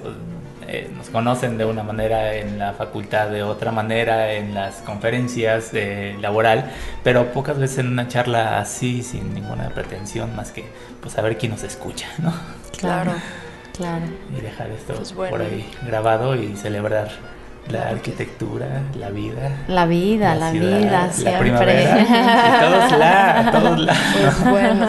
eh, 0.69 0.91
nos 0.97 1.11
conocen 1.11 1.59
de 1.59 1.65
una 1.65 1.83
manera 1.83 2.35
en 2.35 2.59
la 2.59 2.73
facultad, 2.73 3.29
de 3.29 3.43
otra 3.43 3.73
manera 3.73 4.33
en 4.33 4.55
las 4.55 4.77
conferencias 4.77 5.71
eh, 5.73 6.17
laboral, 6.21 6.71
pero 7.05 7.33
pocas 7.33 7.59
veces 7.59 7.79
en 7.79 7.89
una 7.89 8.09
charla 8.09 8.59
así, 8.59 9.03
sin 9.03 9.35
ninguna 9.35 9.69
pretensión 9.71 10.35
más 10.37 10.51
que 10.53 10.65
pues 11.01 11.15
saber 11.15 11.37
quién 11.39 11.53
nos 11.53 11.63
escucha, 11.63 12.09
¿no? 12.19 12.33
Claro. 12.79 13.13
Claro. 13.77 14.07
Y 14.37 14.41
dejar 14.41 14.71
esto 14.71 14.95
Pues 14.95 15.15
bueno. 15.15 15.31
por 15.31 15.43
ahí 15.43 15.71
grabado 15.87 16.35
y 16.35 16.57
celebrar 16.57 17.09
la 17.69 17.89
arquitectura, 17.89 18.67
la 18.99 19.11
vida. 19.11 19.51
La 19.69 19.87
vida, 19.87 20.35
la, 20.35 20.51
ciudad, 20.53 20.79
vida, 20.79 20.91
la 21.07 21.13
siempre. 21.13 21.41
primavera. 21.41 21.99
Y 22.07 22.65
todos 22.71 22.99
la, 22.99 23.49
todos 23.53 23.79
la. 23.81 23.95
Pues 23.95 24.51
bueno. 24.51 24.87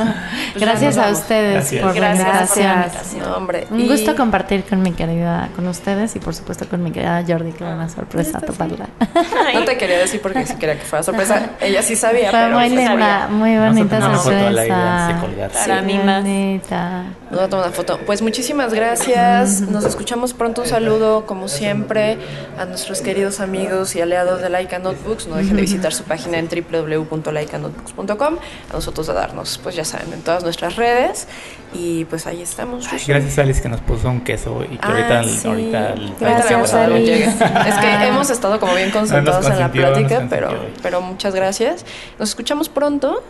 pues 0.54 0.64
Gracias 0.66 0.98
a 0.98 1.02
vamos. 1.02 1.20
ustedes 1.20 1.54
Gracias. 1.54 1.82
por 1.84 1.96
la 1.96 2.00
Gracias 2.16 2.50
por 2.50 2.58
la 2.64 2.74
invitación. 2.76 3.22
No, 3.24 3.36
hombre. 3.38 3.68
Un 3.72 3.80
y- 3.82 3.88
gusto 3.88 4.16
compartir 4.16 4.64
con 4.64 4.82
mi 4.82 4.92
querida, 4.92 5.50
con 5.56 5.68
ustedes 5.68 6.16
y 6.16 6.20
por 6.20 6.36
supuesto 6.36 6.68
con 6.68 6.84
mi 6.84 6.92
querida 6.92 7.24
Jordi, 7.28 7.52
que 7.52 7.64
era 7.64 7.74
una 7.76 7.90
sorpresa 7.90 8.40
toparla. 8.40 8.88
No 9.54 9.64
te 9.64 9.78
quería 9.78 9.98
decir 10.00 10.22
porque 10.22 10.46
sí 10.46 10.56
quería 10.56 10.76
que 10.76 10.86
fuera 10.86 11.04
sorpresa. 11.04 11.50
Ella 11.60 11.82
sí 11.82 11.96
sabía, 11.96 12.30
Fue 12.32 12.40
pero 12.40 12.60
muy 12.60 12.70
sí 12.70 12.76
linda, 12.76 12.88
sabía. 12.92 13.28
muy 13.30 13.56
Vamos 13.58 13.66
a 13.66 13.70
bonita 13.70 13.96
tomar 13.96 14.10
una 14.12 14.20
foto 14.20 14.36
al 14.48 14.58
aire 14.60 14.74
antes 14.74 15.08
de 15.08 15.14
sorpresa. 15.14 15.22
colgar. 15.22 15.52
Para 15.52 15.80
Sí, 15.80 15.86
mí 15.86 16.00
más. 16.04 16.22
bonita. 16.24 17.04
Nos 17.32 17.40
va 17.40 17.44
a 17.44 17.50
tomar 17.50 17.66
una 17.68 17.76
foto. 17.76 18.00
Pues 18.06 18.22
muchísimas 18.22 18.74
gracias. 18.74 19.62
Nos 19.62 19.86
escuchamos 19.86 20.34
pronto. 20.34 20.62
Un 20.62 20.68
saludo, 20.68 21.26
como 21.26 21.48
siempre, 21.48 22.18
a 22.60 22.67
nuestros 22.68 23.02
queridos 23.02 23.40
amigos 23.40 23.96
y 23.96 24.02
aliados 24.02 24.42
de 24.42 24.50
Laika 24.50 24.80
Notebooks. 24.80 25.28
No 25.28 25.36
dejen 25.36 25.56
de 25.56 25.62
visitar 25.62 25.94
su 25.94 26.04
página 26.04 26.38
en 26.38 26.48
www.laikanotebooks.com. 26.48 28.36
A 28.70 28.74
nosotros 28.74 29.08
de 29.08 29.14
darnos, 29.14 29.60
pues 29.62 29.76
ya 29.76 29.86
saben, 29.86 30.14
en 30.14 30.22
todas 30.22 30.44
nuestras 30.44 30.76
redes. 30.76 31.28
Y 31.74 32.06
pues 32.06 32.28
ahí 32.28 32.42
estamos. 32.42 32.88
Ay, 32.92 33.02
gracias 33.08 33.38
Alice 33.40 33.62
que 33.62 33.70
nos 33.70 33.82
puso 33.82 34.10
un 34.10 34.22
queso 34.22 34.64
y 34.64 34.78
que 34.78 34.80
Ah, 34.82 34.90
ahorita, 34.92 35.24
sí. 35.24 35.48
ahorita, 35.48 35.90
Ahorita 35.90 36.14
Gracias, 36.20 36.74
a 36.74 36.88
llega. 36.88 37.68
Es 37.68 37.76
que 37.76 37.94
hemos 38.08 38.30
estado 38.30 38.60
como 38.60 38.76
bien 38.76 38.92
concentrados 38.92 39.48
en 39.50 39.60
la 39.60 39.72
plática, 39.72 40.28
pero, 40.30 40.50
pero 40.82 41.02
muchas 41.02 41.34
gracias. 41.36 41.86
Nos 42.20 42.30
escuchamos 42.30 42.70
pronto. 42.70 43.24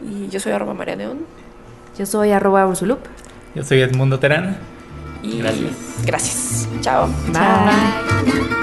Y 0.00 0.28
yo 0.28 0.40
soy 0.40 0.52
arroba 0.52 0.74
María 0.74 0.96
Neón. 0.96 1.26
Yo 1.98 2.04
soy 2.06 2.30
arroba 2.32 2.66
Ursulup. 2.66 3.00
Yo 3.54 3.64
soy 3.64 3.80
Edmundo 3.80 4.18
Terán. 4.18 4.58
Y 5.26 5.38
Gracias. 5.38 6.04
Gracias. 6.04 6.68
Chao. 6.80 7.08
Bye. 7.32 8.56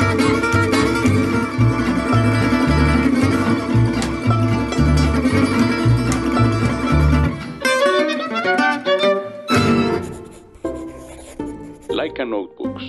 Laika 11.89 12.26
Notebooks. 12.26 12.84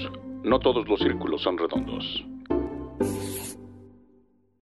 No 0.44 0.58
todos 0.60 0.88
los 0.88 1.00
círculos 1.00 1.42
son 1.42 1.58
redondos. 1.58 2.24